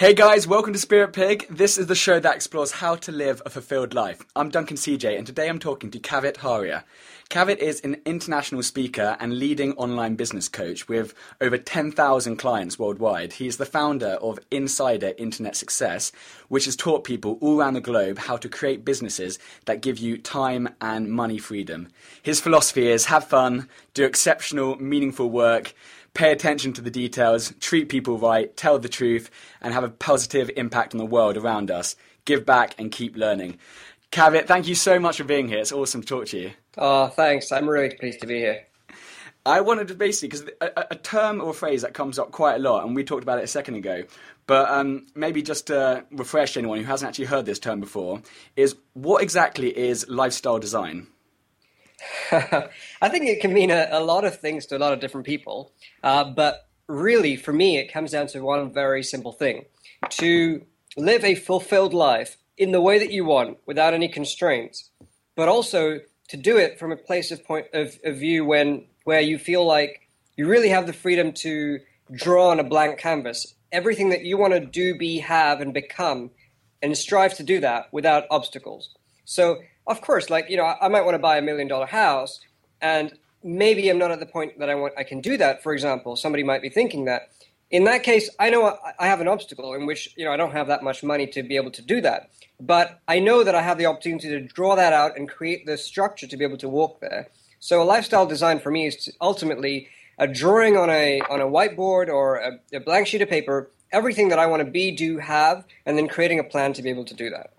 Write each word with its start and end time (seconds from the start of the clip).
Hey 0.00 0.14
guys, 0.14 0.46
welcome 0.46 0.72
to 0.72 0.78
Spirit 0.78 1.12
Pig. 1.12 1.46
This 1.50 1.76
is 1.76 1.86
the 1.86 1.94
show 1.94 2.18
that 2.18 2.34
explores 2.34 2.70
how 2.70 2.94
to 2.94 3.12
live 3.12 3.42
a 3.44 3.50
fulfilled 3.50 3.92
life. 3.92 4.24
I'm 4.34 4.48
Duncan 4.48 4.78
CJ, 4.78 5.18
and 5.18 5.26
today 5.26 5.46
I'm 5.46 5.58
talking 5.58 5.90
to 5.90 5.98
Kavit 5.98 6.38
Haria. 6.38 6.86
Kavit 7.28 7.58
is 7.58 7.82
an 7.82 8.00
international 8.06 8.62
speaker 8.62 9.18
and 9.20 9.38
leading 9.38 9.74
online 9.74 10.16
business 10.16 10.48
coach 10.48 10.88
with 10.88 11.12
over 11.42 11.58
10,000 11.58 12.38
clients 12.38 12.78
worldwide. 12.78 13.34
He 13.34 13.46
is 13.46 13.58
the 13.58 13.66
founder 13.66 14.16
of 14.22 14.38
Insider 14.50 15.12
Internet 15.18 15.54
Success, 15.54 16.12
which 16.48 16.64
has 16.64 16.76
taught 16.76 17.04
people 17.04 17.36
all 17.42 17.60
around 17.60 17.74
the 17.74 17.82
globe 17.82 18.16
how 18.16 18.38
to 18.38 18.48
create 18.48 18.86
businesses 18.86 19.38
that 19.66 19.82
give 19.82 19.98
you 19.98 20.16
time 20.16 20.70
and 20.80 21.10
money 21.10 21.36
freedom. 21.36 21.88
His 22.22 22.40
philosophy 22.40 22.88
is 22.88 23.04
have 23.04 23.24
fun, 23.26 23.68
do 23.92 24.06
exceptional, 24.06 24.76
meaningful 24.76 25.28
work, 25.28 25.74
pay 26.14 26.32
attention 26.32 26.72
to 26.74 26.80
the 26.80 26.90
details, 26.90 27.52
treat 27.60 27.88
people 27.88 28.18
right, 28.18 28.56
tell 28.56 28.78
the 28.78 28.88
truth, 28.88 29.30
and 29.60 29.74
have 29.74 29.84
a 29.84 29.88
positive 29.88 30.50
impact 30.56 30.94
on 30.94 30.98
the 30.98 31.06
world 31.06 31.36
around 31.36 31.70
us. 31.70 31.96
Give 32.24 32.44
back 32.44 32.74
and 32.78 32.92
keep 32.92 33.16
learning. 33.16 33.58
Kavit, 34.12 34.46
thank 34.46 34.66
you 34.66 34.74
so 34.74 34.98
much 34.98 35.18
for 35.18 35.24
being 35.24 35.48
here. 35.48 35.58
It's 35.58 35.72
awesome 35.72 36.00
to 36.00 36.06
talk 36.06 36.26
to 36.26 36.38
you. 36.38 36.50
Oh, 36.76 37.06
thanks. 37.08 37.52
I'm 37.52 37.68
really 37.68 37.94
pleased 37.94 38.20
to 38.20 38.26
be 38.26 38.38
here. 38.38 38.66
I 39.46 39.62
wanted 39.62 39.88
to 39.88 39.94
basically, 39.94 40.28
because 40.28 40.52
a, 40.60 40.86
a, 40.90 40.96
term 40.96 41.40
or 41.40 41.50
a 41.50 41.54
phrase 41.54 41.82
that 41.82 41.94
comes 41.94 42.18
up 42.18 42.30
quite 42.30 42.56
a 42.56 42.58
lot, 42.58 42.84
and 42.84 42.94
we 42.94 43.04
talked 43.04 43.22
about 43.22 43.38
it 43.38 43.44
a 43.44 43.48
second 43.48 43.76
ago, 43.76 44.04
but 44.46 44.68
um, 44.68 45.06
maybe 45.14 45.42
just 45.42 45.68
to 45.68 46.04
refresh 46.10 46.56
anyone 46.56 46.78
who 46.78 46.84
hasn't 46.84 47.08
actually 47.08 47.24
heard 47.26 47.46
this 47.46 47.58
term 47.58 47.80
before, 47.80 48.20
is 48.56 48.76
what 48.92 49.22
exactly 49.22 49.76
is 49.76 50.06
lifestyle 50.08 50.58
design? 50.58 51.06
I 53.02 53.08
think 53.08 53.26
it 53.26 53.40
can 53.40 53.52
mean 53.52 53.70
a, 53.70 53.88
a, 53.90 54.00
lot 54.00 54.24
of 54.24 54.38
things 54.38 54.66
to 54.66 54.76
a 54.76 54.78
lot 54.78 54.92
of 54.92 55.00
different 55.00 55.26
people. 55.26 55.72
Uh, 56.02 56.24
but 56.24 56.68
really, 56.86 57.36
for 57.36 57.52
me, 57.52 57.78
it 57.78 57.92
comes 57.92 58.12
down 58.12 58.26
to 58.28 58.40
one 58.40 58.72
very 58.72 59.02
simple 59.02 59.32
thing 59.32 59.64
to 60.10 60.64
live 60.96 61.24
a 61.24 61.34
fulfilled 61.34 61.94
life 61.94 62.36
in 62.56 62.72
the 62.72 62.80
way 62.80 62.98
that 62.98 63.10
you 63.10 63.24
want 63.24 63.58
without 63.66 63.94
any 63.94 64.08
constraints, 64.08 64.90
but 65.36 65.48
also 65.48 66.00
to 66.28 66.36
do 66.36 66.56
it 66.56 66.78
from 66.78 66.92
a 66.92 66.96
place 66.96 67.30
of 67.30 67.44
point 67.44 67.66
of, 67.72 67.98
of 68.04 68.16
view 68.16 68.44
when 68.44 68.86
where 69.04 69.20
you 69.20 69.38
feel 69.38 69.64
like 69.66 70.08
you 70.36 70.46
really 70.46 70.68
have 70.68 70.86
the 70.86 70.92
freedom 70.92 71.32
to 71.32 71.80
draw 72.12 72.50
on 72.50 72.60
a 72.60 72.64
blank 72.64 72.98
canvas 72.98 73.54
everything 73.72 74.10
that 74.10 74.24
you 74.24 74.36
want 74.36 74.52
to 74.52 74.60
do, 74.60 74.96
be, 74.96 75.18
have, 75.18 75.60
and 75.60 75.72
become, 75.72 76.30
and 76.82 76.96
strive 76.96 77.36
to 77.36 77.42
do 77.42 77.60
that 77.60 77.92
without 77.92 78.24
obstacles. 78.30 78.94
So 79.24 79.58
of 79.90 80.00
course, 80.00 80.30
like 80.30 80.48
you 80.48 80.56
know, 80.56 80.64
I, 80.64 80.88
might 80.88 81.02
want 81.02 81.14
to 81.14 81.18
buy 81.18 81.36
a 81.36 81.42
million 81.42 81.68
dollar 81.68 81.86
house, 81.86 82.40
and 82.80 83.12
maybe 83.42 83.88
I'm 83.88 83.98
not 83.98 84.10
at 84.10 84.20
the 84.20 84.26
point 84.26 84.58
that 84.58 84.70
I 84.70 84.74
want. 84.74 84.94
I 84.96 85.04
can 85.04 85.20
do 85.20 85.36
that. 85.36 85.62
For 85.62 85.72
example, 85.72 86.16
somebody 86.16 86.42
might 86.42 86.62
be 86.62 86.68
thinking 86.68 87.04
that. 87.06 87.30
In 87.70 87.84
that 87.84 88.02
case, 88.02 88.28
I 88.40 88.50
know 88.50 88.76
I 88.98 89.06
have 89.06 89.20
an 89.20 89.28
obstacle 89.28 89.74
in 89.74 89.86
which 89.86 90.14
you 90.16 90.24
know 90.24 90.32
I 90.32 90.36
don't 90.36 90.52
have 90.52 90.68
that 90.68 90.82
much 90.82 91.02
money 91.02 91.26
to 91.28 91.42
be 91.42 91.56
able 91.56 91.70
to 91.72 91.82
do 91.82 92.00
that. 92.00 92.30
But 92.58 93.00
I 93.08 93.18
know 93.20 93.42
that 93.44 93.54
I 93.54 93.62
have 93.62 93.78
the 93.78 93.86
opportunity 93.86 94.28
to 94.28 94.40
draw 94.40 94.76
that 94.76 94.92
out 94.92 95.16
and 95.16 95.28
create 95.28 95.66
the 95.66 95.76
structure 95.76 96.26
to 96.26 96.36
be 96.36 96.44
able 96.44 96.58
to 96.58 96.68
walk 96.68 97.00
there. 97.00 97.28
So 97.58 97.82
a 97.82 97.84
lifestyle 97.84 98.26
design 98.26 98.60
for 98.60 98.70
me 98.70 98.86
is 98.86 99.10
ultimately 99.20 99.88
a 100.18 100.26
drawing 100.26 100.76
on 100.76 100.90
a 100.90 101.20
on 101.30 101.40
a 101.40 101.46
whiteboard 101.46 102.08
or 102.08 102.36
a, 102.36 102.60
a 102.72 102.80
blank 102.80 103.06
sheet 103.06 103.22
of 103.22 103.28
paper 103.28 103.70
everything 103.92 104.28
that 104.28 104.38
I 104.38 104.46
want 104.46 104.64
to 104.64 104.70
be, 104.70 104.90
do, 104.90 105.18
have, 105.18 105.64
and 105.84 105.98
then 105.98 106.08
creating 106.08 106.38
a 106.38 106.44
plan 106.44 106.72
to 106.74 106.82
be 106.82 106.90
able 106.90 107.04
to 107.06 107.14
do 107.14 107.30
that. 107.30 107.52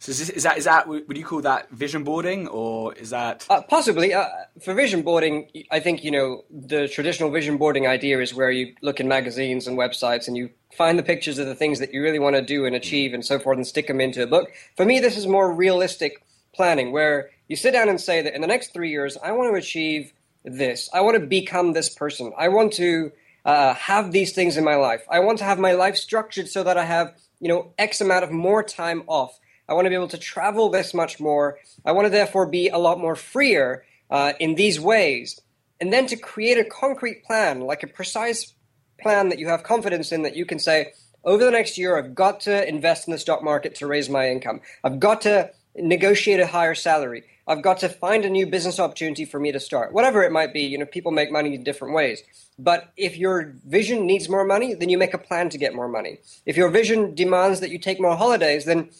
So 0.00 0.10
is, 0.10 0.18
this, 0.20 0.30
is, 0.30 0.42
that 0.44 0.58
is 0.58 0.64
that 0.64 0.86
would 0.86 1.16
you 1.16 1.24
call 1.24 1.40
that 1.40 1.70
vision 1.70 2.04
boarding 2.04 2.46
or 2.48 2.94
is 2.94 3.10
that 3.10 3.44
uh, 3.50 3.62
possibly 3.62 4.14
uh, 4.14 4.28
for 4.62 4.72
vision 4.72 5.02
boarding? 5.02 5.48
I 5.72 5.80
think 5.80 6.04
you 6.04 6.12
know 6.12 6.44
the 6.50 6.86
traditional 6.86 7.30
vision 7.30 7.58
boarding 7.58 7.86
idea 7.86 8.20
is 8.20 8.32
where 8.32 8.50
you 8.50 8.74
look 8.80 9.00
in 9.00 9.08
magazines 9.08 9.66
and 9.66 9.76
websites 9.76 10.28
and 10.28 10.36
you 10.36 10.50
find 10.76 10.98
the 10.98 11.02
pictures 11.02 11.38
of 11.38 11.46
the 11.46 11.54
things 11.54 11.80
that 11.80 11.92
you 11.92 12.00
really 12.00 12.20
want 12.20 12.36
to 12.36 12.42
do 12.42 12.64
and 12.64 12.76
achieve 12.76 13.12
and 13.12 13.24
so 13.24 13.40
forth 13.40 13.56
and 13.56 13.66
stick 13.66 13.88
them 13.88 14.00
into 14.00 14.22
a 14.22 14.26
book. 14.26 14.50
For 14.76 14.84
me, 14.84 15.00
this 15.00 15.16
is 15.16 15.26
more 15.26 15.52
realistic 15.52 16.24
planning 16.54 16.92
where 16.92 17.30
you 17.48 17.56
sit 17.56 17.72
down 17.72 17.88
and 17.88 18.00
say 18.00 18.22
that 18.22 18.34
in 18.34 18.40
the 18.40 18.46
next 18.46 18.72
three 18.72 18.90
years, 18.90 19.16
I 19.22 19.32
want 19.32 19.50
to 19.52 19.58
achieve 19.58 20.12
this. 20.44 20.88
I 20.92 21.00
want 21.00 21.16
to 21.18 21.26
become 21.26 21.72
this 21.72 21.88
person. 21.88 22.32
I 22.38 22.48
want 22.48 22.72
to 22.74 23.10
uh, 23.44 23.74
have 23.74 24.12
these 24.12 24.32
things 24.32 24.56
in 24.56 24.64
my 24.64 24.76
life. 24.76 25.04
I 25.10 25.20
want 25.20 25.38
to 25.38 25.44
have 25.44 25.58
my 25.58 25.72
life 25.72 25.96
structured 25.96 26.48
so 26.48 26.62
that 26.62 26.76
I 26.76 26.84
have 26.84 27.14
you 27.40 27.48
know 27.48 27.72
X 27.78 28.00
amount 28.00 28.24
of 28.24 28.30
more 28.30 28.62
time 28.62 29.02
off. 29.06 29.38
I 29.68 29.74
want 29.74 29.86
to 29.86 29.90
be 29.90 29.94
able 29.94 30.08
to 30.08 30.18
travel 30.18 30.70
this 30.70 30.94
much 30.94 31.20
more. 31.20 31.58
I 31.84 31.92
want 31.92 32.06
to 32.06 32.10
therefore 32.10 32.46
be 32.46 32.68
a 32.68 32.78
lot 32.78 32.98
more 32.98 33.16
freer 33.16 33.84
uh, 34.10 34.32
in 34.40 34.54
these 34.54 34.80
ways. 34.80 35.40
And 35.80 35.92
then 35.92 36.06
to 36.06 36.16
create 36.16 36.58
a 36.58 36.64
concrete 36.64 37.24
plan, 37.24 37.60
like 37.60 37.82
a 37.82 37.86
precise 37.86 38.54
plan 39.00 39.28
that 39.28 39.38
you 39.38 39.48
have 39.48 39.62
confidence 39.62 40.10
in, 40.10 40.22
that 40.22 40.34
you 40.36 40.44
can 40.44 40.58
say, 40.58 40.92
over 41.24 41.44
the 41.44 41.50
next 41.50 41.76
year, 41.78 41.98
I've 41.98 42.14
got 42.14 42.40
to 42.40 42.66
invest 42.68 43.06
in 43.06 43.12
the 43.12 43.18
stock 43.18 43.42
market 43.42 43.74
to 43.76 43.86
raise 43.86 44.08
my 44.08 44.28
income. 44.30 44.60
I've 44.82 44.98
got 44.98 45.20
to 45.22 45.50
negotiate 45.76 46.40
a 46.40 46.46
higher 46.46 46.74
salary. 46.74 47.24
I've 47.46 47.62
got 47.62 47.78
to 47.78 47.88
find 47.88 48.24
a 48.24 48.30
new 48.30 48.46
business 48.46 48.78
opportunity 48.78 49.24
for 49.24 49.40
me 49.40 49.52
to 49.52 49.60
start. 49.60 49.92
Whatever 49.92 50.22
it 50.22 50.32
might 50.32 50.52
be, 50.52 50.62
you 50.62 50.76
know, 50.78 50.84
people 50.84 51.12
make 51.12 51.32
money 51.32 51.54
in 51.54 51.64
different 51.64 51.94
ways. 51.94 52.22
But 52.58 52.92
if 52.96 53.16
your 53.16 53.54
vision 53.66 54.06
needs 54.06 54.28
more 54.28 54.44
money, 54.44 54.74
then 54.74 54.90
you 54.90 54.98
make 54.98 55.14
a 55.14 55.18
plan 55.18 55.48
to 55.50 55.58
get 55.58 55.74
more 55.74 55.88
money. 55.88 56.18
If 56.44 56.56
your 56.56 56.68
vision 56.68 57.14
demands 57.14 57.60
that 57.60 57.70
you 57.70 57.78
take 57.78 58.00
more 58.00 58.16
holidays, 58.16 58.64
then 58.64 58.90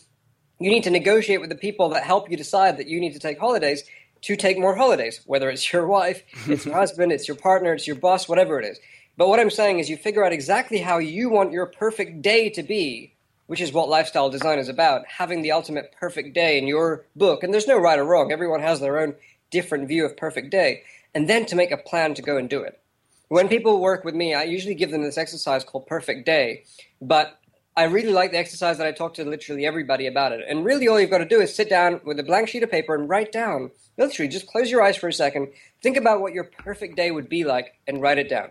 you 0.59 0.71
need 0.71 0.85
to 0.85 0.91
negotiate 0.91 1.41
with 1.41 1.51
the 1.51 1.57
people 1.57 1.91
that 1.91 2.05
help 2.05 2.31
you 2.31 2.37
decide 2.37 2.79
that 2.79 2.89
you 2.89 3.01
need 3.01 3.13
to 3.13 3.19
take 3.19 3.39
holidays 3.39 3.85
to 4.23 4.37
take 4.37 4.59
more 4.59 4.75
holidays, 4.75 5.21
whether 5.27 5.49
it's 5.49 5.73
your 5.73 5.87
wife, 5.87 6.23
it's 6.47 6.67
your 6.67 6.75
husband, 6.75 7.13
it's 7.13 7.29
your 7.29 7.37
partner, 7.37 7.73
it's 7.75 7.87
your 7.87 7.97
boss, 7.97 8.29
whatever 8.29 8.59
it 8.61 8.67
is. 8.67 8.79
But 9.17 9.29
what 9.29 9.41
I'm 9.41 9.51
saying 9.51 9.81
is 9.81 9.91
you 9.91 9.97
figure 9.97 10.25
out 10.25 10.33
exactly 10.33 10.79
how 10.79 10.99
you 10.99 11.29
want 11.29 11.53
your 11.53 11.67
perfect 11.67 12.23
day 12.23 12.51
to 12.51 12.63
be, 12.63 13.13
which 13.47 13.61
is 13.61 13.73
what 13.73 13.89
lifestyle 13.89 14.31
design 14.31 14.59
is 14.59 14.69
about, 14.69 15.07
having 15.07 15.43
the 15.43 15.53
ultimate 15.53 15.93
perfect 15.99 16.35
day 16.35 16.59
in 16.59 16.69
your 16.69 17.05
book. 17.17 17.43
And 17.43 17.53
there's 17.53 17.67
no 17.67 17.79
right 17.79 17.99
or 17.99 18.05
wrong. 18.05 18.31
Everyone 18.31 18.61
has 18.61 18.79
their 18.79 19.01
own 19.01 19.15
different 19.51 19.89
view 19.89 20.05
of 20.05 20.17
perfect 20.17 20.51
day. 20.51 20.83
And 21.15 21.29
then 21.29 21.47
to 21.47 21.57
make 21.57 21.73
a 21.73 21.77
plan 21.77 22.15
to 22.15 22.23
go 22.23 22.37
and 22.37 22.49
do 22.49 22.63
it. 22.63 22.81
When 23.29 23.49
people 23.49 23.81
work 23.81 24.05
with 24.05 24.15
me, 24.15 24.35
I 24.35 24.45
usually 24.45 24.75
give 24.75 24.91
them 24.91 25.03
this 25.03 25.19
exercise 25.19 25.65
called 25.65 25.87
perfect 25.87 26.25
day, 26.25 26.65
but 27.03 27.39
I 27.79 27.85
really 27.85 28.13
like 28.13 28.33
the 28.33 28.39
exercise 28.39 28.77
that 28.79 28.89
I 28.89 28.91
talk 28.91 29.15
to 29.15 29.25
literally 29.25 29.65
everybody 29.65 30.09
about 30.09 30.33
it. 30.33 30.45
And 30.49 30.65
really, 30.65 30.89
all 30.89 30.99
you've 30.99 31.11
got 31.11 31.19
to 31.19 31.25
do 31.25 31.41
is 31.41 31.55
sit 31.55 31.71
down 31.71 32.01
with 32.05 32.19
a 32.19 32.25
blank 32.25 32.49
sheet 32.49 32.65
of 32.65 32.73
paper 32.73 32.93
and 32.93 33.09
write 33.09 33.31
down. 33.31 33.71
Literally, 33.97 34.29
just 34.29 34.49
close 34.49 34.69
your 34.69 34.83
eyes 34.83 34.97
for 34.97 35.07
a 35.07 35.13
second, 35.13 35.53
think 35.81 35.97
about 35.97 36.21
what 36.21 36.33
your 36.33 36.43
perfect 36.43 36.97
day 36.97 37.13
would 37.13 37.29
be 37.29 37.45
like, 37.45 37.79
and 37.87 38.03
write 38.03 38.19
it 38.19 38.29
down. 38.29 38.49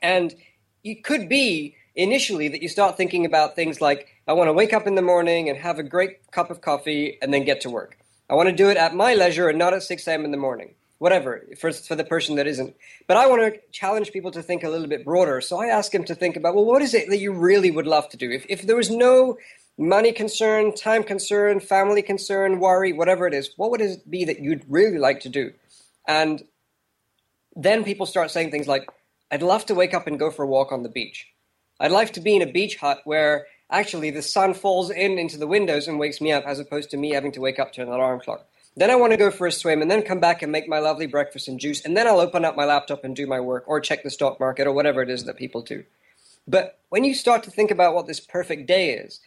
And 0.00 0.34
it 0.82 1.04
could 1.04 1.28
be 1.28 1.76
initially 1.94 2.48
that 2.48 2.62
you 2.62 2.68
start 2.68 2.96
thinking 2.96 3.24
about 3.24 3.54
things 3.54 3.80
like, 3.80 4.08
I 4.26 4.32
want 4.32 4.48
to 4.48 4.52
wake 4.52 4.72
up 4.72 4.88
in 4.88 4.96
the 4.96 5.02
morning 5.02 5.48
and 5.48 5.56
have 5.58 5.78
a 5.78 5.84
great 5.84 6.28
cup 6.32 6.50
of 6.50 6.60
coffee 6.60 7.18
and 7.22 7.32
then 7.32 7.44
get 7.44 7.60
to 7.60 7.70
work. 7.70 7.96
I 8.28 8.34
want 8.34 8.48
to 8.48 8.54
do 8.56 8.70
it 8.70 8.76
at 8.76 8.92
my 8.92 9.14
leisure 9.14 9.50
and 9.50 9.58
not 9.58 9.72
at 9.72 9.84
6 9.84 10.08
a.m. 10.08 10.24
in 10.24 10.32
the 10.32 10.36
morning 10.36 10.74
whatever 11.02 11.44
for, 11.58 11.72
for 11.72 11.96
the 11.96 12.04
person 12.04 12.36
that 12.36 12.46
isn't. 12.46 12.76
But 13.08 13.16
I 13.16 13.26
want 13.26 13.42
to 13.42 13.60
challenge 13.72 14.12
people 14.12 14.30
to 14.30 14.40
think 14.40 14.62
a 14.62 14.68
little 14.68 14.86
bit 14.86 15.04
broader. 15.04 15.40
So 15.40 15.60
I 15.60 15.66
ask 15.66 15.90
them 15.90 16.04
to 16.04 16.14
think 16.14 16.36
about, 16.36 16.54
well, 16.54 16.64
what 16.64 16.80
is 16.80 16.94
it 16.94 17.10
that 17.10 17.18
you 17.18 17.32
really 17.32 17.72
would 17.72 17.88
love 17.88 18.08
to 18.10 18.16
do? 18.16 18.30
If, 18.30 18.46
if 18.48 18.62
there 18.62 18.76
was 18.76 18.88
no 18.88 19.36
money 19.76 20.12
concern, 20.12 20.72
time 20.76 21.02
concern, 21.02 21.58
family 21.58 22.02
concern, 22.02 22.60
worry, 22.60 22.92
whatever 22.92 23.26
it 23.26 23.34
is, 23.34 23.50
what 23.56 23.72
would 23.72 23.80
it 23.80 24.08
be 24.08 24.24
that 24.26 24.38
you'd 24.38 24.64
really 24.68 24.98
like 24.98 25.18
to 25.22 25.28
do? 25.28 25.52
And 26.06 26.40
then 27.56 27.82
people 27.82 28.06
start 28.06 28.30
saying 28.30 28.52
things 28.52 28.68
like, 28.68 28.88
I'd 29.28 29.42
love 29.42 29.66
to 29.66 29.74
wake 29.74 29.94
up 29.94 30.06
and 30.06 30.20
go 30.20 30.30
for 30.30 30.44
a 30.44 30.48
walk 30.48 30.70
on 30.70 30.84
the 30.84 30.88
beach. 30.88 31.26
I'd 31.80 31.90
like 31.90 32.12
to 32.12 32.20
be 32.20 32.36
in 32.36 32.42
a 32.42 32.52
beach 32.52 32.76
hut 32.76 33.00
where 33.04 33.46
actually 33.68 34.10
the 34.10 34.22
sun 34.22 34.54
falls 34.54 34.88
in 34.90 35.18
into 35.18 35.36
the 35.36 35.48
windows 35.48 35.88
and 35.88 35.98
wakes 35.98 36.20
me 36.20 36.30
up 36.30 36.44
as 36.46 36.60
opposed 36.60 36.90
to 36.90 36.96
me 36.96 37.10
having 37.10 37.32
to 37.32 37.40
wake 37.40 37.58
up 37.58 37.72
to 37.72 37.82
an 37.82 37.88
alarm 37.88 38.20
clock. 38.20 38.46
Then 38.74 38.90
I 38.90 38.96
want 38.96 39.12
to 39.12 39.18
go 39.18 39.30
for 39.30 39.46
a 39.46 39.52
swim 39.52 39.82
and 39.82 39.90
then 39.90 40.02
come 40.02 40.20
back 40.20 40.42
and 40.42 40.50
make 40.50 40.68
my 40.68 40.78
lovely 40.78 41.06
breakfast 41.06 41.46
and 41.46 41.60
juice. 41.60 41.84
And 41.84 41.96
then 41.96 42.06
I'll 42.06 42.20
open 42.20 42.44
up 42.44 42.56
my 42.56 42.64
laptop 42.64 43.04
and 43.04 43.14
do 43.14 43.26
my 43.26 43.38
work 43.38 43.64
or 43.66 43.80
check 43.80 44.02
the 44.02 44.10
stock 44.10 44.40
market 44.40 44.66
or 44.66 44.72
whatever 44.72 45.02
it 45.02 45.10
is 45.10 45.24
that 45.24 45.36
people 45.36 45.60
do. 45.60 45.84
But 46.48 46.78
when 46.88 47.04
you 47.04 47.14
start 47.14 47.42
to 47.44 47.50
think 47.50 47.70
about 47.70 47.94
what 47.94 48.06
this 48.06 48.20
perfect 48.20 48.66
day 48.66 48.94
is, 48.94 49.20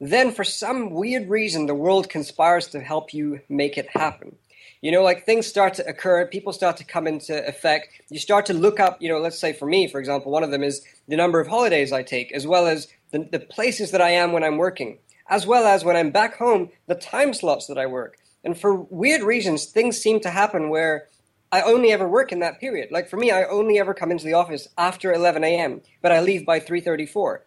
then 0.00 0.32
for 0.32 0.44
some 0.44 0.90
weird 0.90 1.28
reason, 1.28 1.66
the 1.66 1.74
world 1.74 2.08
conspires 2.08 2.68
to 2.68 2.80
help 2.80 3.12
you 3.12 3.40
make 3.48 3.76
it 3.76 3.88
happen. 3.90 4.36
You 4.82 4.92
know, 4.92 5.02
like 5.02 5.26
things 5.26 5.46
start 5.46 5.74
to 5.74 5.86
occur, 5.86 6.26
people 6.26 6.54
start 6.54 6.78
to 6.78 6.84
come 6.84 7.06
into 7.06 7.46
effect. 7.46 7.88
You 8.08 8.18
start 8.18 8.46
to 8.46 8.54
look 8.54 8.80
up, 8.80 9.00
you 9.02 9.10
know, 9.10 9.18
let's 9.18 9.38
say 9.38 9.52
for 9.52 9.66
me, 9.66 9.88
for 9.88 10.00
example, 10.00 10.32
one 10.32 10.42
of 10.42 10.50
them 10.50 10.62
is 10.62 10.82
the 11.06 11.16
number 11.16 11.38
of 11.38 11.48
holidays 11.48 11.92
I 11.92 12.02
take, 12.02 12.32
as 12.32 12.46
well 12.46 12.66
as 12.66 12.88
the, 13.10 13.28
the 13.30 13.40
places 13.40 13.90
that 13.90 14.00
I 14.00 14.10
am 14.10 14.32
when 14.32 14.44
I'm 14.44 14.56
working, 14.56 14.98
as 15.28 15.46
well 15.46 15.66
as 15.66 15.84
when 15.84 15.96
I'm 15.96 16.10
back 16.10 16.38
home, 16.38 16.70
the 16.86 16.94
time 16.94 17.34
slots 17.34 17.66
that 17.66 17.76
I 17.76 17.86
work. 17.86 18.16
And 18.44 18.58
for 18.58 18.74
weird 18.74 19.22
reasons, 19.22 19.66
things 19.66 19.98
seem 19.98 20.20
to 20.20 20.30
happen 20.30 20.70
where 20.70 21.06
I 21.52 21.62
only 21.62 21.92
ever 21.92 22.08
work 22.08 22.32
in 22.32 22.40
that 22.40 22.60
period. 22.60 22.90
Like 22.90 23.08
for 23.08 23.16
me, 23.16 23.30
I 23.30 23.44
only 23.44 23.78
ever 23.78 23.94
come 23.94 24.10
into 24.10 24.24
the 24.24 24.34
office 24.34 24.68
after 24.78 25.12
11 25.12 25.44
a.m., 25.44 25.82
but 26.02 26.12
I 26.12 26.20
leave 26.20 26.46
by 26.46 26.60
3:34. 26.60 27.40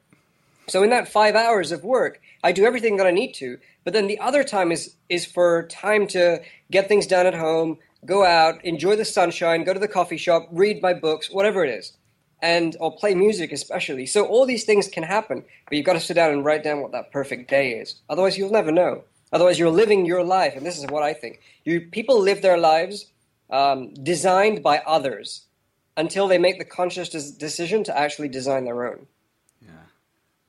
So 0.68 0.84
in 0.84 0.90
that 0.92 1.07
five 1.07 1.36
hours 1.36 1.72
of 1.72 1.84
work, 1.84 2.22
I 2.44 2.51
do 2.54 2.66
everything 2.66 2.98
that 2.98 3.07
I 3.07 3.12
need 3.12 3.34
to. 3.34 3.57
But 3.84 3.94
then 3.94 4.07
the 4.07 4.19
other 4.19 4.44
time 4.44 4.72
is 4.72 4.95
is 5.10 5.25
for 5.25 5.68
time 5.68 6.07
to 6.07 6.42
get 6.72 6.88
things 6.88 7.07
done 7.07 7.25
at 7.28 7.34
home, 7.36 7.80
go 8.06 8.25
out, 8.25 8.63
enjoy 8.63 8.95
the 8.95 9.06
sunshine, 9.06 9.63
go 9.63 9.74
to 9.74 9.80
the 9.80 9.88
coffee 9.88 10.18
shop, 10.18 10.48
read 10.51 10.81
my 10.81 10.94
books, 10.94 11.30
whatever 11.31 11.63
it 11.66 11.69
is. 11.72 11.94
and 12.42 12.75
or 12.81 12.95
play 12.95 13.16
music 13.16 13.51
especially. 13.54 14.06
So 14.06 14.25
all 14.25 14.45
these 14.45 14.66
things 14.66 14.88
can 14.90 15.04
happen, 15.04 15.45
but 15.68 15.78
you've 15.78 15.86
got 15.86 15.94
to 15.94 16.00
sit 16.01 16.16
down 16.16 16.31
and 16.31 16.44
write 16.45 16.63
down 16.63 16.81
what 16.81 16.92
that 16.92 17.12
perfect 17.12 17.50
day 17.50 17.72
is. 17.72 18.01
Otherwise, 18.10 18.38
you'll 18.38 18.51
never 18.51 18.72
know. 18.72 19.04
Otherwise, 19.33 19.59
you're 19.59 19.71
living 19.71 20.06
your 20.06 20.24
life, 20.24 20.56
and 20.56 20.65
this 20.65 20.77
is 20.77 20.85
what 20.88 21.03
I 21.03 21.13
think. 21.13 21.41
You 21.65 21.81
people 21.81 22.21
live 22.21 22.41
their 22.41 22.57
lives 22.57 23.12
um, 23.50 23.94
designed 23.95 24.63
by 24.63 24.77
others 24.85 25.47
until 25.97 26.27
they 26.27 26.38
make 26.38 26.59
the 26.59 26.65
conscious 26.65 27.09
des- 27.09 27.38
decision 27.38 27.83
to 27.85 27.97
actually 27.97 28.30
design 28.30 28.63
their 28.63 28.88
own. 28.88 29.07
Yeah, 29.62 29.71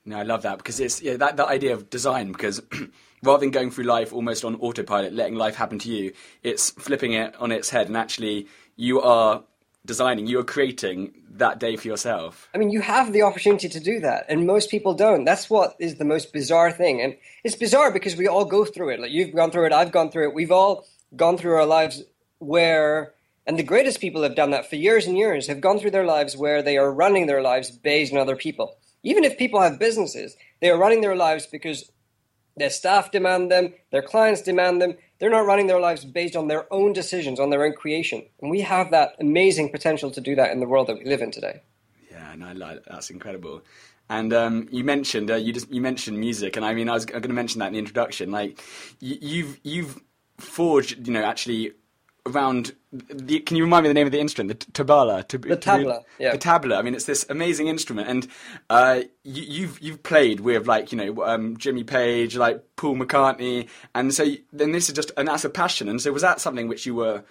no, 0.05 0.19
I 0.19 0.23
love 0.23 0.43
that 0.43 0.59
because 0.59 0.79
it's 0.79 1.03
yeah, 1.03 1.17
that 1.17 1.37
that 1.39 1.49
idea 1.49 1.73
of 1.73 1.91
design 1.91 2.31
because. 2.31 2.63
rather 3.25 3.41
than 3.41 3.51
going 3.51 3.71
through 3.71 3.85
life 3.85 4.13
almost 4.13 4.45
on 4.45 4.55
autopilot, 4.57 5.15
letting 5.15 5.35
life 5.35 5.55
happen 5.55 5.79
to 5.79 5.89
you, 5.89 6.13
it's 6.43 6.69
flipping 6.73 7.15
it 7.15 7.35
on 7.37 7.51
its 7.51 7.71
head, 7.71 7.87
and 7.87 7.97
actually, 7.97 8.47
you 8.77 9.01
are 9.01 9.43
designing, 9.87 10.27
you 10.27 10.39
are 10.39 10.45
creating 10.45 11.13
that 11.31 11.59
day 11.59 11.77
for 11.77 11.89
yourself. 11.89 12.49
I 12.55 12.59
mean, 12.59 12.71
you 12.71 12.81
have 12.81 13.13
the 13.13 13.23
opportunity 13.23 13.69
to 13.69 13.81
do 13.81 14.01
that, 14.01 14.27
and 14.29 14.47
most 14.47 14.71
people 14.71 14.95
don't. 14.95 15.25
That's 15.25 15.51
what 15.51 15.75
is 15.79 15.97
the 15.97 16.05
most 16.05 16.33
bizarre 16.33 16.73
thing. 16.73 17.01
And 17.01 17.17
it's 17.43 17.57
bizarre 17.57 17.93
because 17.93 18.17
we 18.17 18.29
all 18.29 18.45
go 18.45 18.65
through 18.65 18.91
it. 18.91 19.01
Like, 19.01 19.11
you've 19.11 19.35
gone 19.35 19.51
through 19.51 19.67
it, 19.67 19.73
I've 19.73 19.93
gone 19.93 20.11
through 20.11 20.29
it. 20.29 20.35
We've 20.35 20.53
all 20.53 20.87
gone 21.15 21.37
through 21.37 21.55
our 21.57 21.67
lives 21.67 22.03
where, 22.39 23.15
and 23.47 23.59
the 23.59 23.63
greatest 23.63 24.01
people 24.01 24.23
have 24.23 24.37
done 24.37 24.51
that 24.51 24.71
for 24.71 24.77
years 24.77 25.07
and 25.07 25.17
years, 25.17 25.49
have 25.49 25.61
gone 25.61 25.79
through 25.79 25.91
their 25.91 26.07
lives 26.07 26.37
where 26.37 26.63
they 26.63 26.79
are 26.79 26.93
running 26.93 27.27
their 27.27 27.43
lives 27.43 27.71
based 27.71 28.13
on 28.13 28.19
other 28.19 28.37
people. 28.37 28.77
Even 29.03 29.25
if 29.25 29.37
people 29.37 29.61
have 29.61 29.79
businesses, 29.79 30.35
they 30.61 30.71
are 30.71 30.79
running 30.79 31.03
their 31.03 31.17
lives 31.17 31.47
because 31.47 31.91
their 32.57 32.71
staff 32.71 33.11
demand 33.11 33.51
them, 33.51 33.75
their 33.91 34.03
clients 34.03 34.41
demand 34.41 34.81
them, 34.81 34.97
they're 35.25 35.31
not 35.31 35.47
running 35.47 35.69
their 35.69 35.81
lives 35.81 36.05
based 36.05 36.37
on 36.37 36.49
their 36.49 36.71
own 36.71 36.93
decisions, 36.93 37.41
on 37.41 37.49
their 37.49 37.65
own 37.65 37.73
creation. 37.73 38.27
And 38.43 38.51
we 38.51 38.61
have 38.61 38.91
that 38.91 39.17
amazing 39.19 39.71
potential 39.71 40.11
to 40.11 40.21
do 40.21 40.35
that 40.35 40.51
in 40.51 40.61
the 40.61 40.67
world 40.67 40.87
that 40.89 40.99
we 40.99 41.07
live 41.07 41.23
in 41.23 41.31
today. 41.31 41.63
Yeah, 42.11 42.31
and 42.31 42.45
I 42.45 42.53
like, 42.53 42.81
that's 42.85 43.09
incredible. 43.09 43.63
And 44.11 44.35
um, 44.35 44.69
you 44.71 44.85
mentioned 44.85 45.31
uh, 45.31 45.37
you 45.37 45.55
just 45.55 45.71
you 45.73 45.81
mentioned 45.81 46.19
music, 46.19 46.59
and 46.59 46.67
I 46.67 46.75
mean 46.75 46.91
I 46.91 46.93
was 46.93 47.07
going 47.07 47.23
to 47.23 47.29
mention 47.31 47.61
that 47.61 47.69
in 47.69 47.73
the 47.73 47.79
introduction. 47.79 48.31
Like 48.31 48.63
you, 49.01 49.17
you've 49.23 49.61
you've 49.63 50.03
forged, 50.37 51.07
you 51.07 51.15
know, 51.15 51.25
actually 51.25 51.73
around. 52.27 52.75
The, 52.93 53.41
can 53.41 53.57
you 53.57 53.65
remind 53.65 53.85
me 53.85 53.89
the 53.89 53.95
name 53.95 54.07
of 54.07 54.13
the 54.13 54.21
instrument? 54.21 54.61
The 54.61 54.85
tabla. 54.85 55.27
Tab- 55.27 55.43
the 55.43 55.57
tabla. 55.57 56.05
Yeah. 56.19 56.33
The 56.33 56.39
tabla. 56.39 56.79
I 56.79 56.83
mean, 56.83 56.95
it's 56.95 57.05
this 57.05 57.27
amazing 57.29 57.69
instrument, 57.69 58.09
and 58.09 58.29
uh, 58.71 59.03
you, 59.23 59.43
have 59.43 59.53
you've, 59.53 59.81
you've 59.81 60.03
played 60.03 60.41
with 60.41 60.67
like 60.67 60.93
you 60.93 60.99
know 60.99 61.25
um, 61.25 61.57
Jimmy 61.57 61.85
Page, 61.85 62.37
like 62.37 62.63
Paul 62.77 62.97
McCartney, 62.97 63.69
and 63.95 64.15
so 64.15 64.27
then 64.53 64.73
this 64.73 64.89
is 64.89 64.95
just 64.95 65.11
and 65.17 65.29
that's 65.29 65.45
a 65.45 65.51
passion. 65.51 65.89
And 65.89 66.01
so 66.01 66.13
was 66.13 66.23
that 66.23 66.41
something 66.41 66.69
which 66.69 66.87
you 66.87 66.95
were 66.95 67.25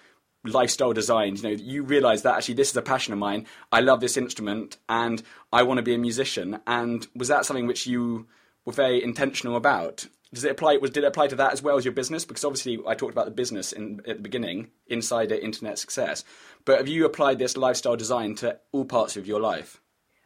lifestyle 0.43 0.93
designed? 0.93 1.41
You 1.41 1.49
know, 1.49 1.55
you 1.55 1.83
realised 1.83 2.23
that 2.23 2.35
actually 2.35 2.55
this 2.55 2.69
is 2.69 2.77
a 2.77 2.81
passion 2.81 3.13
of 3.13 3.19
mine. 3.19 3.45
I 3.71 3.79
love 3.81 4.01
this 4.01 4.17
instrument, 4.17 4.77
and 4.89 5.23
I 5.51 5.63
want 5.63 5.77
to 5.77 5.83
be 5.83 5.93
a 5.93 5.99
musician. 5.99 6.59
And 6.67 7.07
was 7.15 7.29
that 7.29 7.45
something 7.45 7.67
which 7.67 7.87
you 7.87 8.27
were 8.65 8.73
very 8.73 9.03
intentional 9.03 9.55
about? 9.55 10.07
Does 10.33 10.43
it 10.43 10.51
apply? 10.51 10.77
Was 10.77 10.91
did 10.91 11.03
it 11.03 11.07
apply 11.07 11.27
to 11.27 11.35
that 11.35 11.53
as 11.53 11.61
well 11.61 11.77
as 11.77 11.85
your 11.85 11.93
business? 11.93 12.25
Because 12.25 12.43
obviously, 12.43 12.79
I 12.87 12.95
talked 12.95 13.11
about 13.11 13.25
the 13.25 13.31
business 13.31 13.71
in, 13.71 14.01
at 14.07 14.17
the 14.17 14.23
beginning, 14.23 14.69
insider 14.87 15.35
internet 15.35 15.77
success. 15.77 16.23
But 16.65 16.79
have 16.79 16.87
you 16.87 17.05
applied 17.05 17.39
this 17.39 17.55
lifestyle 17.55 17.95
design 17.95 18.35
to 18.35 18.59
all 18.71 18.85
parts 18.85 19.15
of 19.15 19.27
your 19.27 19.39
life? 19.39 19.79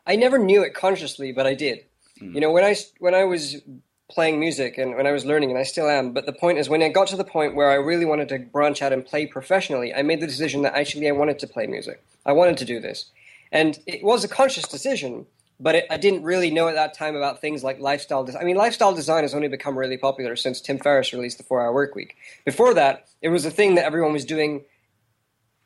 I 0.06 0.16
never 0.16 0.38
knew 0.38 0.64
it 0.64 0.74
consciously, 0.74 1.34
but 1.34 1.46
I 1.46 1.54
did. 1.54 1.80
Mm. 2.22 2.36
You 2.36 2.42
know, 2.42 2.52
when 2.52 2.64
I 2.64 2.76
when 3.00 3.14
I 3.14 3.26
was 3.26 3.58
playing 4.10 4.40
music 4.40 4.78
and 4.78 4.96
when 4.96 5.06
I 5.06 5.12
was 5.12 5.26
learning, 5.26 5.50
and 5.50 5.60
I 5.60 5.64
still 5.64 5.90
am. 5.90 6.14
But 6.14 6.26
the 6.26 6.34
point 6.34 6.58
is, 6.58 6.70
when 6.70 6.82
I 6.82 6.90
got 6.90 7.08
to 7.10 7.18
the 7.18 7.26
point 7.26 7.56
where 7.56 7.70
I 7.70 7.76
really 7.76 8.06
wanted 8.06 8.30
to 8.30 8.40
branch 8.40 8.82
out 8.82 8.94
and 8.94 9.06
play 9.06 9.26
professionally, 9.26 9.94
I 9.94 10.04
made 10.04 10.22
the 10.22 10.28
decision 10.28 10.62
that 10.62 10.76
actually 10.76 11.10
I 11.10 11.12
wanted 11.12 11.40
to 11.40 11.48
play 11.48 11.68
music. 11.68 12.02
I 12.26 12.32
wanted 12.32 12.58
to 12.58 12.66
do 12.66 12.80
this, 12.80 13.12
and 13.52 13.78
it 13.86 14.04
was 14.04 14.24
a 14.24 14.30
conscious 14.30 14.68
decision 14.68 15.26
but 15.60 15.76
it, 15.76 15.86
I 15.90 15.98
didn't 15.98 16.24
really 16.24 16.52
know 16.52 16.68
at 16.68 16.76
that 16.76 16.94
time 16.94 17.16
about 17.16 17.42
things 17.42 17.64
like 17.64 17.80
lifestyle 17.80 18.24
design. 18.24 18.42
I 18.42 18.46
mean, 18.46 18.58
lifestyle 18.58 18.94
design 18.94 19.24
has 19.24 19.34
only 19.34 19.48
become 19.48 19.78
really 19.78 19.98
popular 19.98 20.36
since 20.36 20.62
Tim 20.62 20.78
Ferriss 20.78 21.14
released 21.14 21.38
the 21.38 21.44
Four 21.44 21.62
Hour 21.62 21.74
Work 21.74 21.96
Week. 21.96 22.16
Before 22.46 22.74
that, 22.76 23.08
it 23.22 23.30
was 23.30 23.46
a 23.46 23.52
thing 23.52 23.76
that 23.76 23.86
everyone 23.86 24.14
was 24.14 24.26
doing 24.26 24.66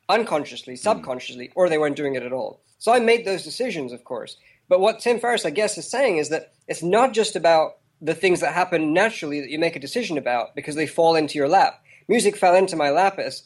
unconsciously, 0.08 0.74
hmm. 0.74 0.78
subconsciously, 0.78 1.50
or 1.54 1.68
they 1.68 1.78
weren't 1.78 1.96
doing 1.96 2.14
it 2.14 2.22
at 2.22 2.32
all. 2.32 2.60
So 2.78 2.92
I 2.92 3.00
made 3.00 3.24
those 3.24 3.44
decisions, 3.44 3.92
of 3.92 4.04
course. 4.04 4.36
But 4.68 4.80
what 4.80 5.00
Tim 5.00 5.20
Ferriss, 5.20 5.44
I 5.44 5.50
guess, 5.50 5.76
is 5.76 5.88
saying 5.88 6.16
is 6.16 6.30
that 6.30 6.52
it's 6.66 6.82
not 6.82 7.12
just 7.12 7.36
about 7.36 7.76
the 8.00 8.14
things 8.14 8.40
that 8.40 8.54
happen 8.54 8.92
naturally 8.92 9.40
that 9.40 9.50
you 9.50 9.58
make 9.58 9.76
a 9.76 9.80
decision 9.80 10.18
about 10.18 10.54
because 10.56 10.74
they 10.74 10.86
fall 10.86 11.14
into 11.14 11.38
your 11.38 11.48
lap. 11.48 11.82
Music 12.08 12.36
fell 12.36 12.56
into 12.56 12.74
my 12.74 12.90
lap, 12.90 13.18
as, 13.18 13.44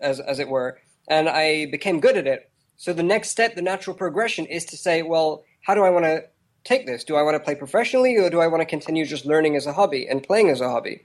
as, 0.00 0.20
as 0.20 0.38
it 0.38 0.48
were, 0.48 0.78
and 1.08 1.28
I 1.28 1.66
became 1.66 2.00
good 2.00 2.16
at 2.16 2.26
it. 2.26 2.50
So 2.76 2.92
the 2.92 3.02
next 3.02 3.30
step, 3.30 3.54
the 3.54 3.62
natural 3.62 3.96
progression, 3.96 4.44
is 4.46 4.66
to 4.66 4.76
say, 4.76 5.02
well, 5.02 5.44
how 5.64 5.74
do 5.74 5.82
I 5.82 5.90
want 5.90 6.04
to 6.04 6.24
take 6.62 6.86
this? 6.86 7.04
Do 7.04 7.16
I 7.16 7.22
want 7.22 7.34
to 7.34 7.40
play 7.40 7.54
professionally 7.54 8.16
or 8.16 8.30
do 8.30 8.40
I 8.40 8.46
want 8.46 8.60
to 8.60 8.66
continue 8.66 9.04
just 9.04 9.26
learning 9.26 9.56
as 9.56 9.66
a 9.66 9.72
hobby 9.72 10.06
and 10.06 10.22
playing 10.22 10.50
as 10.50 10.60
a 10.60 10.68
hobby? 10.68 11.04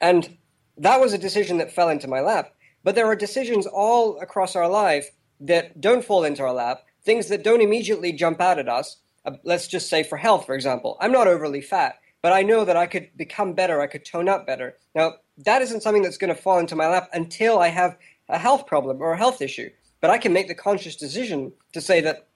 And 0.00 0.36
that 0.76 1.00
was 1.00 1.12
a 1.12 1.18
decision 1.18 1.58
that 1.58 1.72
fell 1.72 1.88
into 1.88 2.06
my 2.06 2.20
lap. 2.20 2.54
But 2.82 2.94
there 2.94 3.06
are 3.06 3.16
decisions 3.16 3.66
all 3.66 4.18
across 4.20 4.54
our 4.54 4.68
life 4.68 5.10
that 5.40 5.80
don't 5.80 6.04
fall 6.04 6.24
into 6.24 6.42
our 6.42 6.52
lap, 6.52 6.84
things 7.02 7.28
that 7.28 7.42
don't 7.42 7.62
immediately 7.62 8.12
jump 8.12 8.40
out 8.40 8.58
at 8.58 8.68
us. 8.68 8.98
Uh, 9.24 9.32
let's 9.42 9.66
just 9.66 9.88
say 9.88 10.02
for 10.02 10.18
health, 10.18 10.44
for 10.44 10.54
example. 10.54 10.98
I'm 11.00 11.12
not 11.12 11.26
overly 11.26 11.62
fat, 11.62 11.98
but 12.20 12.32
I 12.32 12.42
know 12.42 12.64
that 12.66 12.76
I 12.76 12.86
could 12.86 13.08
become 13.16 13.54
better, 13.54 13.80
I 13.80 13.86
could 13.86 14.04
tone 14.04 14.28
up 14.28 14.46
better. 14.46 14.76
Now, 14.94 15.14
that 15.38 15.62
isn't 15.62 15.82
something 15.82 16.02
that's 16.02 16.18
going 16.18 16.34
to 16.34 16.40
fall 16.40 16.58
into 16.58 16.76
my 16.76 16.88
lap 16.88 17.08
until 17.14 17.58
I 17.58 17.68
have 17.68 17.96
a 18.28 18.38
health 18.38 18.66
problem 18.66 19.00
or 19.00 19.12
a 19.12 19.18
health 19.18 19.40
issue. 19.40 19.70
But 20.02 20.10
I 20.10 20.18
can 20.18 20.34
make 20.34 20.48
the 20.48 20.54
conscious 20.54 20.96
decision 20.96 21.52
to 21.72 21.80
say 21.80 22.02
that 22.02 22.28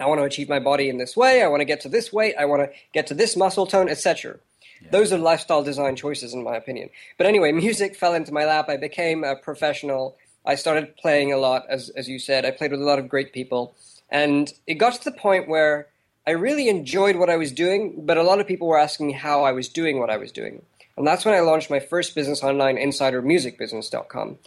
I 0.00 0.06
want 0.06 0.20
to 0.20 0.24
achieve 0.24 0.48
my 0.48 0.58
body 0.58 0.88
in 0.88 0.98
this 0.98 1.16
way. 1.16 1.42
I 1.42 1.48
want 1.48 1.60
to 1.60 1.64
get 1.64 1.80
to 1.82 1.88
this 1.88 2.12
weight. 2.12 2.34
I 2.38 2.44
want 2.44 2.62
to 2.62 2.70
get 2.92 3.06
to 3.08 3.14
this 3.14 3.36
muscle 3.36 3.66
tone, 3.66 3.88
etc. 3.88 4.38
Yeah. 4.82 4.88
Those 4.90 5.12
are 5.12 5.18
lifestyle 5.18 5.62
design 5.62 5.96
choices, 5.96 6.34
in 6.34 6.42
my 6.44 6.56
opinion. 6.56 6.90
But 7.16 7.26
anyway, 7.26 7.52
music 7.52 7.96
fell 7.96 8.14
into 8.14 8.32
my 8.32 8.44
lap. 8.44 8.68
I 8.68 8.76
became 8.76 9.24
a 9.24 9.36
professional. 9.36 10.16
I 10.46 10.54
started 10.54 10.96
playing 10.96 11.32
a 11.32 11.36
lot, 11.36 11.66
as 11.68 11.90
as 11.90 12.08
you 12.08 12.18
said. 12.18 12.44
I 12.44 12.50
played 12.50 12.70
with 12.70 12.80
a 12.80 12.84
lot 12.84 12.98
of 12.98 13.08
great 13.08 13.32
people, 13.32 13.74
and 14.08 14.52
it 14.66 14.74
got 14.74 14.94
to 14.94 15.04
the 15.04 15.12
point 15.16 15.48
where 15.48 15.88
I 16.26 16.30
really 16.32 16.68
enjoyed 16.68 17.16
what 17.16 17.30
I 17.30 17.36
was 17.36 17.52
doing. 17.52 18.04
But 18.06 18.18
a 18.18 18.22
lot 18.22 18.40
of 18.40 18.46
people 18.46 18.68
were 18.68 18.78
asking 18.78 19.08
me 19.08 19.12
how 19.14 19.44
I 19.44 19.52
was 19.52 19.68
doing 19.68 19.98
what 19.98 20.10
I 20.10 20.16
was 20.16 20.32
doing, 20.32 20.62
and 20.96 21.06
that's 21.06 21.24
when 21.24 21.34
I 21.34 21.40
launched 21.40 21.70
my 21.70 21.80
first 21.80 22.14
business 22.14 22.42
online, 22.42 22.76
InsiderMusicBusiness.com 22.76 24.38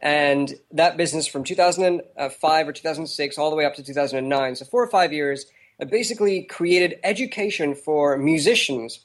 and 0.00 0.54
that 0.72 0.96
business 0.96 1.26
from 1.26 1.44
2005 1.44 2.68
or 2.68 2.72
2006 2.72 3.38
all 3.38 3.50
the 3.50 3.56
way 3.56 3.64
up 3.64 3.74
to 3.74 3.82
2009 3.82 4.56
so 4.56 4.64
four 4.64 4.82
or 4.82 4.90
five 4.90 5.12
years 5.12 5.46
basically 5.90 6.42
created 6.42 6.98
education 7.04 7.74
for 7.74 8.16
musicians 8.16 9.04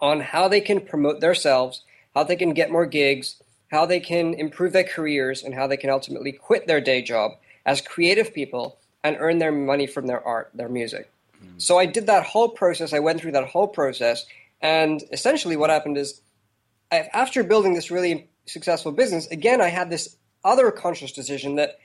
on 0.00 0.20
how 0.20 0.48
they 0.48 0.60
can 0.60 0.80
promote 0.80 1.20
themselves 1.20 1.82
how 2.14 2.24
they 2.24 2.36
can 2.36 2.52
get 2.52 2.70
more 2.70 2.86
gigs 2.86 3.42
how 3.70 3.86
they 3.86 4.00
can 4.00 4.34
improve 4.34 4.72
their 4.72 4.84
careers 4.84 5.42
and 5.42 5.54
how 5.54 5.66
they 5.66 5.76
can 5.76 5.90
ultimately 5.90 6.32
quit 6.32 6.66
their 6.66 6.80
day 6.80 7.02
job 7.02 7.32
as 7.64 7.80
creative 7.80 8.32
people 8.34 8.78
and 9.02 9.16
earn 9.20 9.38
their 9.38 9.52
money 9.52 9.86
from 9.86 10.06
their 10.06 10.24
art 10.26 10.50
their 10.54 10.68
music 10.68 11.10
mm. 11.44 11.60
so 11.60 11.78
i 11.78 11.86
did 11.86 12.06
that 12.06 12.24
whole 12.24 12.48
process 12.48 12.92
i 12.92 12.98
went 12.98 13.20
through 13.20 13.32
that 13.32 13.48
whole 13.48 13.68
process 13.68 14.26
and 14.60 15.04
essentially 15.12 15.56
what 15.56 15.70
happened 15.70 15.96
is 15.96 16.20
after 16.90 17.42
building 17.42 17.74
this 17.74 17.90
really 17.90 18.28
successful 18.46 18.92
business, 18.92 19.26
again, 19.28 19.60
I 19.60 19.68
had 19.68 19.90
this 19.90 20.16
other 20.44 20.70
conscious 20.70 21.12
decision 21.12 21.56
that 21.56 21.78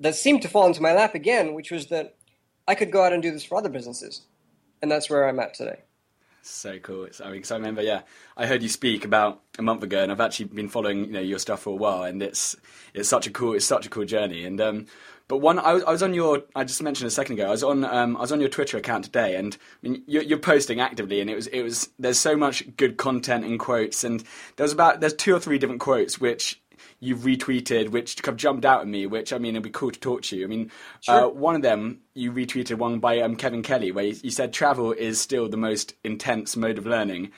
that 0.00 0.14
seemed 0.14 0.42
to 0.42 0.48
fall 0.48 0.66
into 0.66 0.82
my 0.82 0.92
lap 0.92 1.14
again, 1.14 1.54
which 1.54 1.70
was 1.70 1.86
that 1.86 2.16
I 2.66 2.74
could 2.74 2.90
go 2.90 3.04
out 3.04 3.12
and 3.12 3.22
do 3.22 3.30
this 3.30 3.44
for 3.44 3.56
other 3.56 3.68
businesses, 3.68 4.22
and 4.82 4.90
that's 4.90 5.08
where 5.08 5.28
I'm 5.28 5.38
at 5.38 5.54
today. 5.54 5.80
So 6.42 6.78
cool! 6.78 7.04
It's, 7.04 7.20
I 7.20 7.24
mean, 7.26 7.34
because 7.34 7.52
I 7.52 7.56
remember, 7.56 7.82
yeah, 7.82 8.02
I 8.36 8.46
heard 8.46 8.62
you 8.62 8.68
speak 8.68 9.04
about 9.04 9.40
a 9.58 9.62
month 9.62 9.82
ago, 9.82 10.02
and 10.02 10.12
I've 10.12 10.20
actually 10.20 10.46
been 10.46 10.68
following, 10.68 11.06
you 11.06 11.12
know, 11.12 11.20
your 11.20 11.38
stuff 11.38 11.60
for 11.60 11.70
a 11.70 11.76
while, 11.76 12.02
and 12.02 12.22
it's 12.22 12.54
it's 12.92 13.08
such 13.08 13.26
a 13.26 13.30
cool, 13.30 13.54
it's 13.54 13.64
such 13.64 13.86
a 13.86 13.90
cool 13.90 14.04
journey. 14.04 14.44
And 14.44 14.60
um, 14.60 14.86
but 15.28 15.38
one, 15.38 15.58
I 15.58 15.72
was, 15.72 15.82
I 15.84 15.90
was 15.90 16.02
on 16.02 16.12
your, 16.12 16.42
I 16.54 16.64
just 16.64 16.82
mentioned 16.82 17.08
a 17.08 17.10
second 17.10 17.34
ago, 17.38 17.46
I 17.46 17.50
was 17.50 17.62
on, 17.62 17.84
um, 17.84 18.16
I 18.16 18.20
was 18.20 18.32
on 18.32 18.40
your 18.40 18.50
Twitter 18.50 18.76
account 18.76 19.04
today, 19.04 19.36
and 19.36 19.56
I 19.56 19.88
mean, 19.88 20.02
you're, 20.06 20.22
you're, 20.22 20.38
posting 20.38 20.80
actively, 20.80 21.20
and 21.20 21.30
it 21.30 21.34
was, 21.34 21.46
it 21.46 21.62
was, 21.62 21.88
there's 21.98 22.18
so 22.18 22.36
much 22.36 22.64
good 22.76 22.98
content 22.98 23.44
and 23.44 23.58
quotes, 23.58 24.04
and 24.04 24.22
there 24.56 24.64
was 24.64 24.72
about, 24.72 25.00
there's 25.00 25.14
two 25.14 25.34
or 25.34 25.40
three 25.40 25.58
different 25.58 25.80
quotes 25.80 26.20
which 26.20 26.60
you've 27.00 27.20
retweeted, 27.20 27.90
which 27.90 28.22
kind 28.22 28.34
of 28.34 28.38
jumped 28.38 28.64
out 28.64 28.80
at 28.80 28.88
me, 28.88 29.06
which 29.06 29.32
I 29.32 29.38
mean, 29.38 29.54
it'd 29.54 29.62
be 29.62 29.70
cool 29.70 29.90
to 29.90 30.00
talk 30.00 30.22
to 30.22 30.36
you. 30.36 30.44
I 30.44 30.48
mean, 30.48 30.70
sure. 31.00 31.26
uh, 31.26 31.28
one 31.28 31.54
of 31.54 31.62
them 31.62 32.00
you 32.14 32.32
retweeted 32.32 32.78
one 32.78 32.98
by 32.98 33.20
um, 33.20 33.36
Kevin 33.36 33.62
Kelly, 33.62 33.92
where 33.92 34.04
you 34.04 34.30
said 34.30 34.52
travel 34.52 34.92
is 34.92 35.20
still 35.20 35.48
the 35.48 35.56
most 35.56 35.94
intense 36.04 36.56
mode 36.56 36.78
of 36.78 36.86
learning. 36.86 37.30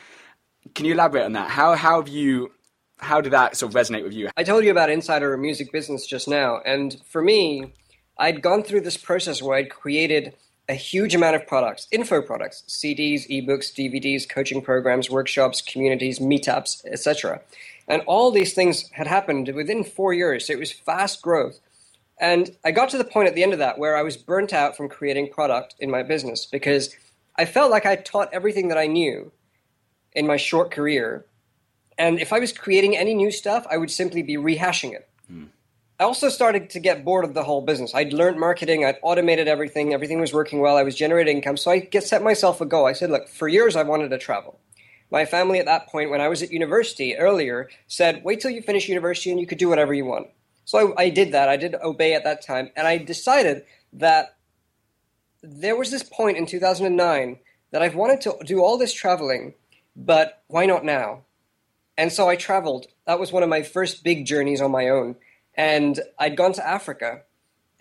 Can 0.75 0.87
you 0.87 0.93
elaborate 0.93 1.25
on 1.25 1.33
that? 1.33 1.51
How 1.51 1.75
how 1.75 2.01
have 2.01 2.09
you 2.09 2.53
how 2.99 3.21
did 3.21 3.33
that 3.33 3.57
sort 3.57 3.75
of 3.75 3.81
resonate 3.81 4.03
with 4.03 4.13
you? 4.13 4.29
I 4.37 4.43
told 4.43 4.65
you 4.65 4.71
about 4.71 4.91
Insider 4.91 5.37
Music 5.37 5.73
Business 5.73 6.07
just 6.07 6.29
now, 6.29 6.61
and 6.65 6.97
for 7.07 7.23
me, 7.23 7.73
I'd 8.19 8.43
gone 8.43 8.63
through 8.63 8.81
this 8.83 8.97
process 8.97 9.43
where 9.43 9.59
I'd 9.59 9.71
created 9.71 10.35
a 10.69 10.75
huge 10.75 11.15
amount 11.15 11.37
of 11.37 11.47
products, 11.47 11.87
info 11.93 12.21
products, 12.21 12.65
CDs, 12.69 13.29
ebooks, 13.31 13.73
DVDs, 13.73 14.29
coaching 14.29 14.63
programs, 14.63 15.11
workshops, 15.11 15.61
communities, 15.61 16.19
meetups, 16.19 16.85
etc. 16.87 17.41
And 17.87 18.03
all 18.07 18.31
these 18.31 18.53
things 18.53 18.89
had 18.91 19.07
happened 19.07 19.49
within 19.55 19.85
four 19.85 20.13
years. 20.13 20.47
So 20.47 20.53
it 20.53 20.59
was 20.59 20.73
fast 20.73 21.23
growth. 21.23 21.61
And 22.19 22.57
I 22.65 22.73
got 22.73 22.89
to 22.91 22.99
the 22.99 23.05
point 23.05 23.29
at 23.29 23.35
the 23.35 23.43
end 23.43 23.53
of 23.53 23.59
that 23.59 23.79
where 23.79 23.97
I 23.97 24.03
was 24.03 24.17
burnt 24.17 24.53
out 24.53 24.77
from 24.77 24.89
creating 24.89 25.31
product 25.31 25.75
in 25.79 25.91
my 25.91 26.03
business 26.03 26.47
because 26.47 26.97
I 27.37 27.45
felt 27.45 27.71
like 27.71 27.87
I 27.87 27.97
taught 27.97 28.33
everything 28.33 28.69
that 28.69 28.79
I 28.79 28.87
knew 28.87 29.31
in 30.13 30.27
my 30.27 30.37
short 30.37 30.71
career. 30.71 31.27
And 31.99 32.21
if 32.21 32.33
I 32.33 32.39
was 32.39 32.53
creating 32.53 32.97
any 32.97 33.15
new 33.15 33.31
stuff, 33.31 33.67
I 33.71 33.77
would 33.77 33.91
simply 33.91 34.23
be 34.23 34.37
rehashing 34.37 34.93
it. 34.93 35.09
I 35.99 36.05
also 36.05 36.29
started 36.29 36.69
to 36.71 36.81
get 36.81 37.07
bored 37.07 37.25
of 37.25 37.33
the 37.33 37.45
whole 37.45 37.63
business. 37.63 37.95
I'd 37.95 38.13
learned 38.13 38.39
marketing, 38.39 38.85
I'd 38.85 38.99
automated 39.01 39.49
everything, 39.49 39.95
everything 39.95 40.21
was 40.21 40.33
working 40.33 40.61
well, 40.61 40.77
I 40.77 40.83
was 40.83 40.95
generating 40.95 41.39
income. 41.39 41.57
So 41.57 41.71
I 41.71 41.89
set 42.01 42.23
myself 42.23 42.61
a 42.61 42.67
goal. 42.67 42.85
I 42.85 42.93
said, 42.93 43.11
look, 43.11 43.29
for 43.29 43.49
years 43.49 43.77
I 43.77 43.83
wanted 43.83 44.11
to 44.11 44.19
travel. 44.19 44.59
My 45.11 45.25
family 45.25 45.59
at 45.59 45.67
that 45.67 45.89
point, 45.89 46.11
when 46.11 46.21
I 46.21 46.29
was 46.29 46.43
at 46.43 46.53
university 46.53 47.17
earlier, 47.17 47.71
said, 47.87 48.23
wait 48.25 48.41
till 48.41 48.51
you 48.51 48.61
finish 48.61 48.89
university 48.89 49.31
and 49.31 49.41
you 49.41 49.47
could 49.47 49.57
do 49.57 49.71
whatever 49.71 49.95
you 49.95 50.05
want. 50.05 50.27
So 50.67 50.93
I, 50.99 51.05
I 51.05 51.09
did 51.09 51.33
that. 51.33 51.49
I 51.49 51.57
did 51.57 51.75
obey 51.77 52.13
at 52.13 52.25
that 52.25 52.43
time. 52.43 52.71
And 52.77 52.87
I 52.87 52.99
decided 52.99 53.65
that 53.95 54.37
there 55.43 55.77
was 55.77 55.91
this 55.91 56.03
point 56.03 56.37
in 56.37 56.45
2009 56.45 57.39
that 57.71 57.83
I've 57.83 57.95
wanted 57.95 58.21
to 58.23 58.37
do 58.45 58.61
all 58.61 58.77
this 58.77 58.93
traveling, 58.93 59.55
but 59.95 60.43
why 60.49 60.67
not 60.67 60.85
now? 60.85 61.23
And 61.99 62.13
so 62.13 62.29
I 62.29 62.37
traveled. 62.37 62.87
That 63.07 63.19
was 63.19 63.33
one 63.33 63.43
of 63.43 63.49
my 63.49 63.63
first 63.63 64.05
big 64.05 64.27
journeys 64.27 64.61
on 64.61 64.71
my 64.71 64.89
own. 64.89 65.17
And 65.55 65.99
I'd 66.19 66.37
gone 66.37 66.53
to 66.55 66.67
Africa, 66.67 67.23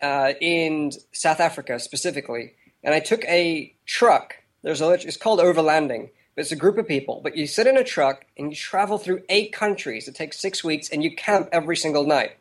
uh, 0.01 0.33
in 0.39 0.91
South 1.11 1.39
Africa 1.39 1.79
specifically. 1.79 2.53
And 2.83 2.93
I 2.93 2.99
took 2.99 3.25
a 3.25 3.75
truck. 3.85 4.35
There's 4.61 4.81
a, 4.81 4.91
it's 4.91 5.17
called 5.17 5.39
overlanding. 5.39 6.09
It's 6.37 6.51
a 6.51 6.57
group 6.57 6.77
of 6.77 6.87
people, 6.87 7.21
but 7.23 7.37
you 7.37 7.47
sit 7.47 7.65
in 7.65 7.77
a 7.77 7.83
truck 7.83 8.25
and 8.37 8.51
you 8.51 8.57
travel 8.57 8.97
through 8.97 9.23
eight 9.29 9.53
countries. 9.53 10.07
It 10.07 10.15
takes 10.15 10.37
six 10.37 10.65
weeks, 10.65 10.89
and 10.89 11.01
you 11.01 11.15
camp 11.15 11.47
every 11.53 11.77
single 11.77 12.05
night. 12.05 12.31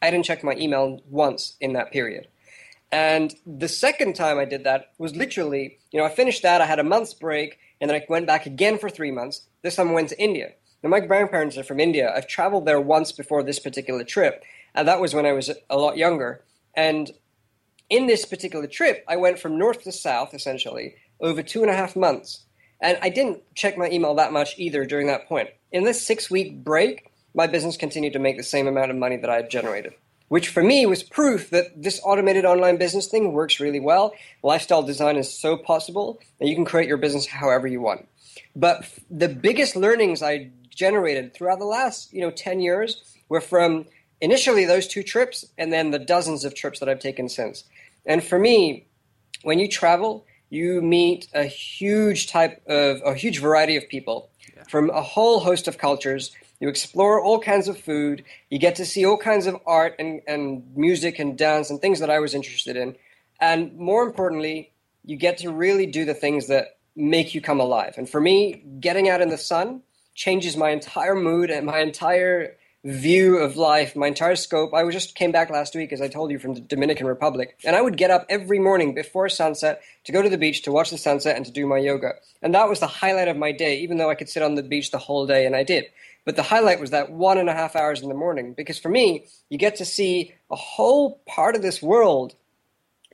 I 0.00 0.10
didn't 0.10 0.24
check 0.24 0.42
my 0.42 0.54
email 0.54 1.02
once 1.10 1.56
in 1.60 1.74
that 1.74 1.92
period. 1.92 2.28
And 2.90 3.34
the 3.46 3.68
second 3.68 4.16
time 4.16 4.38
I 4.38 4.46
did 4.46 4.64
that 4.64 4.92
was 4.98 5.14
literally, 5.14 5.78
you 5.90 5.98
know, 5.98 6.06
I 6.06 6.08
finished 6.08 6.42
that, 6.42 6.62
I 6.62 6.66
had 6.66 6.78
a 6.78 6.84
month's 6.84 7.14
break, 7.14 7.58
and 7.80 7.90
then 7.90 7.96
I 8.00 8.04
went 8.08 8.26
back 8.26 8.46
again 8.46 8.78
for 8.78 8.88
three 8.88 9.10
months. 9.10 9.42
This 9.62 9.76
time 9.76 9.90
I 9.90 9.92
went 9.92 10.08
to 10.10 10.20
India. 10.20 10.52
Now, 10.82 10.90
my 10.90 11.00
grandparents 11.00 11.56
are 11.56 11.62
from 11.62 11.80
India. 11.80 12.12
I've 12.14 12.26
traveled 12.26 12.66
there 12.66 12.80
once 12.80 13.12
before 13.12 13.42
this 13.42 13.60
particular 13.60 14.02
trip, 14.04 14.42
and 14.74 14.88
that 14.88 15.00
was 15.00 15.14
when 15.14 15.26
I 15.26 15.32
was 15.32 15.50
a 15.70 15.76
lot 15.76 15.96
younger. 15.96 16.42
And 16.74 17.10
in 17.88 18.06
this 18.06 18.24
particular 18.24 18.66
trip, 18.66 19.04
I 19.06 19.16
went 19.16 19.38
from 19.38 19.58
north 19.58 19.82
to 19.84 19.92
south, 19.92 20.34
essentially, 20.34 20.96
over 21.20 21.42
two 21.42 21.62
and 21.62 21.70
a 21.70 21.76
half 21.76 21.94
months. 21.94 22.44
And 22.80 22.98
I 23.00 23.10
didn't 23.10 23.42
check 23.54 23.78
my 23.78 23.88
email 23.90 24.14
that 24.16 24.32
much 24.32 24.58
either 24.58 24.84
during 24.84 25.06
that 25.06 25.28
point. 25.28 25.50
In 25.70 25.84
this 25.84 26.04
six 26.04 26.30
week 26.30 26.64
break, 26.64 27.12
my 27.34 27.46
business 27.46 27.76
continued 27.76 28.14
to 28.14 28.18
make 28.18 28.36
the 28.36 28.42
same 28.42 28.66
amount 28.66 28.90
of 28.90 28.96
money 28.96 29.16
that 29.18 29.30
I 29.30 29.36
had 29.36 29.50
generated, 29.50 29.94
which 30.28 30.48
for 30.48 30.62
me 30.64 30.84
was 30.86 31.02
proof 31.02 31.50
that 31.50 31.80
this 31.80 32.00
automated 32.02 32.44
online 32.44 32.76
business 32.76 33.06
thing 33.06 33.32
works 33.32 33.60
really 33.60 33.78
well. 33.78 34.14
Lifestyle 34.42 34.82
design 34.82 35.16
is 35.16 35.32
so 35.32 35.56
possible 35.56 36.18
that 36.40 36.48
you 36.48 36.56
can 36.56 36.64
create 36.64 36.88
your 36.88 36.96
business 36.96 37.26
however 37.26 37.68
you 37.68 37.80
want. 37.80 38.08
But 38.56 38.84
the 39.10 39.28
biggest 39.28 39.76
learnings 39.76 40.22
I 40.22 40.50
generated 40.74 41.34
throughout 41.34 41.58
the 41.58 41.64
last, 41.64 42.12
you 42.12 42.20
know, 42.20 42.30
10 42.30 42.60
years 42.60 43.02
were 43.28 43.40
from 43.40 43.86
initially 44.20 44.64
those 44.64 44.86
two 44.86 45.02
trips 45.02 45.44
and 45.58 45.72
then 45.72 45.90
the 45.90 45.98
dozens 45.98 46.44
of 46.44 46.54
trips 46.54 46.80
that 46.80 46.88
I've 46.88 47.00
taken 47.00 47.28
since. 47.28 47.64
And 48.06 48.22
for 48.22 48.38
me, 48.38 48.86
when 49.42 49.58
you 49.58 49.68
travel, 49.68 50.26
you 50.50 50.80
meet 50.82 51.28
a 51.34 51.44
huge 51.44 52.28
type 52.28 52.62
of 52.66 53.00
a 53.04 53.14
huge 53.14 53.40
variety 53.40 53.76
of 53.76 53.88
people 53.88 54.30
yeah. 54.54 54.64
from 54.68 54.90
a 54.90 55.02
whole 55.02 55.40
host 55.40 55.66
of 55.66 55.78
cultures 55.78 56.30
you 56.62 56.68
explore 56.68 57.20
all 57.20 57.40
kinds 57.40 57.66
of 57.66 57.76
food. 57.76 58.22
You 58.48 58.60
get 58.60 58.76
to 58.76 58.86
see 58.86 59.04
all 59.04 59.16
kinds 59.16 59.48
of 59.48 59.56
art 59.66 59.96
and, 59.98 60.22
and 60.28 60.62
music 60.76 61.18
and 61.18 61.36
dance 61.36 61.70
and 61.70 61.80
things 61.80 61.98
that 61.98 62.08
I 62.08 62.20
was 62.20 62.36
interested 62.36 62.76
in. 62.76 62.94
And 63.40 63.76
more 63.76 64.04
importantly, 64.04 64.70
you 65.04 65.16
get 65.16 65.38
to 65.38 65.50
really 65.50 65.86
do 65.86 66.04
the 66.04 66.14
things 66.14 66.46
that 66.46 66.76
make 66.94 67.34
you 67.34 67.40
come 67.40 67.58
alive. 67.58 67.94
And 67.98 68.08
for 68.08 68.20
me, 68.20 68.62
getting 68.78 69.08
out 69.08 69.20
in 69.20 69.28
the 69.28 69.38
sun 69.38 69.82
changes 70.14 70.56
my 70.56 70.70
entire 70.70 71.14
mood 71.14 71.50
and 71.50 71.66
my 71.66 71.80
entire 71.80 72.56
view 72.84 73.38
of 73.38 73.56
life, 73.56 73.94
my 73.94 74.08
entire 74.08 74.34
scope. 74.34 74.74
I 74.74 74.88
just 74.90 75.14
came 75.14 75.30
back 75.30 75.50
last 75.50 75.74
week, 75.74 75.92
as 75.92 76.00
I 76.00 76.08
told 76.08 76.32
you, 76.32 76.38
from 76.38 76.54
the 76.54 76.60
Dominican 76.60 77.06
Republic, 77.06 77.56
and 77.64 77.76
I 77.76 77.80
would 77.80 77.96
get 77.96 78.10
up 78.10 78.26
every 78.28 78.58
morning 78.58 78.92
before 78.92 79.28
sunset 79.28 79.82
to 80.04 80.12
go 80.12 80.20
to 80.20 80.28
the 80.28 80.38
beach 80.38 80.62
to 80.62 80.72
watch 80.72 80.90
the 80.90 80.98
sunset 80.98 81.36
and 81.36 81.46
to 81.46 81.52
do 81.52 81.66
my 81.66 81.78
yoga. 81.78 82.14
And 82.42 82.54
that 82.54 82.68
was 82.68 82.80
the 82.80 82.88
highlight 82.88 83.28
of 83.28 83.36
my 83.36 83.52
day, 83.52 83.78
even 83.78 83.98
though 83.98 84.10
I 84.10 84.16
could 84.16 84.28
sit 84.28 84.42
on 84.42 84.56
the 84.56 84.62
beach 84.62 84.90
the 84.90 84.98
whole 84.98 85.26
day, 85.26 85.46
and 85.46 85.54
I 85.54 85.62
did. 85.62 85.84
But 86.24 86.36
the 86.36 86.42
highlight 86.42 86.80
was 86.80 86.90
that 86.90 87.10
one 87.10 87.38
and 87.38 87.48
a 87.48 87.54
half 87.54 87.76
hours 87.76 88.00
in 88.00 88.08
the 88.08 88.14
morning, 88.14 88.52
because 88.52 88.78
for 88.78 88.88
me, 88.88 89.26
you 89.48 89.58
get 89.58 89.76
to 89.76 89.84
see 89.84 90.34
a 90.50 90.56
whole 90.56 91.20
part 91.26 91.54
of 91.54 91.62
this 91.62 91.80
world 91.80 92.34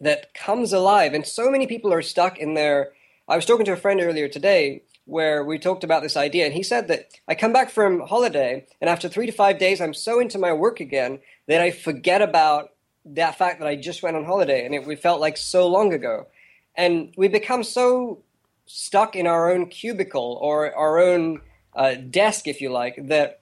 that 0.00 0.32
comes 0.32 0.72
alive. 0.72 1.12
And 1.12 1.26
so 1.26 1.50
many 1.50 1.66
people 1.66 1.92
are 1.92 2.02
stuck 2.02 2.38
in 2.38 2.54
their. 2.54 2.92
I 3.26 3.36
was 3.36 3.44
talking 3.44 3.66
to 3.66 3.72
a 3.72 3.76
friend 3.76 4.00
earlier 4.00 4.28
today 4.28 4.82
where 5.08 5.42
we 5.42 5.58
talked 5.58 5.84
about 5.84 6.02
this 6.02 6.18
idea, 6.18 6.44
and 6.44 6.54
he 6.54 6.62
said 6.62 6.86
that 6.88 7.08
I 7.26 7.34
come 7.34 7.52
back 7.52 7.70
from 7.70 8.00
holiday, 8.00 8.66
and 8.80 8.90
after 8.90 9.08
three 9.08 9.24
to 9.24 9.32
five 9.32 9.58
days, 9.58 9.80
I'm 9.80 9.94
so 9.94 10.20
into 10.20 10.38
my 10.38 10.52
work 10.52 10.80
again 10.80 11.20
that 11.46 11.62
I 11.62 11.70
forget 11.70 12.20
about 12.20 12.72
that 13.06 13.38
fact 13.38 13.58
that 13.60 13.68
I 13.68 13.74
just 13.74 14.02
went 14.02 14.16
on 14.16 14.26
holiday, 14.26 14.66
and 14.66 14.74
it 14.74 14.86
we 14.86 14.96
felt 14.96 15.20
like 15.20 15.38
so 15.38 15.66
long 15.66 15.94
ago. 15.94 16.26
And 16.74 17.12
we 17.16 17.26
become 17.28 17.64
so 17.64 18.22
stuck 18.66 19.16
in 19.16 19.26
our 19.26 19.50
own 19.50 19.66
cubicle 19.66 20.38
or 20.42 20.74
our 20.74 20.98
own 20.98 21.40
uh, 21.74 21.94
desk, 21.94 22.46
if 22.46 22.60
you 22.60 22.70
like, 22.70 23.08
that 23.08 23.40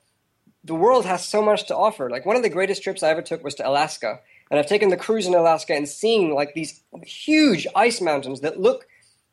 the 0.63 0.75
world 0.75 1.05
has 1.05 1.27
so 1.27 1.43
much 1.43 1.67
to 1.67 1.77
offer. 1.77 2.09
Like 2.09 2.25
one 2.25 2.37
of 2.37 2.43
the 2.43 2.49
greatest 2.49 2.85
trips 2.85 3.03
I 3.03 3.11
ever 3.11 3.23
took 3.23 3.43
was 3.43 3.57
to 3.57 3.69
Alaska, 3.69 4.21
and 4.53 4.61
I've 4.61 4.69
taken 4.69 4.91
the 4.91 4.97
cruise 4.97 5.27
in 5.27 5.35
Alaska 5.35 5.75
and 5.75 5.89
seeing 5.89 6.33
like 6.33 6.55
these 6.55 6.81
huge 7.05 7.67
ice 7.75 8.01
mountains 8.01 8.41
that 8.43 8.61
look 8.61 8.87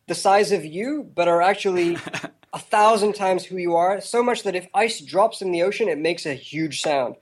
the 0.08 0.16
size 0.16 0.52
of 0.52 0.66
you, 0.66 1.10
but 1.16 1.28
are 1.28 1.42
actually 1.42 1.98
a 2.54 2.60
thousand 2.60 3.14
times 3.14 3.46
who 3.46 3.58
you 3.58 3.76
are. 3.76 4.02
So 4.02 4.24
much 4.24 4.44
that 4.44 4.56
if 4.56 4.68
ice 4.74 5.00
drops 5.00 5.42
in 5.42 5.52
the 5.52 5.64
ocean, 5.64 5.90
it 5.90 5.98
makes 5.98 6.26
a 6.26 6.34
huge 6.34 6.82
sound. 6.82 7.16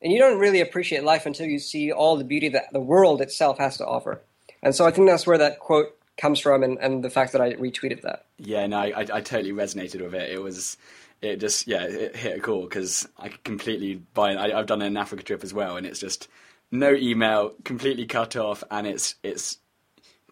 And 0.00 0.12
you 0.12 0.18
don't 0.18 0.38
really 0.38 0.60
appreciate 0.60 1.04
life 1.04 1.26
until 1.26 1.46
you 1.46 1.58
see 1.58 1.92
all 1.92 2.16
the 2.16 2.24
beauty 2.24 2.48
that 2.50 2.72
the 2.72 2.80
world 2.80 3.20
itself 3.20 3.58
has 3.58 3.76
to 3.76 3.86
offer. 3.86 4.22
And 4.62 4.74
so 4.74 4.84
I 4.84 4.90
think 4.90 5.08
that's 5.08 5.26
where 5.26 5.38
that 5.38 5.60
quote 5.60 5.96
comes 6.16 6.40
from, 6.40 6.62
and, 6.62 6.78
and 6.78 7.02
the 7.02 7.10
fact 7.10 7.32
that 7.32 7.40
I 7.40 7.54
retweeted 7.54 8.02
that. 8.02 8.26
Yeah, 8.38 8.66
no, 8.66 8.78
I, 8.78 9.00
I 9.00 9.20
totally 9.20 9.52
resonated 9.52 10.02
with 10.02 10.14
it. 10.14 10.30
It 10.30 10.42
was 10.42 10.76
it 11.20 11.36
just 11.36 11.66
yeah 11.66 11.84
it 11.84 12.16
hit 12.16 12.38
a 12.38 12.40
call 12.40 12.62
because 12.62 13.08
I 13.18 13.28
completely 13.44 14.02
buy. 14.14 14.34
I, 14.34 14.58
I've 14.58 14.66
done 14.66 14.82
an 14.82 14.96
Africa 14.96 15.22
trip 15.22 15.44
as 15.44 15.54
well, 15.54 15.76
and 15.76 15.86
it's 15.86 16.00
just 16.00 16.28
no 16.70 16.92
email, 16.92 17.54
completely 17.64 18.06
cut 18.06 18.36
off, 18.36 18.62
and 18.70 18.86
it's 18.86 19.14
it's 19.22 19.58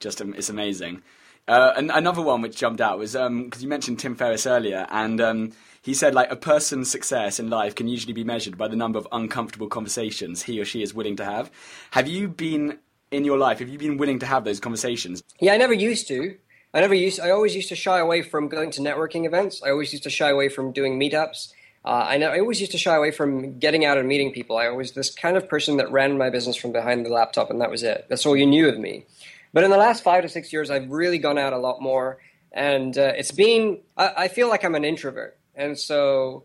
just 0.00 0.20
it's 0.20 0.50
amazing. 0.50 1.02
Uh, 1.50 1.74
and 1.76 1.90
another 1.90 2.22
one 2.22 2.42
which 2.42 2.56
jumped 2.56 2.80
out 2.80 2.96
was 2.96 3.14
because 3.14 3.26
um, 3.26 3.50
you 3.58 3.66
mentioned 3.66 3.98
Tim 3.98 4.14
Ferriss 4.14 4.46
earlier, 4.46 4.86
and 4.88 5.20
um, 5.20 5.52
he 5.82 5.94
said 5.94 6.14
like 6.14 6.30
a 6.30 6.36
person's 6.36 6.88
success 6.88 7.40
in 7.40 7.50
life 7.50 7.74
can 7.74 7.88
usually 7.88 8.12
be 8.12 8.22
measured 8.22 8.56
by 8.56 8.68
the 8.68 8.76
number 8.76 9.00
of 9.00 9.08
uncomfortable 9.10 9.66
conversations 9.66 10.42
he 10.42 10.60
or 10.60 10.64
she 10.64 10.80
is 10.80 10.94
willing 10.94 11.16
to 11.16 11.24
have. 11.24 11.50
Have 11.90 12.06
you 12.06 12.28
been 12.28 12.78
in 13.10 13.24
your 13.24 13.36
life? 13.36 13.58
Have 13.58 13.68
you 13.68 13.78
been 13.78 13.96
willing 13.96 14.20
to 14.20 14.26
have 14.26 14.44
those 14.44 14.60
conversations? 14.60 15.24
Yeah, 15.40 15.52
I 15.52 15.56
never 15.56 15.74
used 15.74 16.06
to. 16.06 16.36
I 16.72 16.82
never 16.82 16.94
used. 16.94 17.18
I 17.18 17.30
always 17.30 17.56
used 17.56 17.70
to 17.70 17.76
shy 17.76 17.98
away 17.98 18.22
from 18.22 18.46
going 18.46 18.70
to 18.70 18.80
networking 18.80 19.26
events. 19.26 19.60
I 19.60 19.70
always 19.70 19.92
used 19.92 20.04
to 20.04 20.10
shy 20.10 20.30
away 20.30 20.50
from 20.50 20.70
doing 20.70 21.00
meetups. 21.00 21.52
Uh, 21.84 22.06
I, 22.08 22.18
know, 22.18 22.28
I 22.28 22.38
always 22.38 22.60
used 22.60 22.72
to 22.72 22.78
shy 22.78 22.94
away 22.94 23.10
from 23.10 23.58
getting 23.58 23.84
out 23.84 23.98
and 23.98 24.06
meeting 24.06 24.32
people. 24.32 24.56
I 24.56 24.68
was 24.68 24.92
this 24.92 25.12
kind 25.12 25.36
of 25.36 25.48
person 25.48 25.78
that 25.78 25.90
ran 25.90 26.16
my 26.16 26.30
business 26.30 26.54
from 26.54 26.70
behind 26.70 27.04
the 27.04 27.10
laptop, 27.10 27.50
and 27.50 27.60
that 27.60 27.70
was 27.70 27.82
it. 27.82 28.06
That's 28.08 28.24
all 28.24 28.36
you 28.36 28.46
knew 28.46 28.68
of 28.68 28.78
me. 28.78 29.06
But 29.52 29.64
in 29.64 29.70
the 29.70 29.76
last 29.76 30.02
five 30.02 30.22
to 30.22 30.28
six 30.28 30.52
years, 30.52 30.70
I've 30.70 30.90
really 30.90 31.18
gone 31.18 31.38
out 31.38 31.52
a 31.52 31.58
lot 31.58 31.80
more, 31.80 32.18
and 32.52 32.96
uh, 32.96 33.12
it's 33.16 33.32
been. 33.32 33.80
I, 33.96 34.12
I, 34.16 34.28
feel 34.28 34.48
like 34.48 34.64
I'm 34.64 34.74
an 34.74 34.84
introvert, 34.84 35.38
and 35.54 35.76
so 35.78 36.44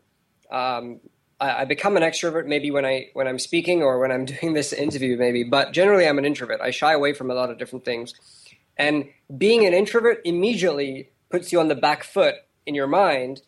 um, 0.51 0.99
I, 1.39 1.61
I, 1.61 1.65
become 1.65 1.97
an 1.97 2.03
extrovert 2.03 2.47
maybe 2.47 2.71
when 2.71 2.85
I 2.85 3.09
when 3.13 3.27
I'm 3.27 3.39
speaking 3.39 3.83
or 3.83 3.99
when 3.99 4.11
I'm 4.11 4.25
doing 4.41 4.53
this 4.53 4.73
interview, 4.73 5.17
maybe. 5.17 5.43
But 5.43 5.71
generally, 5.71 6.07
I'm 6.07 6.17
an 6.17 6.25
introvert. 6.25 6.61
I 6.61 6.71
shy 6.71 6.93
away 6.93 7.13
from 7.13 7.29
a 7.29 7.33
lot 7.33 7.49
of 7.51 7.57
different 7.57 7.85
things. 7.85 8.13
And 8.77 9.09
being 9.37 9.65
an 9.65 9.73
introvert 9.73 10.19
immediately 10.25 11.09
puts 11.29 11.51
you 11.51 11.59
on 11.59 11.69
the 11.69 11.75
back 11.75 12.03
foot 12.03 12.35
in 12.65 12.75
your 12.75 12.87
mind 12.87 13.41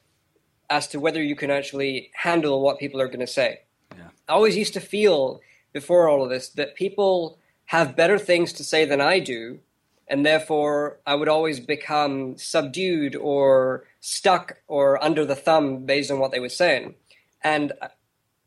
as 0.70 0.88
to 0.88 1.00
whether 1.00 1.22
you 1.22 1.36
can 1.36 1.52
actually 1.52 2.12
handle 2.14 2.62
what 2.62 2.80
people 2.80 3.02
are 3.02 3.08
going 3.08 3.20
to 3.20 3.28
say. 3.28 3.62
Yeah. 3.96 4.10
I 4.28 4.34
always 4.34 4.56
used 4.56 4.74
to 4.74 4.80
feel 4.80 5.42
before 5.74 6.10
all 6.10 6.24
of 6.24 6.30
this 6.30 6.50
that 6.50 6.76
people 6.76 7.40
have 7.68 7.96
better 7.96 8.18
things 8.18 8.54
to 8.54 8.64
say 8.64 8.86
than 8.86 9.02
I 9.02 9.20
do, 9.20 9.60
and 10.08 10.26
therefore 10.26 11.00
I 11.06 11.16
would 11.16 11.28
always 11.28 11.60
become 11.60 12.38
subdued 12.38 13.16
or 13.16 13.86
stuck 14.00 14.58
or 14.68 15.04
under 15.04 15.26
the 15.26 15.36
thumb 15.36 15.86
based 15.86 16.10
on 16.10 16.20
what 16.20 16.32
they 16.32 16.40
were 16.40 16.50
saying. 16.50 16.96
And 17.44 17.74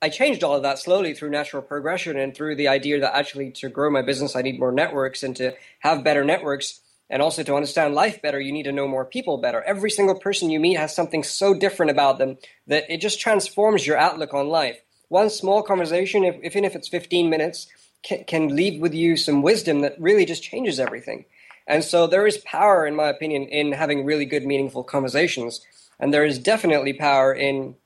I 0.03 0.09
changed 0.09 0.43
all 0.43 0.57
of 0.57 0.63
that 0.63 0.79
slowly 0.79 1.13
through 1.13 1.31
natural 1.31 1.63
progression 1.63 2.19
and 2.19 2.35
through 2.35 2.57
the 2.57 2.69
idea 2.69 2.99
that 3.01 3.15
actually 3.15 3.51
to 3.53 3.69
grow 3.69 3.91
my 3.91 4.01
business, 4.01 4.35
I 4.35 4.43
need 4.43 4.59
more 4.59 4.73
networks 4.73 5.23
and 5.23 5.37
to 5.37 5.55
have 5.81 6.03
better 6.03 6.25
networks. 6.25 6.81
And 7.11 7.21
also 7.21 7.43
to 7.43 7.57
understand 7.57 7.95
life 7.95 8.23
better, 8.23 8.41
you 8.41 8.53
need 8.53 8.63
to 8.63 8.73
know 8.73 8.89
more 8.89 9.05
people 9.05 9.37
better. 9.37 9.63
Every 9.63 9.91
single 9.91 10.19
person 10.19 10.49
you 10.49 10.61
meet 10.61 10.79
has 10.79 10.95
something 10.95 11.25
so 11.25 11.53
different 11.53 11.91
about 11.91 12.19
them 12.19 12.39
that 12.69 12.91
it 12.91 13.03
just 13.03 13.21
transforms 13.21 13.87
your 13.87 13.99
outlook 13.99 14.33
on 14.33 14.49
life. 14.49 14.81
One 15.09 15.29
small 15.29 15.63
conversation, 15.63 16.25
if, 16.25 16.37
even 16.43 16.65
if 16.65 16.75
it's 16.75 16.89
15 16.89 17.29
minutes, 17.29 17.67
can, 18.03 18.25
can 18.25 18.57
leave 18.57 18.81
with 18.81 18.95
you 18.95 19.17
some 19.17 19.43
wisdom 19.43 19.81
that 19.81 20.01
really 20.01 20.25
just 20.25 20.43
changes 20.43 20.81
everything. 20.81 21.25
And 21.67 21.85
so 21.85 22.07
there 22.07 22.27
is 22.27 22.39
power, 22.39 22.87
in 22.87 22.97
my 22.97 23.09
opinion, 23.09 23.45
in 23.45 23.73
having 23.73 24.05
really 24.05 24.25
good, 24.25 24.45
meaningful 24.45 24.83
conversations. 24.83 25.61
And 25.99 26.13
there 26.13 26.25
is 26.25 26.39
definitely 26.39 26.95
power 26.95 27.33
in 27.33 27.77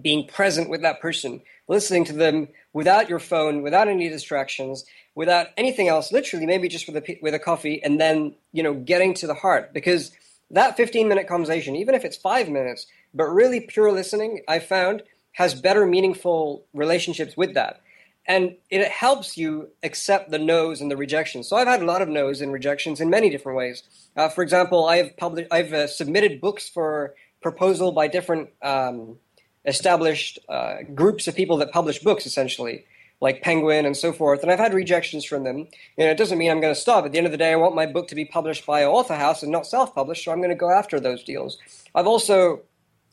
being 0.00 0.26
present 0.26 0.68
with 0.68 0.82
that 0.82 1.00
person, 1.00 1.42
listening 1.68 2.04
to 2.06 2.12
them 2.12 2.48
without 2.72 3.08
your 3.08 3.18
phone, 3.18 3.62
without 3.62 3.88
any 3.88 4.08
distractions, 4.08 4.84
without 5.14 5.48
anything 5.56 5.88
else, 5.88 6.12
literally 6.12 6.46
maybe 6.46 6.68
just 6.68 6.86
with 6.86 6.96
a, 6.96 7.18
with 7.20 7.34
a 7.34 7.38
coffee, 7.38 7.82
and 7.82 8.00
then, 8.00 8.34
you 8.52 8.62
know, 8.62 8.74
getting 8.74 9.14
to 9.14 9.26
the 9.26 9.34
heart. 9.34 9.72
Because 9.72 10.12
that 10.50 10.76
15 10.76 11.08
minute 11.08 11.28
conversation, 11.28 11.76
even 11.76 11.94
if 11.94 12.04
it's 12.04 12.16
five 12.16 12.48
minutes, 12.48 12.86
but 13.12 13.24
really 13.24 13.60
pure 13.60 13.92
listening, 13.92 14.42
I 14.48 14.60
found 14.60 15.02
has 15.32 15.60
better 15.60 15.86
meaningful 15.86 16.64
relationships 16.72 17.36
with 17.36 17.54
that. 17.54 17.82
And 18.28 18.56
it 18.68 18.86
helps 18.88 19.38
you 19.38 19.70
accept 19.82 20.30
the 20.30 20.38
no's 20.38 20.82
and 20.82 20.90
the 20.90 20.98
rejections. 20.98 21.48
So 21.48 21.56
I've 21.56 21.66
had 21.66 21.80
a 21.80 21.86
lot 21.86 22.02
of 22.02 22.08
no's 22.10 22.42
and 22.42 22.52
rejections 22.52 23.00
in 23.00 23.08
many 23.08 23.30
different 23.30 23.56
ways. 23.56 23.82
Uh, 24.14 24.28
for 24.28 24.42
example, 24.42 24.84
I've 24.84 25.16
published, 25.16 25.48
I've 25.50 25.72
uh, 25.72 25.86
submitted 25.86 26.38
books 26.40 26.68
for 26.68 27.14
proposal 27.40 27.90
by 27.90 28.06
different 28.06 28.50
um, 28.62 29.16
established 29.64 30.38
uh, 30.46 30.82
groups 30.94 31.26
of 31.26 31.34
people 31.34 31.56
that 31.56 31.72
publish 31.72 32.00
books, 32.00 32.26
essentially, 32.26 32.84
like 33.20 33.40
Penguin 33.40 33.86
and 33.86 33.96
so 33.96 34.12
forth. 34.12 34.42
And 34.42 34.52
I've 34.52 34.58
had 34.58 34.74
rejections 34.74 35.24
from 35.24 35.44
them. 35.44 35.66
And 35.96 36.08
it 36.08 36.18
doesn't 36.18 36.36
mean 36.36 36.50
I'm 36.50 36.60
going 36.60 36.74
to 36.74 36.80
stop. 36.80 37.06
At 37.06 37.12
the 37.12 37.18
end 37.18 37.26
of 37.26 37.32
the 37.32 37.38
day, 37.38 37.52
I 37.52 37.56
want 37.56 37.74
my 37.74 37.86
book 37.86 38.08
to 38.08 38.14
be 38.14 38.26
published 38.26 38.66
by 38.66 38.82
an 38.82 38.88
author 38.88 39.14
house 39.14 39.42
and 39.42 39.50
not 39.50 39.66
self-published. 39.66 40.24
So 40.24 40.32
I'm 40.32 40.38
going 40.38 40.50
to 40.50 40.54
go 40.54 40.70
after 40.70 41.00
those 41.00 41.24
deals. 41.24 41.56
I've 41.94 42.06
also 42.06 42.60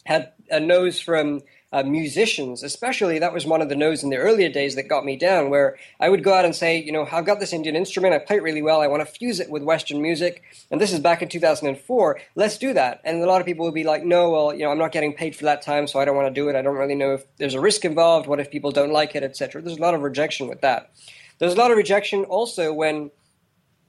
had 0.05 0.34
a 0.51 0.60
nose 0.60 1.00
from 1.00 1.41
uh, 1.72 1.84
musicians, 1.84 2.63
especially 2.63 3.19
that 3.19 3.34
was 3.34 3.45
one 3.45 3.62
of 3.62 3.69
the 3.69 3.75
no's 3.75 4.03
in 4.03 4.10
the 4.10 4.17
earlier 4.17 4.50
days 4.50 4.75
that 4.75 4.88
got 4.88 5.03
me 5.03 5.15
down, 5.17 5.50
where 5.50 5.77
I 6.00 6.10
would 6.10 6.24
go 6.24 6.34
out 6.34 6.45
and 6.45 6.55
say, 6.55 6.81
you 6.81 6.91
know, 6.91 7.07
I've 7.12 7.25
got 7.25 7.39
this 7.39 7.53
Indian 7.53 7.75
instrument, 7.75 8.13
I 8.13 8.19
play 8.19 8.38
it 8.38 8.43
really 8.43 8.62
well, 8.62 8.81
I 8.81 8.88
want 8.88 9.01
to 9.01 9.05
fuse 9.05 9.39
it 9.39 9.50
with 9.50 9.63
Western 9.63 10.01
music, 10.01 10.43
and 10.72 10.79
this 10.79 10.93
is 10.93 11.00
back 11.00 11.22
in 11.22 11.29
2004, 11.29 12.19
let's 12.36 12.57
do 12.57 12.74
that. 12.74 13.01
And 13.03 13.22
a 13.22 13.25
lot 13.25 13.41
of 13.41 13.48
people 13.48 13.65
would 13.65 13.74
be 13.74 13.84
like, 13.84 14.05
no, 14.05 14.29
well, 14.29 14.53
you 14.53 14.63
know, 14.63 14.72
I'm 14.72 14.77
not 14.77 14.91
getting 14.91 15.13
paid 15.13 15.36
for 15.36 15.45
that 15.45 15.62
time, 15.62 15.88
so 15.88 16.00
I 16.00 16.05
don't 16.05 16.15
want 16.15 16.27
to 16.27 16.34
do 16.34 16.50
it, 16.50 16.55
I 16.55 16.62
don't 16.62 16.75
really 16.75 16.95
know 16.95 17.15
if 17.15 17.25
there's 17.38 17.55
a 17.55 17.62
risk 17.62 17.84
involved, 17.84 18.27
what 18.27 18.39
if 18.39 18.51
people 18.51 18.72
don't 18.72 18.91
like 18.91 19.15
it, 19.15 19.24
etc. 19.24 19.62
There's 19.62 19.77
a 19.77 19.81
lot 19.81 19.95
of 19.95 20.01
rejection 20.01 20.48
with 20.48 20.62
that. 20.62 20.91
There's 21.39 21.53
a 21.53 21.57
lot 21.57 21.72
of 21.72 21.77
rejection 21.77 22.24
also 22.24 22.74
when 22.74 23.12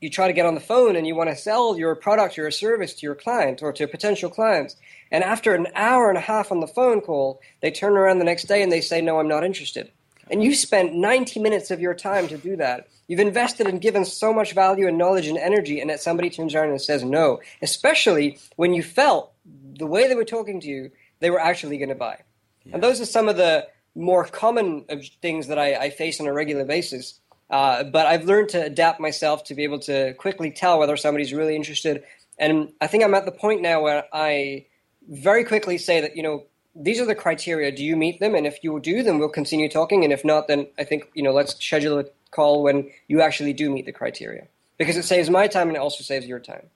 you 0.00 0.10
try 0.10 0.26
to 0.26 0.32
get 0.32 0.46
on 0.46 0.54
the 0.54 0.60
phone 0.60 0.96
and 0.96 1.06
you 1.06 1.14
want 1.14 1.30
to 1.30 1.36
sell 1.36 1.78
your 1.78 1.94
product 1.94 2.38
or 2.38 2.42
your 2.42 2.50
service 2.50 2.94
to 2.94 3.06
your 3.06 3.14
client 3.14 3.62
or 3.62 3.72
to 3.72 3.86
potential 3.88 4.30
clients. 4.30 4.76
And 5.10 5.24
after 5.24 5.54
an 5.54 5.68
hour 5.74 6.08
and 6.08 6.18
a 6.18 6.22
half 6.22 6.52
on 6.52 6.60
the 6.60 6.66
phone 6.66 7.00
call, 7.00 7.40
they 7.62 7.70
turn 7.70 7.96
around 7.96 8.18
the 8.18 8.24
next 8.24 8.44
day 8.44 8.62
and 8.62 8.70
they 8.70 8.80
say, 8.80 9.00
No, 9.00 9.18
I'm 9.18 9.28
not 9.28 9.44
interested. 9.44 9.90
And 10.30 10.42
you 10.42 10.54
spent 10.54 10.94
90 10.94 11.40
minutes 11.40 11.70
of 11.70 11.80
your 11.80 11.94
time 11.94 12.28
to 12.28 12.36
do 12.36 12.56
that. 12.56 12.88
You've 13.06 13.20
invested 13.20 13.68
and 13.68 13.80
given 13.80 14.04
so 14.04 14.32
much 14.32 14.52
value 14.52 14.88
and 14.88 14.98
knowledge 14.98 15.28
and 15.28 15.38
energy, 15.38 15.80
and 15.80 15.88
that 15.88 16.00
somebody 16.00 16.28
turns 16.28 16.54
around 16.54 16.70
and 16.70 16.82
says 16.82 17.04
no, 17.04 17.40
especially 17.62 18.38
when 18.56 18.74
you 18.74 18.82
felt 18.82 19.32
the 19.78 19.86
way 19.86 20.08
they 20.08 20.16
were 20.16 20.24
talking 20.24 20.60
to 20.60 20.66
you, 20.66 20.90
they 21.20 21.30
were 21.30 21.40
actually 21.40 21.78
going 21.78 21.88
to 21.88 21.94
buy. 21.94 22.20
Yeah. 22.64 22.74
And 22.74 22.82
those 22.82 23.00
are 23.00 23.06
some 23.06 23.28
of 23.28 23.36
the 23.36 23.68
more 23.94 24.24
common 24.24 24.84
uh, 24.90 24.96
things 25.22 25.46
that 25.46 25.58
I, 25.58 25.74
I 25.76 25.90
face 25.90 26.20
on 26.20 26.26
a 26.26 26.32
regular 26.32 26.64
basis. 26.64 27.20
Uh, 27.48 27.84
but 27.84 28.06
I've 28.06 28.24
learned 28.24 28.48
to 28.50 28.64
adapt 28.64 29.00
myself 29.00 29.44
to 29.44 29.54
be 29.54 29.64
able 29.64 29.78
to 29.80 30.14
quickly 30.14 30.50
tell 30.50 30.78
whether 30.78 30.96
somebody's 30.96 31.32
really 31.32 31.54
interested. 31.54 32.02
And 32.38 32.72
I 32.80 32.86
think 32.86 33.04
I'm 33.04 33.14
at 33.14 33.24
the 33.24 33.32
point 33.32 33.62
now 33.62 33.82
where 33.82 34.04
I 34.12 34.66
very 35.08 35.44
quickly 35.44 35.78
say 35.78 36.00
that, 36.00 36.16
you 36.16 36.22
know, 36.22 36.44
these 36.74 37.00
are 37.00 37.06
the 37.06 37.14
criteria. 37.14 37.72
Do 37.72 37.84
you 37.84 37.96
meet 37.96 38.20
them? 38.20 38.34
And 38.34 38.46
if 38.46 38.62
you 38.62 38.78
do, 38.80 39.02
then 39.02 39.18
we'll 39.18 39.28
continue 39.28 39.68
talking. 39.68 40.04
And 40.04 40.12
if 40.12 40.24
not, 40.24 40.48
then 40.48 40.66
I 40.78 40.84
think, 40.84 41.08
you 41.14 41.22
know, 41.22 41.32
let's 41.32 41.56
schedule 41.64 41.98
a 41.98 42.04
call 42.32 42.62
when 42.62 42.90
you 43.08 43.22
actually 43.22 43.52
do 43.52 43.70
meet 43.70 43.86
the 43.86 43.92
criteria. 43.92 44.48
Because 44.76 44.96
it 44.96 45.04
saves 45.04 45.30
my 45.30 45.46
time 45.46 45.68
and 45.68 45.76
it 45.76 45.80
also 45.80 46.04
saves 46.04 46.26
your 46.26 46.40
time. 46.40 46.68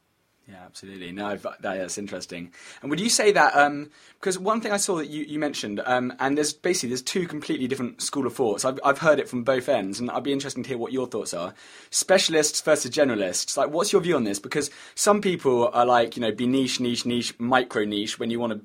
Yeah, 0.50 0.64
absolutely. 0.64 1.12
No, 1.12 1.38
that's 1.60 1.96
interesting. 1.96 2.52
And 2.82 2.90
would 2.90 2.98
you 2.98 3.08
say 3.08 3.30
that 3.30 3.54
um, 3.54 3.90
because 4.18 4.36
one 4.36 4.60
thing 4.60 4.72
I 4.72 4.78
saw 4.78 4.96
that 4.96 5.08
you, 5.08 5.22
you 5.22 5.38
mentioned, 5.38 5.80
um, 5.86 6.12
and 6.18 6.36
there's 6.36 6.52
basically 6.52 6.88
there's 6.88 7.02
two 7.02 7.28
completely 7.28 7.68
different 7.68 8.02
school 8.02 8.26
of 8.26 8.34
thoughts. 8.34 8.64
I've, 8.64 8.80
I've 8.84 8.98
heard 8.98 9.20
it 9.20 9.28
from 9.28 9.44
both 9.44 9.68
ends, 9.68 10.00
and 10.00 10.10
I'd 10.10 10.24
be 10.24 10.32
interested 10.32 10.64
to 10.64 10.68
hear 10.68 10.78
what 10.78 10.92
your 10.92 11.06
thoughts 11.06 11.32
are. 11.34 11.54
Specialists 11.90 12.60
versus 12.62 12.90
generalists. 12.90 13.56
Like, 13.56 13.70
what's 13.70 13.92
your 13.92 14.02
view 14.02 14.16
on 14.16 14.24
this? 14.24 14.40
Because 14.40 14.70
some 14.96 15.20
people 15.20 15.70
are 15.72 15.86
like, 15.86 16.16
you 16.16 16.22
know, 16.22 16.32
be 16.32 16.48
niche, 16.48 16.80
niche, 16.80 17.06
niche, 17.06 17.38
micro 17.38 17.84
niche 17.84 18.18
when 18.18 18.30
you 18.30 18.40
want 18.40 18.52
to 18.52 18.60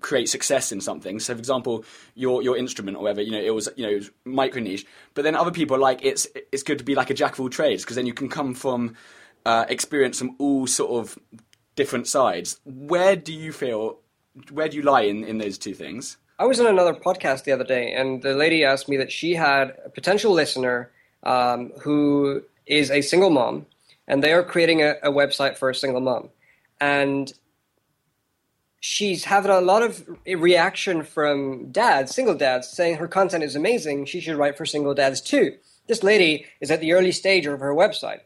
create 0.00 0.30
success 0.30 0.72
in 0.72 0.80
something. 0.80 1.20
So, 1.20 1.34
for 1.34 1.38
example, 1.38 1.84
your 2.14 2.42
your 2.42 2.56
instrument 2.56 2.96
or 2.96 3.02
whatever, 3.02 3.20
you 3.20 3.32
know, 3.32 3.42
it 3.42 3.54
was 3.54 3.68
you 3.76 3.86
know 3.86 4.00
micro 4.24 4.62
niche. 4.62 4.86
But 5.12 5.24
then 5.24 5.34
other 5.34 5.50
people 5.50 5.76
are 5.76 5.80
like 5.80 6.02
it's 6.02 6.26
it's 6.50 6.62
good 6.62 6.78
to 6.78 6.84
be 6.84 6.94
like 6.94 7.10
a 7.10 7.14
jack 7.14 7.34
of 7.34 7.40
all 7.40 7.50
trades 7.50 7.84
because 7.84 7.96
then 7.96 8.06
you 8.06 8.14
can 8.14 8.30
come 8.30 8.54
from 8.54 8.96
uh, 9.46 9.64
experience 9.68 10.18
from 10.18 10.34
all 10.38 10.66
sort 10.66 10.90
of 10.90 11.18
different 11.76 12.08
sides. 12.08 12.60
Where 12.64 13.14
do 13.14 13.32
you 13.32 13.52
feel? 13.52 14.00
Where 14.50 14.68
do 14.68 14.76
you 14.76 14.82
lie 14.82 15.02
in, 15.02 15.22
in 15.24 15.38
those 15.38 15.56
two 15.56 15.72
things? 15.72 16.16
I 16.38 16.44
was 16.44 16.58
on 16.60 16.66
another 16.66 16.92
podcast 16.92 17.44
the 17.44 17.52
other 17.52 17.64
day, 17.64 17.92
and 17.92 18.22
the 18.22 18.34
lady 18.34 18.64
asked 18.64 18.88
me 18.88 18.96
that 18.98 19.12
she 19.12 19.34
had 19.34 19.74
a 19.84 19.88
potential 19.88 20.32
listener 20.32 20.90
um, 21.22 21.70
who 21.80 22.42
is 22.66 22.90
a 22.90 23.00
single 23.00 23.30
mom, 23.30 23.66
and 24.08 24.22
they 24.22 24.32
are 24.32 24.42
creating 24.42 24.82
a, 24.82 24.96
a 25.02 25.10
website 25.12 25.56
for 25.56 25.70
a 25.70 25.74
single 25.74 26.00
mom, 26.00 26.30
and 26.80 27.32
she's 28.80 29.24
having 29.24 29.52
a 29.52 29.60
lot 29.60 29.82
of 29.82 30.04
reaction 30.26 31.04
from 31.04 31.70
dads, 31.70 32.12
single 32.14 32.34
dads, 32.34 32.68
saying 32.68 32.96
her 32.96 33.08
content 33.08 33.44
is 33.44 33.54
amazing. 33.54 34.06
She 34.06 34.20
should 34.20 34.36
write 34.36 34.58
for 34.58 34.66
single 34.66 34.92
dads 34.92 35.20
too. 35.20 35.56
This 35.86 36.02
lady 36.02 36.46
is 36.60 36.72
at 36.72 36.80
the 36.80 36.92
early 36.92 37.12
stage 37.12 37.46
of 37.46 37.60
her 37.60 37.72
website 37.72 38.20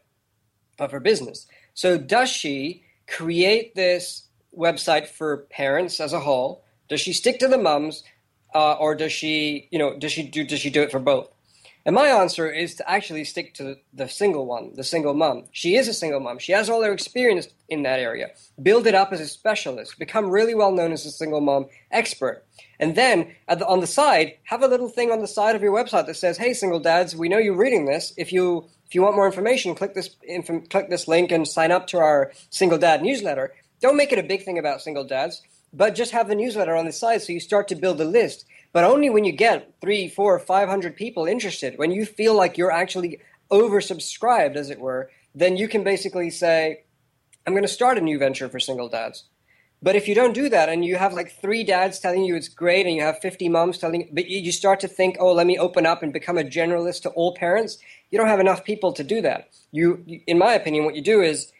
of 0.81 0.91
her 0.91 0.99
business. 0.99 1.47
So 1.73 1.97
does 1.97 2.29
she 2.29 2.83
create 3.07 3.75
this 3.75 4.27
website 4.57 5.07
for 5.07 5.37
parents 5.49 5.99
as 5.99 6.11
a 6.11 6.19
whole? 6.19 6.65
Does 6.89 6.99
she 6.99 7.13
stick 7.13 7.39
to 7.39 7.47
the 7.47 7.57
mums, 7.57 8.03
uh, 8.53 8.73
or 8.73 8.95
does 8.95 9.13
she, 9.13 9.69
you 9.71 9.79
know, 9.79 9.97
does 9.97 10.11
she 10.11 10.23
do 10.23 10.43
does 10.43 10.59
she 10.59 10.69
do 10.69 10.81
it 10.81 10.91
for 10.91 10.99
both? 10.99 11.29
And 11.83 11.95
my 11.95 12.07
answer 12.07 12.47
is 12.47 12.75
to 12.75 12.87
actually 12.87 13.23
stick 13.23 13.55
to 13.55 13.77
the 13.91 14.07
single 14.07 14.45
one, 14.45 14.75
the 14.75 14.83
single 14.83 15.15
mom. 15.15 15.45
She 15.51 15.75
is 15.75 15.87
a 15.87 15.95
single 15.95 16.19
mom. 16.19 16.37
She 16.37 16.51
has 16.51 16.69
all 16.69 16.83
her 16.83 16.91
experience 16.91 17.47
in 17.69 17.81
that 17.83 17.99
area. 17.99 18.29
Build 18.61 18.85
it 18.85 18.93
up 18.93 19.11
as 19.11 19.19
a 19.19 19.27
specialist. 19.27 19.97
Become 19.97 20.29
really 20.29 20.53
well 20.53 20.71
known 20.71 20.91
as 20.91 21.07
a 21.07 21.11
single 21.11 21.41
mom 21.41 21.67
expert. 21.89 22.45
And 22.79 22.95
then 22.95 23.35
the, 23.47 23.65
on 23.65 23.79
the 23.79 23.87
side, 23.87 24.33
have 24.43 24.61
a 24.61 24.67
little 24.67 24.89
thing 24.89 25.11
on 25.11 25.21
the 25.21 25.27
side 25.27 25.55
of 25.55 25.63
your 25.63 25.73
website 25.73 26.05
that 26.05 26.17
says, 26.17 26.37
"Hey, 26.37 26.53
single 26.53 26.79
dads, 26.79 27.15
we 27.15 27.29
know 27.29 27.39
you're 27.39 27.57
reading 27.57 27.85
this. 27.85 28.13
If 28.15 28.31
you 28.31 28.69
if 28.91 28.95
you 28.95 29.03
want 29.03 29.15
more 29.15 29.25
information, 29.25 29.73
click 29.73 29.93
this 29.93 30.17
click 30.69 30.89
this 30.89 31.07
link 31.07 31.31
and 31.31 31.47
sign 31.47 31.71
up 31.71 31.87
to 31.87 31.99
our 31.99 32.33
single 32.49 32.77
dad 32.77 33.01
newsletter. 33.01 33.53
Don't 33.79 33.95
make 33.95 34.11
it 34.11 34.19
a 34.19 34.23
big 34.23 34.43
thing 34.43 34.57
about 34.57 34.81
single 34.81 35.05
dads, 35.05 35.41
but 35.71 35.95
just 35.95 36.11
have 36.11 36.27
the 36.27 36.35
newsletter 36.35 36.75
on 36.75 36.83
the 36.83 36.91
side 36.91 37.21
so 37.21 37.31
you 37.31 37.39
start 37.39 37.69
to 37.69 37.75
build 37.75 38.01
a 38.01 38.03
list. 38.03 38.45
But 38.73 38.83
only 38.83 39.09
when 39.09 39.23
you 39.23 39.31
get 39.31 39.75
three, 39.79 40.09
four, 40.09 40.37
five 40.39 40.67
hundred 40.67 40.97
people 40.97 41.25
interested, 41.25 41.77
when 41.77 41.91
you 41.91 42.05
feel 42.05 42.35
like 42.35 42.57
you're 42.57 42.69
actually 42.69 43.21
oversubscribed, 43.49 44.57
as 44.57 44.69
it 44.69 44.81
were, 44.81 45.09
then 45.33 45.55
you 45.55 45.69
can 45.69 45.85
basically 45.85 46.29
say, 46.29 46.83
I'm 47.47 47.53
going 47.53 47.63
to 47.63 47.69
start 47.69 47.97
a 47.97 48.01
new 48.01 48.19
venture 48.19 48.49
for 48.49 48.59
single 48.59 48.89
dads. 48.89 49.23
But 49.83 49.95
if 49.95 50.07
you 50.07 50.13
don't 50.13 50.33
do 50.33 50.47
that 50.49 50.69
and 50.69 50.85
you 50.85 50.95
have 50.97 51.13
like 51.13 51.31
three 51.41 51.63
dads 51.63 51.99
telling 51.99 52.23
you 52.23 52.35
it's 52.35 52.47
great 52.47 52.85
and 52.85 52.95
you 52.95 53.01
have 53.01 53.19
50 53.19 53.49
moms 53.49 53.79
telling 53.79 54.09
but 54.13 54.27
you 54.27 54.51
start 54.51 54.79
to 54.81 54.87
think, 54.87 55.17
oh, 55.19 55.33
let 55.33 55.47
me 55.47 55.57
open 55.57 55.87
up 55.87 56.03
and 56.03 56.13
become 56.13 56.37
a 56.37 56.43
generalist 56.43 57.01
to 57.03 57.09
all 57.09 57.33
parents, 57.33 57.79
you 58.11 58.19
don't 58.19 58.27
have 58.27 58.39
enough 58.39 58.63
people 58.63 58.93
to 58.93 59.03
do 59.03 59.21
that. 59.21 59.49
You, 59.71 60.03
in 60.27 60.37
my 60.37 60.53
opinion, 60.53 60.85
what 60.85 60.95
you 60.95 61.01
do 61.01 61.21
is 61.21 61.51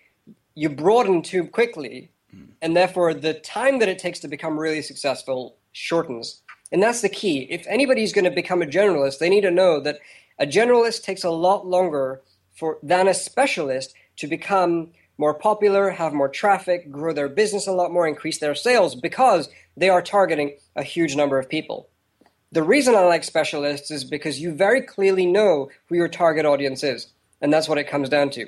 you 0.53 0.69
broaden 0.69 1.23
too 1.23 1.45
quickly 1.45 2.11
hmm. 2.29 2.45
and 2.61 2.75
therefore 2.75 3.13
the 3.13 3.33
time 3.33 3.79
that 3.79 3.89
it 3.89 3.97
takes 3.97 4.19
to 4.19 4.27
become 4.27 4.59
really 4.59 4.83
successful 4.83 5.55
shortens. 5.71 6.41
And 6.71 6.81
that's 6.81 7.01
the 7.01 7.09
key. 7.09 7.47
If 7.49 7.65
anybody's 7.67 8.13
going 8.13 8.25
to 8.25 8.31
become 8.31 8.61
a 8.61 8.67
generalist, 8.67 9.17
they 9.17 9.29
need 9.29 9.41
to 9.41 9.51
know 9.51 9.79
that 9.79 9.99
a 10.37 10.45
generalist 10.45 11.03
takes 11.03 11.23
a 11.23 11.29
lot 11.31 11.65
longer 11.65 12.21
for 12.55 12.77
than 12.83 13.07
a 13.07 13.13
specialist 13.13 13.93
to 14.17 14.27
become 14.27 14.91
more 15.21 15.35
popular, 15.35 15.91
have 15.91 16.13
more 16.13 16.27
traffic, 16.27 16.91
grow 16.91 17.13
their 17.13 17.29
business 17.29 17.67
a 17.67 17.71
lot 17.71 17.91
more, 17.91 18.07
increase 18.07 18.39
their 18.39 18.55
sales 18.55 18.95
because 18.95 19.49
they 19.77 19.87
are 19.87 20.01
targeting 20.01 20.57
a 20.75 20.81
huge 20.81 21.15
number 21.15 21.37
of 21.37 21.47
people. 21.47 21.87
The 22.51 22.63
reason 22.63 22.95
I 22.95 23.01
like 23.01 23.23
specialists 23.23 23.91
is 23.91 24.03
because 24.03 24.41
you 24.41 24.51
very 24.51 24.81
clearly 24.81 25.27
know 25.27 25.69
who 25.85 25.95
your 25.95 26.07
target 26.07 26.47
audience 26.47 26.83
is. 26.83 27.07
And 27.39 27.53
that's 27.53 27.69
what 27.69 27.77
it 27.77 27.87
comes 27.87 28.09
down 28.09 28.31
to. 28.31 28.47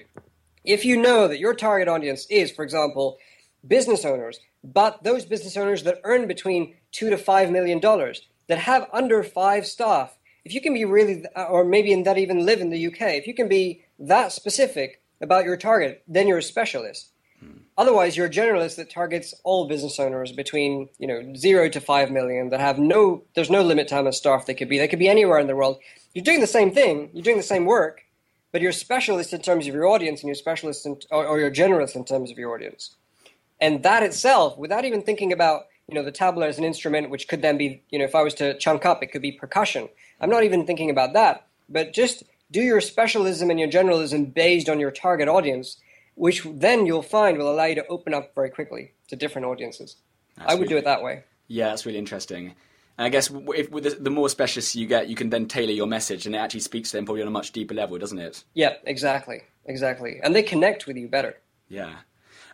If 0.65 0.83
you 0.83 0.99
know 0.99 1.27
that 1.27 1.39
your 1.39 1.53
target 1.53 1.88
audience 1.88 2.25
is, 2.27 2.49
for 2.49 2.63
example, 2.63 3.19
business 3.67 4.03
owners, 4.03 4.39
but 4.63 5.03
those 5.03 5.25
business 5.25 5.55
owners 5.55 5.83
that 5.83 6.01
earn 6.03 6.27
between 6.27 6.73
two 6.91 7.12
to 7.12 7.17
five 7.17 7.51
million 7.51 7.79
dollars, 7.79 8.27
that 8.47 8.57
have 8.57 8.88
under 8.91 9.21
five 9.21 9.67
staff, 9.67 10.17
if 10.43 10.55
you 10.55 10.59
can 10.59 10.73
be 10.73 10.86
really, 10.86 11.23
or 11.36 11.63
maybe 11.63 11.91
in 11.91 12.01
that 12.03 12.17
even 12.17 12.47
live 12.47 12.62
in 12.62 12.71
the 12.71 12.88
UK, 12.88 13.13
if 13.13 13.27
you 13.27 13.36
can 13.36 13.47
be 13.47 13.83
that 13.99 14.31
specific, 14.31 15.02
about 15.23 15.45
your 15.45 15.57
target, 15.57 16.03
then 16.07 16.27
you're 16.27 16.38
a 16.38 16.43
specialist. 16.43 17.12
Hmm. 17.39 17.59
Otherwise, 17.77 18.15
you're 18.15 18.27
a 18.27 18.29
generalist 18.29 18.75
that 18.75 18.89
targets 18.89 19.33
all 19.43 19.67
business 19.67 19.99
owners 19.99 20.31
between 20.31 20.89
you 20.99 21.07
know 21.07 21.33
zero 21.36 21.69
to 21.69 21.79
five 21.79 22.12
million 22.12 22.49
that 22.49 22.59
have 22.59 22.77
no 22.77 23.23
there's 23.33 23.49
no 23.49 23.63
limit 23.63 23.88
to 23.88 23.95
how 23.95 24.03
much 24.03 24.17
staff 24.17 24.45
they 24.45 24.53
could 24.53 24.69
be. 24.69 24.77
They 24.77 24.88
could 24.88 24.99
be 24.99 25.09
anywhere 25.09 25.39
in 25.39 25.47
the 25.47 25.55
world. 25.55 25.79
You're 26.13 26.23
doing 26.23 26.41
the 26.41 26.47
same 26.47 26.71
thing. 26.71 27.09
You're 27.13 27.23
doing 27.23 27.38
the 27.38 27.43
same 27.43 27.65
work, 27.65 28.03
but 28.51 28.62
you're 28.62 28.69
a 28.69 28.73
specialist 28.73 29.33
in 29.33 29.41
terms 29.41 29.67
of 29.67 29.73
your 29.73 29.88
audience 29.88 30.21
and 30.21 30.27
you're 30.27 30.33
a 30.33 30.47
specialist 30.47 30.86
in, 30.86 30.97
or, 31.09 31.25
or 31.25 31.39
you're 31.39 31.49
generalist 31.49 31.95
in 31.95 32.05
terms 32.05 32.29
of 32.29 32.38
your 32.38 32.53
audience. 32.53 32.95
And 33.59 33.81
that 33.83 34.03
itself, 34.03 34.57
without 34.57 34.86
even 34.86 35.01
thinking 35.01 35.31
about 35.31 35.63
you 35.88 35.95
know 35.95 36.03
the 36.03 36.12
tabla 36.12 36.47
as 36.47 36.57
an 36.57 36.65
instrument, 36.65 37.09
which 37.09 37.27
could 37.27 37.41
then 37.41 37.57
be 37.57 37.81
you 37.89 37.97
know 37.97 38.05
if 38.05 38.13
I 38.13 38.23
was 38.23 38.33
to 38.36 38.57
chunk 38.57 38.86
up, 38.86 39.01
it 39.01 39.07
could 39.12 39.21
be 39.21 39.31
percussion. 39.31 39.89
I'm 40.19 40.29
not 40.29 40.43
even 40.43 40.65
thinking 40.65 40.89
about 40.89 41.13
that, 41.13 41.47
but 41.69 41.93
just 41.93 42.23
do 42.53 42.61
your 42.61 42.79
specialism 42.79 43.49
and 43.49 43.59
your 43.59 43.67
generalism 43.67 44.33
based 44.33 44.69
on 44.69 44.79
your 44.79 44.91
target 44.91 45.27
audience, 45.27 45.77
which 46.15 46.43
then 46.45 46.85
you'll 46.85 47.01
find 47.01 47.37
will 47.37 47.51
allow 47.51 47.65
you 47.65 47.75
to 47.75 47.87
open 47.87 48.13
up 48.13 48.33
very 48.35 48.49
quickly 48.49 48.93
to 49.09 49.15
different 49.15 49.47
audiences. 49.47 49.97
That's 50.37 50.51
I 50.51 50.53
would 50.53 50.61
really, 50.61 50.75
do 50.75 50.77
it 50.77 50.85
that 50.85 51.03
way. 51.03 51.23
Yeah, 51.47 51.69
that's 51.69 51.85
really 51.85 51.97
interesting. 51.97 52.53
And 52.97 53.07
I 53.07 53.09
guess 53.09 53.31
if, 53.33 53.71
the, 53.71 54.09
more 54.09 54.29
specialists 54.29 54.75
you 54.75 54.85
get, 54.85 55.09
you 55.09 55.15
can 55.15 55.31
then 55.31 55.47
tailor 55.47 55.71
your 55.71 55.87
message, 55.87 56.27
and 56.27 56.35
it 56.35 56.37
actually 56.37 56.59
speaks 56.59 56.91
to 56.91 56.97
them 56.97 57.05
probably 57.05 57.23
on 57.23 57.27
a 57.27 57.31
much 57.31 57.51
deeper 57.51 57.73
level, 57.73 57.97
doesn't 57.97 58.19
it? 58.19 58.43
Yeah, 58.53 58.75
exactly, 58.85 59.41
exactly, 59.65 60.19
and 60.23 60.35
they 60.35 60.43
connect 60.43 60.85
with 60.85 60.95
you 60.95 61.07
better. 61.07 61.37
Yeah. 61.67 61.95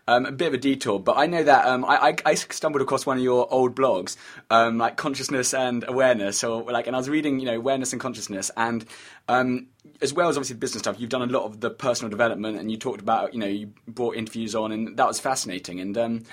Um, 0.09 0.25
a 0.25 0.31
bit 0.31 0.47
of 0.47 0.55
a 0.55 0.57
detour, 0.57 0.99
but 0.99 1.17
I 1.17 1.27
know 1.27 1.43
that 1.43 1.67
um, 1.67 1.85
I, 1.85 2.15
I, 2.25 2.33
stumbled 2.33 2.81
across 2.81 3.05
one 3.05 3.17
of 3.17 3.23
your 3.23 3.47
old 3.53 3.75
blogs, 3.75 4.17
um, 4.49 4.79
like 4.79 4.97
consciousness 4.97 5.53
and 5.53 5.85
awareness, 5.87 6.43
or 6.43 6.63
like, 6.63 6.87
and 6.87 6.95
I 6.95 6.99
was 6.99 7.07
reading, 7.07 7.39
you 7.39 7.45
know, 7.45 7.55
awareness 7.55 7.93
and 7.93 8.01
consciousness, 8.01 8.49
and 8.57 8.83
um, 9.27 9.67
as 10.01 10.11
well 10.11 10.27
as 10.27 10.35
obviously 10.35 10.55
business 10.55 10.79
stuff, 10.79 10.99
you've 10.99 11.11
done 11.11 11.21
a 11.21 11.27
lot 11.27 11.43
of 11.43 11.59
the 11.59 11.69
personal 11.69 12.09
development, 12.09 12.57
and 12.57 12.71
you 12.71 12.77
talked 12.77 13.01
about, 13.01 13.35
you 13.35 13.39
know, 13.39 13.45
you 13.45 13.71
brought 13.87 14.15
interviews 14.15 14.55
on, 14.55 14.71
and 14.71 14.97
that 14.97 15.05
was 15.05 15.19
fascinating, 15.19 15.79
and 15.79 15.95
um, 15.95 16.23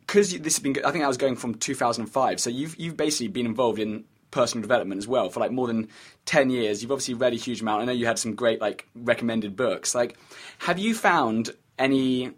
because 0.00 0.38
this 0.38 0.56
has 0.56 0.62
been, 0.62 0.76
I 0.84 0.90
think 0.90 1.04
I 1.04 1.08
was 1.08 1.16
going 1.16 1.36
from 1.36 1.54
2005. 1.54 2.38
So 2.38 2.50
you've 2.50 2.76
you've 2.76 2.98
basically 2.98 3.28
been 3.28 3.46
involved 3.46 3.78
in 3.78 4.04
personal 4.30 4.60
development 4.60 4.98
as 4.98 5.08
well 5.08 5.30
for 5.30 5.40
like 5.40 5.52
more 5.52 5.68
than 5.68 5.88
10 6.26 6.50
years. 6.50 6.82
You've 6.82 6.92
obviously 6.92 7.14
read 7.14 7.32
a 7.32 7.36
huge 7.36 7.62
amount. 7.62 7.80
I 7.80 7.84
know 7.86 7.92
you 7.92 8.04
had 8.04 8.18
some 8.18 8.34
great 8.34 8.60
like 8.60 8.86
recommended 8.94 9.56
books. 9.56 9.94
Like, 9.94 10.18
have 10.58 10.78
you 10.78 10.94
found 10.94 11.50
any 11.78 12.32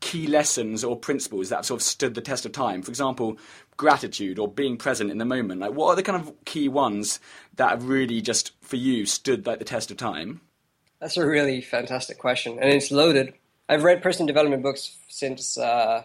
key 0.00 0.26
lessons 0.26 0.84
or 0.84 0.96
principles 0.96 1.48
that 1.48 1.56
have 1.56 1.66
sort 1.66 1.80
of 1.80 1.84
stood 1.84 2.14
the 2.14 2.20
test 2.20 2.46
of 2.46 2.52
time? 2.52 2.82
For 2.82 2.90
example, 2.90 3.38
gratitude 3.76 4.38
or 4.38 4.48
being 4.48 4.76
present 4.76 5.10
in 5.10 5.18
the 5.18 5.24
moment. 5.24 5.60
Like, 5.60 5.72
what 5.72 5.88
are 5.88 5.96
the 5.96 6.02
kind 6.02 6.20
of 6.20 6.32
key 6.44 6.68
ones 6.68 7.20
that 7.56 7.70
have 7.70 7.88
really 7.88 8.20
just 8.20 8.52
for 8.60 8.76
you 8.76 9.06
stood 9.06 9.46
like 9.46 9.58
the 9.58 9.64
test 9.64 9.90
of 9.90 9.96
time? 9.96 10.40
That's 11.00 11.16
a 11.16 11.26
really 11.26 11.60
fantastic 11.60 12.18
question, 12.18 12.58
and 12.60 12.72
it's 12.72 12.90
loaded. 12.90 13.34
I've 13.68 13.84
read 13.84 14.02
personal 14.02 14.26
development 14.26 14.62
books 14.62 14.96
since. 15.08 15.58
Uh, 15.58 16.04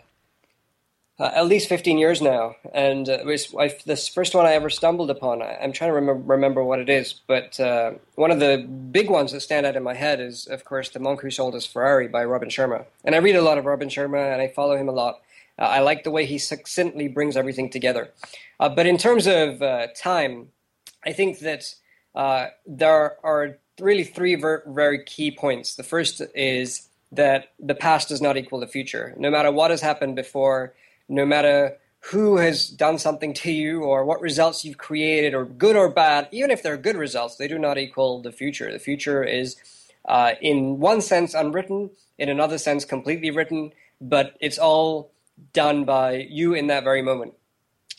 uh, 1.19 1.31
at 1.35 1.47
least 1.47 1.67
15 1.67 1.97
years 1.97 2.21
now. 2.21 2.55
And 2.73 3.09
uh, 3.09 3.19
was 3.25 3.53
I, 3.57 3.75
this 3.85 4.07
first 4.07 4.33
one 4.33 4.45
I 4.45 4.53
ever 4.53 4.69
stumbled 4.69 5.09
upon. 5.09 5.41
I, 5.41 5.57
am 5.59 5.73
trying 5.73 5.89
to 5.89 5.95
remember, 5.95 6.33
remember 6.33 6.63
what 6.63 6.79
it 6.79 6.89
is, 6.89 7.13
but 7.27 7.59
uh, 7.59 7.93
one 8.15 8.31
of 8.31 8.39
the 8.39 8.65
big 8.91 9.09
ones 9.09 9.33
that 9.33 9.41
stand 9.41 9.65
out 9.65 9.75
in 9.75 9.83
my 9.83 9.95
head 9.95 10.21
is, 10.21 10.47
of 10.47 10.63
course, 10.63 10.89
The 10.89 10.99
Monk 10.99 11.21
Who 11.21 11.29
Sold 11.29 11.55
His 11.55 11.65
Ferrari 11.65 12.07
by 12.07 12.23
Robin 12.23 12.49
Sharma. 12.49 12.85
And 13.03 13.15
I 13.15 13.17
read 13.17 13.35
a 13.35 13.41
lot 13.41 13.57
of 13.57 13.65
Robin 13.65 13.89
Sharma 13.89 14.31
and 14.31 14.41
I 14.41 14.47
follow 14.47 14.77
him 14.77 14.87
a 14.87 14.93
lot. 14.93 15.21
Uh, 15.57 15.63
I 15.63 15.79
like 15.81 16.03
the 16.03 16.11
way 16.11 16.25
he 16.25 16.37
succinctly 16.37 17.09
brings 17.09 17.35
everything 17.35 17.69
together. 17.69 18.11
Uh, 18.59 18.69
but 18.69 18.85
in 18.85 18.97
terms 18.97 19.27
of 19.27 19.61
uh, 19.61 19.87
time, 19.95 20.49
I 21.05 21.11
think 21.11 21.39
that 21.39 21.75
there 22.65 23.17
are 23.25 23.57
really 23.79 24.03
three 24.03 24.35
ver- 24.35 24.63
very 24.67 25.03
key 25.03 25.31
points. 25.31 25.75
The 25.75 25.83
first 25.83 26.21
is 26.33 26.87
that 27.11 27.51
the 27.59 27.75
past 27.75 28.09
does 28.09 28.21
not 28.21 28.37
equal 28.37 28.59
the 28.59 28.67
future. 28.67 29.13
No 29.17 29.31
matter 29.31 29.51
what 29.51 29.71
has 29.71 29.81
happened 29.81 30.15
before, 30.15 30.73
no 31.09 31.25
matter 31.25 31.77
who 32.11 32.37
has 32.37 32.69
done 32.69 32.97
something 32.97 33.33
to 33.33 33.51
you 33.51 33.83
or 33.83 34.05
what 34.05 34.21
results 34.21 34.63
you've 34.63 34.77
created, 34.77 35.33
or 35.33 35.43
good 35.43 35.75
or 35.75 35.89
bad, 35.89 36.29
even 36.31 36.49
if 36.49 36.63
they're 36.63 36.77
good 36.77 36.95
results, 36.95 37.35
they 37.35 37.47
do 37.47 37.59
not 37.59 37.77
equal 37.77 38.21
the 38.21 38.31
future. 38.31 38.71
The 38.71 38.79
future 38.79 39.23
is, 39.23 39.57
uh, 40.05 40.33
in 40.41 40.79
one 40.79 41.01
sense, 41.01 41.33
unwritten, 41.33 41.89
in 42.17 42.29
another 42.29 42.57
sense, 42.57 42.85
completely 42.85 43.31
written, 43.31 43.73
but 43.99 44.37
it's 44.39 44.57
all 44.57 45.11
done 45.51 45.83
by 45.83 46.27
you 46.29 46.53
in 46.53 46.67
that 46.67 46.83
very 46.83 47.01
moment. 47.01 47.33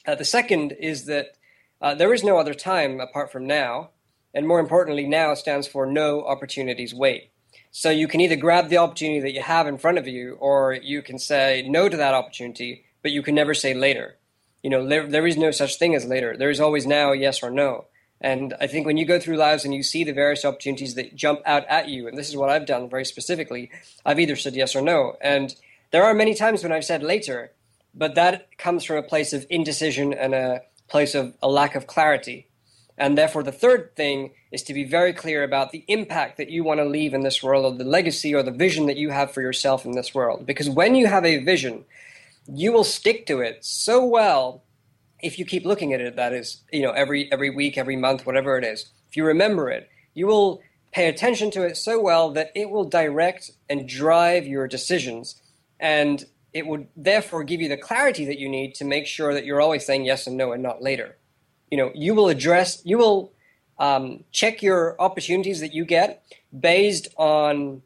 Uh, 0.07 0.14
the 0.14 0.25
second 0.25 0.73
is 0.73 1.05
that 1.07 1.37
uh, 1.83 1.94
there 1.94 2.14
is 2.14 2.25
no 2.25 2.38
other 2.38 2.55
time 2.55 3.01
apart 3.01 3.31
from 3.31 3.46
now, 3.46 3.90
and 4.33 4.46
more 4.46 4.61
importantly, 4.61 5.07
now 5.07 5.35
stands 5.35 5.66
for 5.66 5.85
no 5.85 6.25
opportunities 6.25 6.94
wait. 6.94 7.31
So 7.70 7.90
you 7.90 8.09
can 8.09 8.20
either 8.20 8.37
grab 8.37 8.68
the 8.68 8.79
opportunity 8.79 9.20
that 9.20 9.33
you 9.33 9.42
have 9.42 9.66
in 9.66 9.79
front 9.79 9.99
of 9.99 10.07
you, 10.07 10.35
or 10.40 10.73
you 10.73 11.03
can 11.03 11.18
say 11.18 11.66
no 11.68 11.88
to 11.88 11.96
that 11.96 12.14
opportunity 12.14 12.85
but 13.02 13.12
you 13.12 13.22
can 13.22 13.34
never 13.34 13.54
say 13.54 13.74
later. 13.74 14.16
You 14.62 14.70
know, 14.70 14.86
there, 14.86 15.06
there 15.06 15.26
is 15.26 15.36
no 15.36 15.50
such 15.50 15.78
thing 15.78 15.94
as 15.94 16.04
later. 16.04 16.36
There 16.36 16.50
is 16.50 16.60
always 16.60 16.86
now, 16.86 17.12
yes 17.12 17.42
or 17.42 17.50
no. 17.50 17.86
And 18.20 18.54
I 18.60 18.66
think 18.66 18.84
when 18.84 18.98
you 18.98 19.06
go 19.06 19.18
through 19.18 19.38
lives 19.38 19.64
and 19.64 19.74
you 19.74 19.82
see 19.82 20.04
the 20.04 20.12
various 20.12 20.44
opportunities 20.44 20.94
that 20.94 21.16
jump 21.16 21.40
out 21.46 21.64
at 21.68 21.88
you, 21.88 22.06
and 22.06 22.18
this 22.18 22.28
is 22.28 22.36
what 22.36 22.50
I've 22.50 22.66
done 22.66 22.90
very 22.90 23.06
specifically, 23.06 23.70
I've 24.04 24.20
either 24.20 24.36
said 24.36 24.54
yes 24.54 24.76
or 24.76 24.82
no. 24.82 25.16
And 25.22 25.54
there 25.90 26.04
are 26.04 26.12
many 26.12 26.34
times 26.34 26.62
when 26.62 26.72
I've 26.72 26.84
said 26.84 27.02
later, 27.02 27.52
but 27.94 28.14
that 28.16 28.58
comes 28.58 28.84
from 28.84 28.96
a 28.96 29.02
place 29.02 29.32
of 29.32 29.46
indecision 29.48 30.12
and 30.12 30.34
a 30.34 30.62
place 30.88 31.14
of 31.14 31.34
a 31.42 31.48
lack 31.48 31.74
of 31.74 31.86
clarity. 31.86 32.46
And 32.98 33.16
therefore, 33.16 33.42
the 33.42 33.52
third 33.52 33.96
thing 33.96 34.32
is 34.52 34.62
to 34.64 34.74
be 34.74 34.84
very 34.84 35.14
clear 35.14 35.42
about 35.42 35.70
the 35.70 35.84
impact 35.88 36.36
that 36.36 36.50
you 36.50 36.62
want 36.62 36.80
to 36.80 36.84
leave 36.84 37.14
in 37.14 37.22
this 37.22 37.42
world, 37.42 37.64
or 37.64 37.78
the 37.78 37.84
legacy 37.84 38.34
or 38.34 38.42
the 38.42 38.50
vision 38.50 38.86
that 38.86 38.98
you 38.98 39.08
have 39.08 39.32
for 39.32 39.40
yourself 39.40 39.86
in 39.86 39.92
this 39.92 40.14
world. 40.14 40.44
Because 40.44 40.68
when 40.68 40.94
you 40.94 41.06
have 41.06 41.24
a 41.24 41.38
vision, 41.38 41.86
you 42.46 42.72
will 42.72 42.85
stick 42.85 43.26
to 43.26 43.40
it 43.40 43.64
so 43.64 44.05
well 44.05 44.64
if 45.22 45.38
you 45.38 45.44
keep 45.44 45.64
looking 45.64 45.92
at 45.92 46.00
it 46.00 46.16
that 46.16 46.33
is 46.33 46.62
you 46.72 46.83
know 46.83 46.92
every 46.92 47.31
every 47.33 47.50
week 47.50 47.76
every 47.76 47.96
month 47.96 48.26
whatever 48.26 48.59
it 48.59 48.64
is. 48.64 48.90
If 49.09 49.16
you 49.16 49.24
remember 49.24 49.70
it 49.70 49.88
you 50.14 50.26
will 50.26 50.62
pay 50.92 51.09
attention 51.09 51.50
to 51.53 51.62
it 51.62 51.76
so 51.76 52.00
well 52.00 52.33
that 52.33 52.50
it 52.55 52.70
will 52.70 52.85
direct 52.85 53.50
and 53.68 53.88
drive 53.88 54.46
your 54.46 54.66
decisions 54.66 55.40
and 55.79 56.24
it 56.53 56.66
would 56.66 56.88
therefore 56.96 57.44
give 57.44 57.61
you 57.61 57.68
the 57.68 57.76
clarity 57.76 58.24
that 58.24 58.38
you 58.38 58.48
need 58.48 58.74
to 58.74 58.85
make 58.85 59.07
sure 59.07 59.33
that 59.33 59.44
you're 59.44 59.61
always 59.61 59.87
saying 59.87 60.05
yes 60.05 60.26
and 60.26 60.37
no 60.37 60.53
and 60.53 60.62
not 60.62 60.83
later. 60.83 61.16
You 61.70 61.79
know 61.79 61.92
you 61.94 62.14
will 62.14 62.29
address 62.29 62.83
you 62.85 62.98
will 62.98 63.33
um, 63.79 64.24
check 64.31 64.62
your 64.62 65.00
opportunities 65.00 65.61
that 65.61 65.72
you 65.72 65.85
get 65.85 66.22
based 66.59 67.09
on 67.16 67.83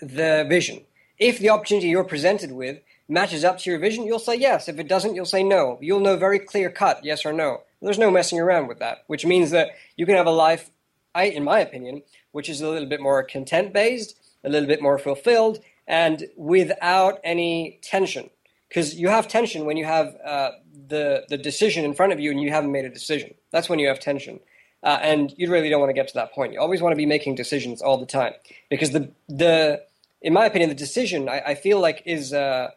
the 0.00 0.46
vision. 0.48 0.84
If 1.18 1.38
the 1.38 1.50
opportunity 1.50 1.88
you're 1.88 2.04
presented 2.04 2.52
with 2.52 2.78
matches 3.08 3.44
up 3.44 3.58
to 3.58 3.70
your 3.70 3.78
vision, 3.78 4.04
you'll 4.04 4.18
say 4.18 4.36
yes. 4.36 4.68
If 4.68 4.78
it 4.78 4.88
doesn't, 4.88 5.14
you'll 5.14 5.24
say 5.24 5.42
no. 5.42 5.78
You'll 5.80 6.00
know 6.00 6.16
very 6.16 6.38
clear 6.38 6.70
cut, 6.70 7.04
yes 7.04 7.24
or 7.24 7.32
no. 7.32 7.62
There's 7.80 7.98
no 7.98 8.10
messing 8.10 8.40
around 8.40 8.66
with 8.66 8.80
that, 8.80 9.04
which 9.06 9.24
means 9.24 9.50
that 9.52 9.70
you 9.96 10.04
can 10.04 10.16
have 10.16 10.26
a 10.26 10.30
life, 10.30 10.70
I, 11.14 11.24
in 11.24 11.44
my 11.44 11.60
opinion, 11.60 12.02
which 12.32 12.48
is 12.48 12.60
a 12.60 12.68
little 12.68 12.88
bit 12.88 13.00
more 13.00 13.22
content 13.22 13.72
based, 13.72 14.16
a 14.44 14.48
little 14.48 14.68
bit 14.68 14.82
more 14.82 14.98
fulfilled, 14.98 15.60
and 15.86 16.26
without 16.36 17.20
any 17.24 17.78
tension. 17.82 18.30
Because 18.68 18.96
you 18.96 19.08
have 19.08 19.28
tension 19.28 19.64
when 19.64 19.76
you 19.78 19.86
have 19.86 20.14
uh, 20.22 20.50
the 20.88 21.24
the 21.28 21.38
decision 21.38 21.84
in 21.84 21.94
front 21.94 22.12
of 22.12 22.20
you 22.20 22.30
and 22.30 22.40
you 22.40 22.50
haven't 22.50 22.72
made 22.72 22.84
a 22.84 22.90
decision. 22.90 23.34
That's 23.50 23.68
when 23.68 23.78
you 23.78 23.88
have 23.88 23.98
tension. 23.98 24.40
Uh, 24.82 24.98
and 25.00 25.34
you 25.36 25.50
really 25.50 25.70
don't 25.70 25.80
want 25.80 25.90
to 25.90 25.94
get 25.94 26.06
to 26.08 26.14
that 26.14 26.32
point. 26.32 26.52
You 26.52 26.60
always 26.60 26.80
want 26.80 26.92
to 26.92 26.96
be 26.96 27.06
making 27.06 27.34
decisions 27.34 27.80
all 27.80 27.98
the 27.98 28.06
time 28.06 28.34
because 28.68 28.90
the 28.90 29.10
the 29.28 29.82
in 30.20 30.32
my 30.32 30.44
opinion 30.46 30.68
the 30.68 30.76
decision 30.76 31.28
I, 31.28 31.40
I 31.40 31.54
feel 31.54 31.80
like 31.80 32.02
is 32.04 32.32
uh, 32.32 32.68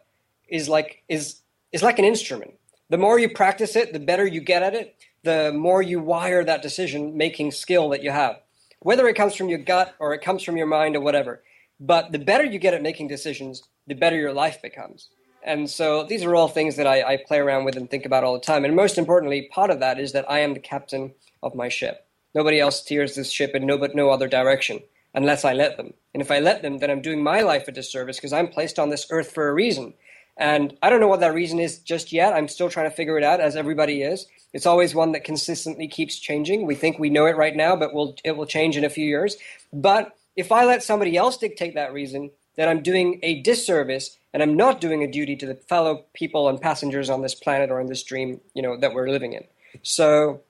is 0.52 0.68
like 0.68 1.02
is 1.08 1.40
is 1.72 1.82
like 1.82 1.98
an 1.98 2.04
instrument. 2.04 2.54
The 2.90 2.98
more 2.98 3.18
you 3.18 3.30
practice 3.30 3.74
it, 3.74 3.92
the 3.92 3.98
better 3.98 4.26
you 4.26 4.40
get 4.40 4.62
at 4.62 4.74
it, 4.74 4.96
the 5.24 5.50
more 5.52 5.80
you 5.82 5.98
wire 5.98 6.44
that 6.44 6.62
decision 6.62 7.16
making 7.16 7.52
skill 7.52 7.88
that 7.88 8.02
you 8.02 8.10
have. 8.10 8.36
Whether 8.80 9.08
it 9.08 9.16
comes 9.16 9.34
from 9.34 9.48
your 9.48 9.60
gut 9.60 9.94
or 9.98 10.12
it 10.12 10.20
comes 10.20 10.42
from 10.42 10.56
your 10.56 10.66
mind 10.66 10.94
or 10.94 11.00
whatever. 11.00 11.42
But 11.80 12.12
the 12.12 12.18
better 12.18 12.44
you 12.44 12.58
get 12.58 12.74
at 12.74 12.82
making 12.82 13.08
decisions, 13.08 13.62
the 13.86 13.94
better 13.94 14.16
your 14.16 14.34
life 14.34 14.60
becomes. 14.60 15.08
And 15.42 15.68
so 15.68 16.04
these 16.04 16.22
are 16.22 16.34
all 16.34 16.48
things 16.48 16.76
that 16.76 16.86
I, 16.86 17.02
I 17.02 17.16
play 17.26 17.38
around 17.38 17.64
with 17.64 17.76
and 17.76 17.90
think 17.90 18.04
about 18.04 18.22
all 18.22 18.34
the 18.34 18.40
time. 18.40 18.64
And 18.64 18.76
most 18.76 18.98
importantly, 18.98 19.48
part 19.50 19.70
of 19.70 19.80
that 19.80 19.98
is 19.98 20.12
that 20.12 20.30
I 20.30 20.40
am 20.40 20.54
the 20.54 20.60
captain 20.60 21.14
of 21.42 21.54
my 21.54 21.68
ship. 21.68 22.06
Nobody 22.34 22.60
else 22.60 22.80
steers 22.80 23.14
this 23.14 23.30
ship 23.30 23.54
in 23.54 23.66
no 23.66 23.78
but 23.78 23.94
no 23.94 24.10
other 24.10 24.28
direction 24.28 24.80
unless 25.14 25.44
I 25.44 25.52
let 25.52 25.76
them. 25.76 25.94
And 26.14 26.22
if 26.22 26.30
I 26.30 26.38
let 26.38 26.62
them, 26.62 26.78
then 26.78 26.90
I'm 26.90 27.02
doing 27.02 27.22
my 27.22 27.40
life 27.40 27.68
a 27.68 27.72
disservice 27.72 28.16
because 28.16 28.32
I'm 28.32 28.48
placed 28.48 28.78
on 28.78 28.90
this 28.90 29.06
earth 29.10 29.32
for 29.32 29.48
a 29.48 29.54
reason. 29.54 29.94
And 30.36 30.76
I 30.82 30.90
don't 30.90 31.00
know 31.00 31.08
what 31.08 31.20
that 31.20 31.34
reason 31.34 31.58
is 31.58 31.78
just 31.78 32.12
yet. 32.12 32.32
I'm 32.32 32.48
still 32.48 32.70
trying 32.70 32.88
to 32.88 32.96
figure 32.96 33.18
it 33.18 33.24
out, 33.24 33.40
as 33.40 33.54
everybody 33.56 34.02
is. 34.02 34.26
It's 34.52 34.66
always 34.66 34.94
one 34.94 35.12
that 35.12 35.24
consistently 35.24 35.88
keeps 35.88 36.18
changing. 36.18 36.66
We 36.66 36.74
think 36.74 36.98
we 36.98 37.10
know 37.10 37.26
it 37.26 37.36
right 37.36 37.54
now, 37.54 37.76
but 37.76 37.94
we'll, 37.94 38.16
it 38.24 38.36
will 38.36 38.46
change 38.46 38.76
in 38.76 38.84
a 38.84 38.90
few 38.90 39.06
years. 39.06 39.36
But 39.72 40.16
if 40.36 40.50
I 40.50 40.64
let 40.64 40.82
somebody 40.82 41.16
else 41.16 41.36
dictate 41.36 41.74
that 41.74 41.92
reason, 41.92 42.30
then 42.56 42.68
I'm 42.68 42.82
doing 42.82 43.20
a 43.22 43.40
disservice 43.42 44.18
and 44.32 44.42
I'm 44.42 44.56
not 44.56 44.80
doing 44.80 45.02
a 45.02 45.10
duty 45.10 45.36
to 45.36 45.46
the 45.46 45.54
fellow 45.54 46.04
people 46.14 46.48
and 46.48 46.60
passengers 46.60 47.10
on 47.10 47.22
this 47.22 47.34
planet 47.34 47.70
or 47.70 47.80
in 47.80 47.86
this 47.86 48.02
dream, 48.02 48.40
you 48.54 48.62
know, 48.62 48.76
that 48.78 48.94
we're 48.94 49.08
living 49.08 49.34
in. 49.34 49.44
So 49.82 50.42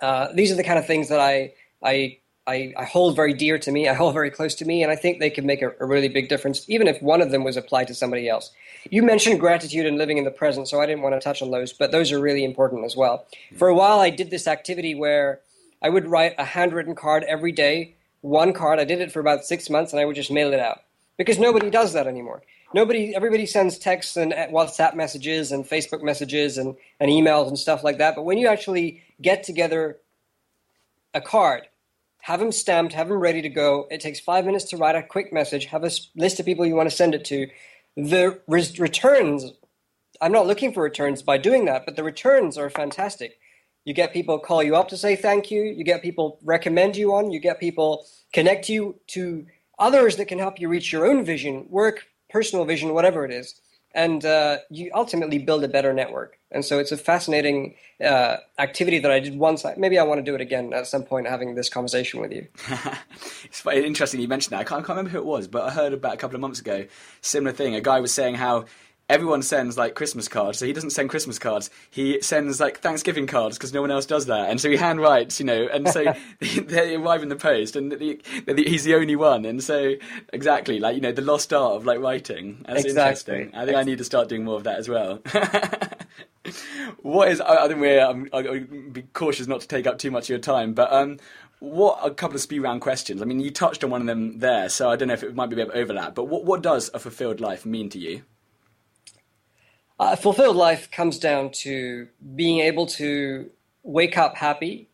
uh, 0.00 0.28
these 0.34 0.50
are 0.52 0.56
the 0.56 0.64
kind 0.64 0.78
of 0.78 0.86
things 0.86 1.08
that 1.08 1.20
I 1.20 1.54
I 1.82 2.18
I, 2.50 2.72
I, 2.76 2.84
hold 2.84 3.14
very 3.14 3.32
dear 3.32 3.58
to 3.58 3.70
me. 3.70 3.88
I 3.88 3.94
hold 3.94 4.12
very 4.12 4.30
close 4.30 4.56
to 4.56 4.64
me, 4.64 4.82
and 4.82 4.90
I 4.90 4.96
think 4.96 5.20
they 5.20 5.30
could 5.30 5.44
make 5.44 5.62
a, 5.62 5.72
a, 5.78 5.86
really 5.86 6.08
big 6.08 6.28
difference, 6.28 6.68
even 6.68 6.88
if 6.88 7.00
one 7.00 7.22
of 7.22 7.30
them 7.30 7.44
was 7.44 7.56
applied 7.56 7.86
to 7.86 7.94
somebody 7.94 8.28
else. 8.28 8.50
You 8.90 9.04
mentioned 9.04 9.38
gratitude 9.38 9.86
and 9.86 9.96
living 9.96 10.18
in 10.18 10.24
the 10.24 10.30
present, 10.32 10.66
so 10.66 10.80
I 10.80 10.86
didn't 10.86 11.02
want 11.02 11.14
to 11.14 11.20
touch 11.20 11.42
on 11.42 11.52
those, 11.52 11.72
but 11.72 11.92
those 11.92 12.10
are 12.10 12.20
really 12.20 12.44
important 12.44 12.84
as 12.84 12.96
well. 12.96 13.26
For 13.56 13.68
a 13.68 13.74
while, 13.74 14.00
I 14.00 14.10
did 14.10 14.30
this 14.30 14.48
activity 14.48 14.94
where 14.96 15.40
I 15.80 15.90
would 15.90 16.06
write 16.06 16.34
a 16.38 16.44
handwritten 16.44 16.96
card 16.96 17.22
every 17.24 17.52
day 17.52 17.94
one 18.22 18.52
card. 18.52 18.78
I 18.78 18.84
did 18.84 19.00
it 19.00 19.12
for 19.12 19.20
about 19.20 19.44
six 19.44 19.70
months, 19.70 19.92
and 19.92 20.00
I 20.00 20.04
would 20.04 20.16
just 20.16 20.30
mail 20.30 20.52
it 20.52 20.60
out 20.60 20.82
because 21.16 21.38
nobody 21.38 21.70
does 21.70 21.92
that 21.92 22.06
anymore. 22.06 22.42
Nobody, 22.74 23.14
everybody 23.14 23.46
sends 23.46 23.78
texts 23.78 24.16
and 24.16 24.32
uh, 24.32 24.46
WhatsApp 24.48 24.94
messages 24.94 25.52
and 25.52 25.64
Facebook 25.64 26.02
messages 26.02 26.58
and, 26.58 26.76
and 27.00 27.10
emails 27.10 27.48
and 27.48 27.58
stuff 27.58 27.82
like 27.82 27.98
that. 27.98 28.14
But 28.14 28.24
when 28.24 28.38
you 28.38 28.48
actually 28.48 29.02
get 29.20 29.42
together 29.42 29.98
a 31.14 31.20
card, 31.20 31.66
have 32.30 32.38
them 32.40 32.52
stamped, 32.52 32.92
have 32.92 33.08
them 33.08 33.18
ready 33.18 33.42
to 33.42 33.48
go. 33.48 33.88
It 33.90 34.00
takes 34.00 34.20
five 34.20 34.46
minutes 34.46 34.66
to 34.66 34.76
write 34.76 34.94
a 34.94 35.02
quick 35.02 35.32
message. 35.32 35.64
Have 35.66 35.82
a 35.82 35.90
list 36.14 36.38
of 36.38 36.46
people 36.46 36.64
you 36.64 36.76
want 36.76 36.88
to 36.88 36.94
send 36.94 37.12
it 37.12 37.24
to. 37.24 37.48
The 37.96 38.40
returns, 38.46 39.52
I'm 40.20 40.30
not 40.30 40.46
looking 40.46 40.72
for 40.72 40.82
returns 40.82 41.22
by 41.22 41.38
doing 41.38 41.64
that, 41.64 41.84
but 41.84 41.96
the 41.96 42.04
returns 42.04 42.56
are 42.56 42.70
fantastic. 42.70 43.38
You 43.84 43.94
get 43.94 44.12
people 44.12 44.38
call 44.38 44.62
you 44.62 44.76
up 44.76 44.88
to 44.90 44.96
say 44.96 45.16
thank 45.16 45.50
you. 45.50 45.62
You 45.62 45.82
get 45.82 46.02
people 46.02 46.38
recommend 46.44 46.96
you 46.96 47.14
on. 47.14 47.32
You 47.32 47.40
get 47.40 47.58
people 47.58 48.06
connect 48.32 48.68
you 48.68 49.00
to 49.08 49.46
others 49.80 50.14
that 50.16 50.26
can 50.26 50.38
help 50.38 50.60
you 50.60 50.68
reach 50.68 50.92
your 50.92 51.06
own 51.06 51.24
vision, 51.24 51.66
work, 51.68 52.06
personal 52.28 52.64
vision, 52.64 52.94
whatever 52.94 53.24
it 53.24 53.32
is. 53.32 53.60
And 53.92 54.24
uh, 54.24 54.58
you 54.70 54.92
ultimately 54.94 55.38
build 55.38 55.64
a 55.64 55.68
better 55.68 55.92
network. 55.92 56.38
And 56.52 56.64
so 56.64 56.78
it's 56.78 56.90
a 56.90 56.96
fascinating 56.96 57.76
uh, 58.04 58.38
activity 58.58 58.98
that 58.98 59.10
I 59.10 59.20
did 59.20 59.38
once. 59.38 59.64
Maybe 59.76 59.98
I 59.98 60.02
want 60.02 60.18
to 60.18 60.24
do 60.24 60.34
it 60.34 60.40
again 60.40 60.72
at 60.72 60.86
some 60.86 61.04
point, 61.04 61.28
having 61.28 61.54
this 61.54 61.68
conversation 61.68 62.20
with 62.20 62.32
you. 62.32 62.48
it's 63.44 63.62
quite 63.62 63.78
interesting 63.78 64.20
you 64.20 64.28
mentioned 64.28 64.52
that. 64.52 64.60
I 64.60 64.64
can't, 64.64 64.82
I 64.82 64.86
can't 64.86 64.96
remember 64.96 65.10
who 65.10 65.18
it 65.18 65.26
was, 65.26 65.46
but 65.46 65.62
I 65.62 65.70
heard 65.70 65.92
about 65.92 66.14
a 66.14 66.16
couple 66.16 66.34
of 66.34 66.40
months 66.40 66.60
ago, 66.60 66.86
similar 67.20 67.52
thing. 67.52 67.74
A 67.74 67.80
guy 67.80 68.00
was 68.00 68.12
saying 68.12 68.34
how 68.34 68.64
everyone 69.10 69.42
sends 69.42 69.76
like 69.76 69.94
Christmas 69.94 70.28
cards, 70.28 70.58
so 70.58 70.66
he 70.66 70.72
doesn't 70.72 70.90
send 70.90 71.10
Christmas 71.10 71.38
cards. 71.38 71.68
He 71.90 72.22
sends 72.22 72.60
like 72.60 72.78
Thanksgiving 72.78 73.26
cards 73.26 73.58
because 73.58 73.74
no 73.74 73.80
one 73.80 73.90
else 73.90 74.06
does 74.06 74.26
that, 74.26 74.48
and 74.48 74.60
so 74.60 74.70
he 74.70 74.76
handwrites, 74.76 75.40
you 75.40 75.46
know, 75.46 75.68
and 75.70 75.88
so 75.88 76.14
they 76.40 76.94
arrive 76.94 77.22
in 77.22 77.28
the 77.28 77.36
post, 77.36 77.76
and 77.76 77.92
the, 77.92 78.20
the, 78.46 78.64
he's 78.64 78.84
the 78.84 78.94
only 78.94 79.16
one, 79.16 79.44
and 79.44 79.62
so 79.62 79.94
exactly 80.32 80.78
like 80.78 80.94
you 80.94 81.00
know 81.00 81.12
the 81.12 81.22
lost 81.22 81.52
art 81.52 81.74
of 81.74 81.84
like 81.84 81.98
writing. 81.98 82.64
That's 82.66 82.84
exactly. 82.84 83.34
interesting. 83.34 83.60
I 83.60 83.66
think 83.66 83.76
I 83.76 83.82
need 83.82 83.98
to 83.98 84.04
start 84.04 84.28
doing 84.28 84.44
more 84.44 84.56
of 84.56 84.64
that 84.64 84.78
as 84.78 84.88
well. 84.88 85.20
what 87.02 87.28
is? 87.28 87.40
I, 87.40 87.64
I 87.64 87.68
think 87.68 87.80
we're. 87.80 88.00
I'm, 88.00 88.28
I'll 88.32 88.60
be 88.60 89.02
cautious 89.12 89.46
not 89.46 89.60
to 89.62 89.68
take 89.68 89.86
up 89.86 89.98
too 89.98 90.10
much 90.10 90.24
of 90.24 90.30
your 90.30 90.38
time, 90.38 90.74
but 90.74 90.92
um, 90.92 91.18
what 91.60 91.98
a 92.02 92.10
couple 92.12 92.36
of 92.36 92.42
speed 92.42 92.60
round 92.60 92.80
questions. 92.80 93.22
I 93.22 93.24
mean, 93.24 93.40
you 93.40 93.50
touched 93.50 93.84
on 93.84 93.90
one 93.90 94.00
of 94.00 94.06
them 94.06 94.38
there, 94.38 94.68
so 94.68 94.90
I 94.90 94.96
don't 94.96 95.08
know 95.08 95.14
if 95.14 95.22
it 95.22 95.34
might 95.34 95.50
be 95.50 95.54
a 95.54 95.64
bit 95.64 95.68
of 95.68 95.74
overlap. 95.74 96.14
But 96.14 96.24
what 96.24 96.44
what 96.44 96.62
does 96.62 96.90
a 96.94 96.98
fulfilled 96.98 97.40
life 97.40 97.64
mean 97.64 97.88
to 97.90 97.98
you? 97.98 98.22
A 99.98 100.16
fulfilled 100.16 100.56
life 100.56 100.90
comes 100.90 101.18
down 101.18 101.50
to 101.50 102.08
being 102.34 102.60
able 102.60 102.86
to 102.86 103.50
wake 103.82 104.16
up 104.16 104.36
happy 104.36 104.88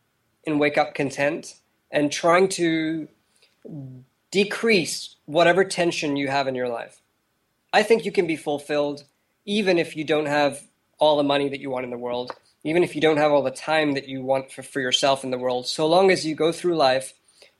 and 0.45 0.59
wake 0.59 0.77
up 0.77 0.93
content 0.93 1.55
and 1.89 2.11
trying 2.11 2.49
to 2.49 3.07
decrease 4.31 5.15
whatever 5.25 5.63
tension 5.63 6.17
you 6.17 6.27
have 6.27 6.47
in 6.47 6.55
your 6.55 6.67
life. 6.67 7.01
I 7.71 7.83
think 7.83 8.03
you 8.05 8.11
can 8.11 8.27
be 8.27 8.35
fulfilled 8.35 9.05
even 9.45 9.77
if 9.77 9.95
you 9.95 10.03
don't 10.03 10.25
have 10.25 10.66
all 10.99 11.17
the 11.17 11.23
money 11.23 11.49
that 11.49 11.59
you 11.59 11.69
want 11.69 11.85
in 11.85 11.91
the 11.91 11.97
world, 11.97 12.31
even 12.63 12.83
if 12.83 12.95
you 12.95 13.01
don't 13.01 13.17
have 13.17 13.31
all 13.31 13.43
the 13.43 13.51
time 13.51 13.93
that 13.93 14.07
you 14.07 14.21
want 14.21 14.51
for, 14.51 14.63
for 14.63 14.81
yourself 14.81 15.23
in 15.23 15.31
the 15.31 15.37
world, 15.37 15.67
so 15.67 15.87
long 15.87 16.11
as 16.11 16.25
you 16.25 16.35
go 16.35 16.51
through 16.51 16.75
life 16.75 17.13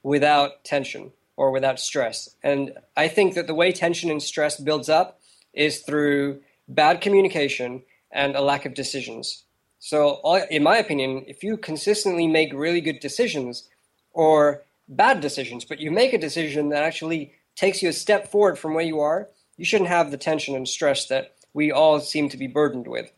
without 0.04 0.64
tension 0.64 1.12
or 1.36 1.52
without 1.52 1.80
stress. 1.80 2.36
And 2.42 2.74
I 2.96 3.08
think 3.08 3.36
that 3.36 3.48
the 3.48 3.54
way 3.54 3.72
tension 3.72 4.10
and 4.10 4.22
stress 4.22 4.60
builds 4.60 4.90
up 4.90 5.20
is 5.54 5.80
through 5.80 6.42
bad 6.68 7.02
communication, 7.02 7.84
and 8.12 8.36
a 8.36 8.42
lack 8.42 8.66
of 8.66 8.74
decisions. 8.74 9.44
So, 9.80 10.22
in 10.50 10.64
my 10.64 10.78
opinion, 10.78 11.24
if 11.28 11.44
you 11.44 11.58
consistently 11.58 12.28
make 12.28 12.52
really 12.54 12.82
good 12.82 13.00
decisions 13.00 13.68
or 14.12 14.64
bad 14.88 15.22
decisions, 15.22 15.66
but 15.66 15.80
you 15.80 15.92
make 15.92 16.14
a 16.14 16.18
decision 16.18 16.70
that 16.70 16.84
actually 16.84 17.34
takes 17.56 17.82
you 17.82 17.90
a 17.90 17.94
step 17.94 18.32
forward 18.32 18.58
from 18.58 18.74
where 18.74 18.84
you 18.84 19.00
are, 19.00 19.28
you 19.56 19.66
shouldn't 19.66 19.90
have 19.90 20.12
the 20.12 20.18
tension 20.18 20.56
and 20.56 20.68
stress 20.68 21.08
that 21.08 21.36
we 21.54 21.72
all 21.72 22.00
seem 22.00 22.30
to 22.30 22.38
be 22.38 22.48
burdened 22.48 22.88
with. 22.88 23.12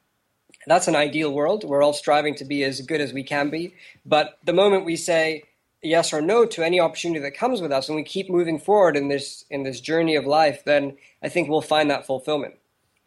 That's 0.68 0.88
an 0.88 0.96
ideal 0.96 1.32
world. 1.32 1.64
We're 1.64 1.84
all 1.84 1.94
striving 1.94 2.36
to 2.36 2.46
be 2.46 2.64
as 2.64 2.82
good 2.82 3.02
as 3.02 3.14
we 3.14 3.24
can 3.24 3.50
be. 3.50 3.74
But 4.06 4.38
the 4.44 4.54
moment 4.54 4.86
we 4.86 4.96
say 4.96 5.44
yes 5.82 6.14
or 6.14 6.22
no 6.22 6.46
to 6.46 6.64
any 6.64 6.80
opportunity 6.80 7.22
that 7.22 7.32
comes 7.32 7.62
with 7.62 7.72
us 7.72 7.88
and 7.88 7.96
we 7.96 8.04
keep 8.04 8.30
moving 8.30 8.60
forward 8.60 8.98
in 8.98 9.08
this 9.08 9.46
in 9.50 9.64
this 9.64 9.80
journey 9.80 10.16
of 10.16 10.26
life, 10.26 10.64
then 10.66 10.98
I 11.24 11.30
think 11.30 11.50
we'll 11.50 11.62
find 11.62 11.90
that 11.90 12.06
fulfillment. 12.06 12.56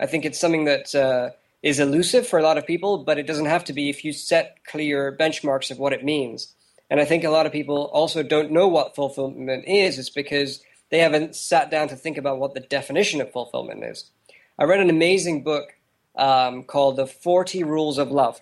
I 0.00 0.06
think 0.06 0.24
it's 0.24 0.40
something 0.40 0.64
that 0.64 0.94
uh, 0.94 1.30
is 1.62 1.78
elusive 1.78 2.26
for 2.26 2.38
a 2.38 2.42
lot 2.42 2.58
of 2.58 2.66
people, 2.66 2.98
but 2.98 3.18
it 3.18 3.26
doesn't 3.26 3.46
have 3.46 3.64
to 3.64 3.72
be 3.72 3.90
if 3.90 4.04
you 4.04 4.12
set 4.12 4.64
clear 4.66 5.16
benchmarks 5.16 5.70
of 5.70 5.78
what 5.78 5.92
it 5.92 6.04
means. 6.04 6.54
And 6.90 7.00
I 7.00 7.04
think 7.04 7.24
a 7.24 7.30
lot 7.30 7.46
of 7.46 7.52
people 7.52 7.84
also 7.92 8.22
don't 8.22 8.50
know 8.50 8.68
what 8.68 8.94
fulfillment 8.94 9.64
is. 9.66 9.98
It's 9.98 10.10
because 10.10 10.62
they 10.90 10.98
haven't 10.98 11.36
sat 11.36 11.70
down 11.70 11.88
to 11.88 11.96
think 11.96 12.18
about 12.18 12.38
what 12.38 12.54
the 12.54 12.60
definition 12.60 13.20
of 13.20 13.32
fulfillment 13.32 13.84
is. 13.84 14.10
I 14.58 14.64
read 14.64 14.80
an 14.80 14.90
amazing 14.90 15.42
book 15.42 15.74
um, 16.16 16.64
called 16.64 16.96
The 16.96 17.06
40 17.06 17.64
Rules 17.64 17.98
of 17.98 18.10
Love 18.10 18.40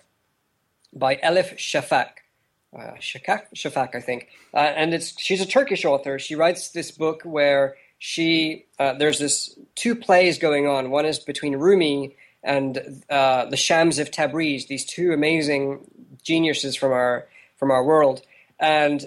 by 0.93 1.15
Elif 1.17 1.55
Shafak. 1.55 2.09
Uh, 2.77 2.93
Shafak, 2.99 3.95
I 3.95 3.99
think. 3.99 4.29
Uh, 4.53 4.57
and 4.57 4.93
it's 4.93 5.19
she's 5.19 5.41
a 5.41 5.45
Turkish 5.45 5.83
author. 5.83 6.17
She 6.19 6.35
writes 6.35 6.69
this 6.69 6.91
book 6.91 7.21
where 7.23 7.75
she 7.97 8.65
uh, 8.79 8.93
there's 8.93 9.19
this 9.19 9.57
two 9.75 9.93
plays 9.95 10.37
going 10.37 10.67
on. 10.67 10.89
One 10.89 11.05
is 11.05 11.19
between 11.19 11.55
Rumi 11.57 12.15
and 12.43 13.03
uh, 13.09 13.45
the 13.45 13.57
Shams 13.57 13.99
of 13.99 14.09
Tabriz, 14.09 14.67
these 14.67 14.85
two 14.85 15.11
amazing 15.11 15.81
geniuses 16.23 16.75
from 16.75 16.93
our 16.93 17.27
from 17.57 17.71
our 17.71 17.83
world, 17.83 18.21
and 18.59 19.05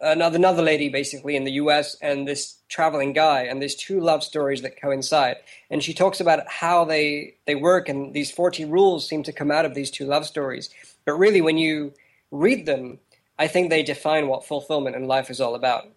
another 0.00 0.36
another 0.36 0.62
lady 0.62 0.88
basically 0.88 1.36
in 1.36 1.44
the 1.44 1.52
U.S. 1.52 1.96
and 2.00 2.26
this 2.26 2.56
traveling 2.68 3.12
guy, 3.12 3.42
and 3.42 3.60
there's 3.60 3.74
two 3.74 4.00
love 4.00 4.22
stories 4.22 4.62
that 4.62 4.80
coincide. 4.80 5.36
And 5.70 5.82
she 5.82 5.94
talks 5.94 6.20
about 6.20 6.48
how 6.48 6.84
they 6.84 7.36
they 7.46 7.54
work, 7.54 7.88
and 7.88 8.14
these 8.14 8.30
forty 8.30 8.64
rules 8.64 9.08
seem 9.08 9.22
to 9.24 9.32
come 9.32 9.50
out 9.50 9.64
of 9.64 9.74
these 9.74 9.90
two 9.90 10.06
love 10.06 10.26
stories. 10.26 10.70
But 11.04 11.14
really, 11.14 11.40
when 11.40 11.58
you 11.58 11.94
read 12.30 12.66
them, 12.66 12.98
I 13.38 13.46
think 13.46 13.70
they 13.70 13.82
define 13.82 14.28
what 14.28 14.46
fulfillment 14.46 14.96
in 14.96 15.06
life 15.06 15.30
is 15.30 15.40
all 15.40 15.54
about. 15.54 15.88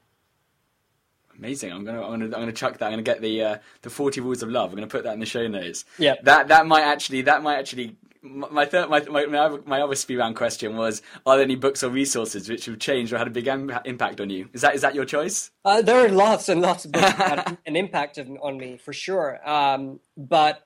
Amazing. 1.38 1.72
I'm 1.72 1.84
gonna, 1.84 2.02
I'm 2.02 2.12
gonna, 2.12 2.26
I'm 2.26 2.32
gonna 2.32 2.54
chuck 2.54 2.78
that. 2.78 2.86
I'm 2.86 2.94
gonna 2.94 3.02
get 3.02 3.22
the 3.22 3.44
uh, 3.44 3.58
the 3.82 3.90
40 3.90 4.22
rules 4.22 4.44
of 4.44 4.50
love. 4.50 4.70
I'm 4.70 4.76
gonna 4.76 4.88
put 4.88 5.04
that 5.04 5.14
in 5.14 5.20
the 5.20 5.26
show 5.26 5.48
notes. 5.48 5.86
Yeah. 5.98 6.16
That 6.24 6.48
that 6.50 6.68
might 6.68 6.84
actually 6.84 7.24
that 7.24 7.42
might 7.44 7.58
actually 7.58 7.98
my 8.24 8.66
third 8.66 8.90
my 8.90 9.02
my 9.26 9.58
my 9.66 9.82
other 9.82 9.96
speed 9.96 10.18
round 10.18 10.36
question 10.36 10.78
was: 10.78 11.02
Are 11.26 11.36
there 11.36 11.44
any 11.44 11.56
books 11.56 11.84
or 11.84 11.90
resources 11.90 12.50
which 12.50 12.66
have 12.66 12.80
changed 12.80 13.12
or 13.12 13.18
had 13.18 13.28
a 13.28 13.32
big 13.32 13.48
impact 13.48 14.22
on 14.22 14.30
you? 14.30 14.50
Is 14.54 14.62
that 14.62 14.76
is 14.76 14.82
that 14.82 14.96
your 14.96 15.06
choice? 15.06 15.52
Uh, 15.66 15.82
there 15.82 16.06
are 16.06 16.10
lots 16.10 16.48
and 16.50 16.62
lots 16.62 16.86
of 16.86 16.94
books 16.94 17.14
that 17.14 17.48
had 17.48 17.58
an 17.66 17.76
impact 17.76 18.18
on 18.18 18.58
me 18.58 18.78
for 18.78 18.94
sure. 18.94 19.48
Um, 19.48 20.00
but 20.16 20.66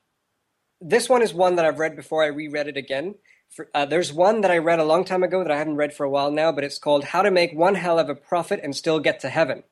this 0.80 1.10
one 1.10 1.24
is 1.24 1.34
one 1.34 1.56
that 1.56 1.66
I've 1.66 1.80
read 1.80 1.96
before. 1.96 2.24
I 2.24 2.28
reread 2.28 2.68
it 2.68 2.78
again. 2.78 3.16
For, 3.50 3.70
uh, 3.74 3.86
there's 3.86 4.14
one 4.14 4.42
that 4.42 4.52
I 4.52 4.58
read 4.58 4.80
a 4.80 4.86
long 4.86 5.06
time 5.06 5.24
ago 5.24 5.42
that 5.42 5.52
I 5.52 5.58
haven't 5.58 5.78
read 5.78 5.94
for 5.94 6.04
a 6.04 6.10
while 6.10 6.32
now, 6.32 6.52
but 6.52 6.64
it's 6.64 6.78
called 6.78 7.06
"How 7.06 7.24
to 7.24 7.32
Make 7.32 7.54
One 7.54 7.76
Hell 7.76 7.98
of 7.98 8.10
a 8.10 8.16
Profit 8.16 8.60
and 8.62 8.76
Still 8.76 9.00
Get 9.00 9.20
to 9.22 9.30
Heaven." 9.30 9.64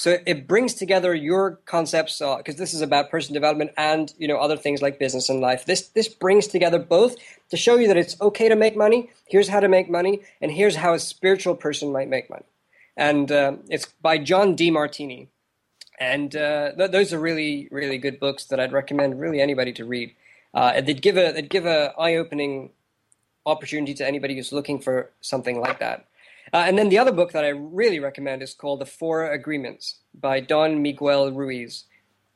So 0.00 0.16
it 0.24 0.48
brings 0.48 0.72
together 0.72 1.14
your 1.14 1.60
concepts 1.66 2.20
because 2.20 2.54
uh, 2.54 2.58
this 2.58 2.72
is 2.72 2.80
about 2.80 3.10
personal 3.10 3.34
development 3.34 3.72
and 3.76 4.10
you 4.16 4.28
know 4.28 4.38
other 4.38 4.56
things 4.56 4.80
like 4.80 4.98
business 4.98 5.28
and 5.28 5.42
life. 5.42 5.66
This 5.66 5.88
this 5.88 6.08
brings 6.08 6.46
together 6.46 6.78
both 6.78 7.16
to 7.50 7.58
show 7.58 7.76
you 7.76 7.86
that 7.86 7.98
it's 7.98 8.18
okay 8.18 8.48
to 8.48 8.56
make 8.56 8.74
money. 8.78 9.10
Here's 9.28 9.48
how 9.48 9.60
to 9.60 9.68
make 9.68 9.90
money, 9.90 10.22
and 10.40 10.52
here's 10.52 10.76
how 10.76 10.94
a 10.94 10.98
spiritual 10.98 11.54
person 11.54 11.92
might 11.92 12.08
make 12.08 12.30
money. 12.30 12.46
And 12.96 13.30
uh, 13.30 13.56
it's 13.68 13.92
by 14.00 14.16
John 14.16 14.56
Demartini, 14.56 15.28
And 15.98 16.34
uh, 16.34 16.72
th- 16.78 16.92
those 16.92 17.12
are 17.12 17.20
really 17.20 17.68
really 17.70 17.98
good 17.98 18.18
books 18.18 18.46
that 18.46 18.58
I'd 18.58 18.72
recommend 18.72 19.20
really 19.20 19.42
anybody 19.42 19.74
to 19.74 19.84
read. 19.84 20.14
Uh, 20.54 20.80
they'd 20.80 21.02
give 21.02 21.18
a 21.18 21.30
they'd 21.30 21.50
give 21.50 21.66
a 21.66 21.92
eye 21.98 22.16
opening 22.16 22.70
opportunity 23.44 23.92
to 23.92 24.06
anybody 24.08 24.34
who's 24.34 24.50
looking 24.50 24.80
for 24.80 25.10
something 25.20 25.60
like 25.60 25.78
that. 25.80 26.06
Uh, 26.52 26.64
and 26.66 26.76
then 26.76 26.88
the 26.88 26.98
other 26.98 27.12
book 27.12 27.32
that 27.32 27.44
I 27.44 27.48
really 27.48 28.00
recommend 28.00 28.42
is 28.42 28.54
called 28.54 28.80
The 28.80 28.86
Four 28.86 29.30
Agreements 29.30 30.00
by 30.14 30.40
Don 30.40 30.82
Miguel 30.82 31.30
Ruiz. 31.32 31.84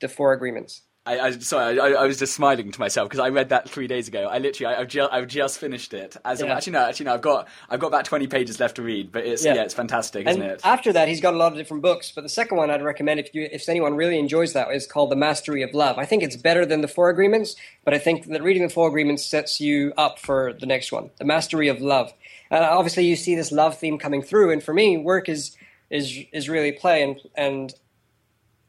The 0.01 0.09
Four 0.09 0.33
Agreements. 0.33 0.83
I, 1.07 1.19
I 1.19 1.31
sorry, 1.33 1.79
I, 1.79 1.89
I, 1.89 2.07
was 2.07 2.19
just 2.19 2.35
smiling 2.35 2.73
to 2.73 2.81
myself 2.81 3.11
because 3.11 3.21
I 3.21 3.29
read 3.29 3.51
that 3.51 3.69
three 3.69 3.87
days 3.87 4.09
ago. 4.09 4.27
I 4.27 4.39
literally, 4.39 4.75
I, 4.75 4.79
have 4.79 4.89
just, 4.89 5.13
I've 5.13 5.27
just 5.27 5.59
finished 5.59 5.93
it. 5.93 6.17
As 6.25 6.41
yeah. 6.41 6.55
actually, 6.55 6.73
no, 6.73 6.79
actually, 6.81 7.07
no, 7.07 7.15
I've 7.15 7.21
got, 7.21 7.49
I've 7.69 7.79
got 7.79 7.89
about 7.89 8.07
twenty 8.07 8.27
pages 8.27 8.59
left 8.59 8.77
to 8.77 8.83
read. 8.83 9.13
But 9.13 9.27
it's, 9.27 9.45
yeah, 9.45 9.55
yeah 9.55 9.65
it's 9.65 9.75
fantastic, 9.75 10.27
and 10.27 10.39
isn't 10.39 10.51
it? 10.51 10.61
After 10.65 10.95
that, 10.95 11.09
he's 11.09 11.21
got 11.21 11.35
a 11.35 11.37
lot 11.37 11.53
of 11.53 11.59
different 11.59 11.83
books. 11.83 12.11
But 12.11 12.23
the 12.23 12.31
second 12.31 12.57
one 12.57 12.71
I'd 12.71 12.83
recommend 12.83 13.21
if 13.21 13.35
you, 13.35 13.47
if 13.53 13.69
anyone 13.69 13.97
really 13.97 14.19
enjoys 14.19 14.55
that, 14.55 14.73
is 14.73 14.87
called 14.87 15.11
The 15.11 15.17
Mastery 15.17 15.63
of 15.63 15.75
Love. 15.75 15.99
I 15.99 16.07
think 16.07 16.23
it's 16.23 16.37
better 16.37 16.65
than 16.65 16.81
the 16.81 16.89
Four 16.89 17.11
Agreements, 17.11 17.55
but 17.85 17.93
I 17.93 17.99
think 17.99 18.25
that 18.27 18.43
reading 18.43 18.63
the 18.63 18.73
Four 18.73 18.89
Agreements 18.89 19.27
sets 19.27 19.61
you 19.61 19.93
up 19.99 20.19
for 20.19 20.55
the 20.55 20.67
next 20.67 20.91
one, 20.91 21.11
The 21.19 21.27
Mastery 21.27 21.69
of 21.69 21.83
Love. 21.83 22.15
And 22.55 22.65
obviously, 22.65 23.05
you 23.05 23.17
see 23.17 23.35
this 23.35 23.51
love 23.51 23.77
theme 23.77 23.99
coming 23.99 24.23
through. 24.23 24.53
And 24.53 24.63
for 24.63 24.73
me, 24.73 24.97
work 24.97 25.29
is 25.29 25.57
is 25.91 26.21
is 26.33 26.49
really 26.49 26.71
play, 26.71 27.03
and 27.03 27.21
and 27.35 27.75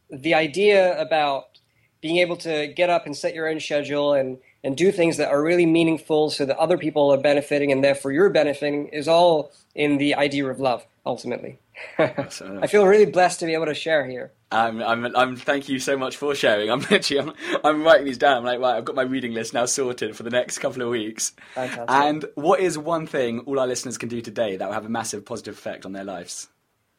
the 0.09 0.33
idea 0.33 0.99
about 0.99 1.59
being 2.01 2.17
able 2.17 2.35
to 2.37 2.67
get 2.67 2.89
up 2.89 3.05
and 3.05 3.15
set 3.15 3.35
your 3.35 3.47
own 3.47 3.59
schedule 3.59 4.13
and 4.13 4.39
and 4.63 4.75
do 4.75 4.91
things 4.91 5.17
that 5.17 5.29
are 5.29 5.41
really 5.43 5.67
meaningful 5.67 6.31
so 6.31 6.45
that 6.45 6.57
other 6.57 6.79
people 6.79 7.13
are 7.13 7.17
benefiting 7.17 7.71
and 7.71 7.83
therefore 7.83 8.11
you're 8.11 8.31
benefiting 8.31 8.87
is 8.87 9.07
all 9.07 9.51
in 9.75 9.97
the 9.99 10.15
idea 10.15 10.45
of 10.47 10.59
love 10.59 10.85
ultimately 11.05 11.59
I 11.97 12.67
feel 12.67 12.85
really 12.85 13.05
blessed 13.05 13.39
to 13.41 13.45
be 13.45 13.53
able 13.53 13.65
to 13.65 13.73
share 13.73 14.05
here. 14.05 14.31
Um, 14.51 14.81
I'm, 14.81 15.15
I'm, 15.15 15.35
thank 15.35 15.67
you 15.67 15.79
so 15.79 15.97
much 15.97 16.17
for 16.17 16.35
sharing. 16.35 16.69
I'm 16.71 16.79
literally, 16.79 17.19
I'm, 17.19 17.59
I'm 17.63 17.83
writing 17.83 18.05
these 18.05 18.17
down. 18.17 18.37
I'm 18.37 18.43
like, 18.43 18.59
right, 18.59 18.77
I've 18.77 18.85
got 18.85 18.95
my 18.95 19.03
reading 19.03 19.33
list 19.33 19.53
now 19.53 19.65
sorted 19.65 20.15
for 20.15 20.23
the 20.23 20.29
next 20.29 20.59
couple 20.59 20.81
of 20.81 20.89
weeks. 20.89 21.33
Fantastic. 21.53 21.89
And 21.89 22.25
what 22.35 22.59
is 22.59 22.77
one 22.77 23.07
thing 23.07 23.39
all 23.41 23.59
our 23.59 23.67
listeners 23.67 23.97
can 23.97 24.09
do 24.09 24.21
today 24.21 24.55
that 24.57 24.65
will 24.65 24.73
have 24.73 24.85
a 24.85 24.89
massive 24.89 25.25
positive 25.25 25.55
effect 25.55 25.85
on 25.85 25.93
their 25.93 26.03
lives? 26.03 26.47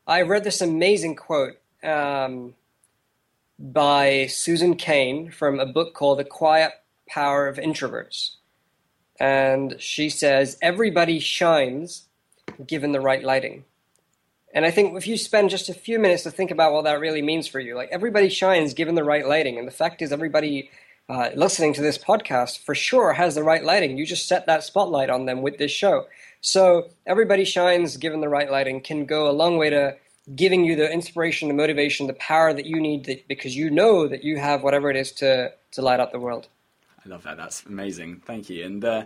I 0.06 0.22
read 0.22 0.44
this 0.44 0.60
amazing 0.60 1.16
quote 1.16 1.54
um, 1.82 2.54
by 3.58 4.26
Susan 4.26 4.76
Cain 4.76 5.30
from 5.30 5.58
a 5.58 5.66
book 5.66 5.94
called 5.94 6.18
The 6.18 6.24
Quiet 6.24 6.72
Power 7.08 7.48
of 7.48 7.56
Introverts. 7.56 8.36
And 9.18 9.76
she 9.80 10.10
says, 10.10 10.58
Everybody 10.60 11.18
shines 11.18 12.06
given 12.66 12.92
the 12.92 13.00
right 13.00 13.22
lighting. 13.22 13.64
And 14.56 14.64
I 14.64 14.70
think 14.70 14.96
if 14.96 15.06
you 15.06 15.18
spend 15.18 15.50
just 15.50 15.68
a 15.68 15.74
few 15.74 15.98
minutes 15.98 16.22
to 16.22 16.30
think 16.30 16.50
about 16.50 16.72
what 16.72 16.84
that 16.84 16.98
really 16.98 17.20
means 17.20 17.46
for 17.46 17.60
you, 17.60 17.74
like 17.74 17.90
everybody 17.92 18.30
shines 18.30 18.72
given 18.72 18.94
the 18.94 19.04
right 19.04 19.28
lighting. 19.28 19.58
And 19.58 19.68
the 19.68 19.72
fact 19.72 20.00
is, 20.00 20.12
everybody 20.12 20.70
uh, 21.10 21.28
listening 21.34 21.74
to 21.74 21.82
this 21.82 21.98
podcast 21.98 22.64
for 22.64 22.74
sure 22.74 23.12
has 23.12 23.34
the 23.34 23.42
right 23.42 23.62
lighting. 23.62 23.98
You 23.98 24.06
just 24.06 24.26
set 24.26 24.46
that 24.46 24.64
spotlight 24.64 25.10
on 25.10 25.26
them 25.26 25.42
with 25.42 25.58
this 25.58 25.70
show. 25.70 26.06
So 26.40 26.88
everybody 27.06 27.44
shines 27.44 27.98
given 27.98 28.22
the 28.22 28.30
right 28.30 28.50
lighting 28.50 28.80
can 28.80 29.04
go 29.04 29.28
a 29.28 29.32
long 29.32 29.58
way 29.58 29.68
to 29.68 29.98
giving 30.34 30.64
you 30.64 30.74
the 30.74 30.90
inspiration, 30.90 31.48
the 31.48 31.54
motivation, 31.54 32.06
the 32.06 32.14
power 32.14 32.54
that 32.54 32.64
you 32.64 32.80
need 32.80 33.24
because 33.28 33.54
you 33.54 33.68
know 33.68 34.08
that 34.08 34.24
you 34.24 34.38
have 34.38 34.62
whatever 34.62 34.88
it 34.88 34.96
is 34.96 35.12
to, 35.12 35.52
to 35.72 35.82
light 35.82 36.00
up 36.00 36.12
the 36.12 36.18
world. 36.18 36.48
I 37.04 37.10
love 37.10 37.24
that. 37.24 37.36
That's 37.36 37.66
amazing. 37.66 38.22
Thank 38.24 38.48
you. 38.48 38.64
And 38.64 38.82
uh, 38.82 39.04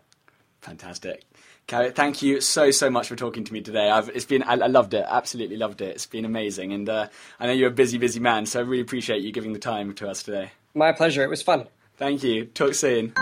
Fantastic. 0.60 1.24
Kavit, 1.66 1.94
thank 1.94 2.20
you 2.20 2.42
so 2.42 2.70
so 2.70 2.90
much 2.90 3.08
for 3.08 3.16
talking 3.16 3.44
to 3.44 3.52
me 3.52 3.62
today. 3.62 3.90
I've, 3.90 4.10
it's 4.10 4.26
been 4.26 4.42
I, 4.42 4.52
I, 4.52 4.66
loved 4.66 4.92
it, 4.92 5.04
absolutely 5.08 5.56
loved 5.56 5.80
it. 5.80 5.94
It's 5.94 6.06
been 6.06 6.26
amazing, 6.26 6.72
and 6.72 6.88
uh, 6.88 7.08
I 7.40 7.46
know 7.46 7.52
you're 7.52 7.68
a 7.68 7.72
busy 7.72 7.96
busy 7.96 8.20
man, 8.20 8.44
so 8.44 8.60
I 8.60 8.62
really 8.64 8.82
appreciate 8.82 9.22
you 9.22 9.32
giving 9.32 9.54
the 9.54 9.58
time 9.58 9.94
to 9.94 10.08
us 10.08 10.22
today. 10.22 10.52
My 10.74 10.92
pleasure. 10.92 11.22
It 11.22 11.30
was 11.30 11.42
fun. 11.42 11.66
Thank 11.96 12.22
you. 12.22 12.46
Talk 12.46 12.74
soon. 12.74 13.14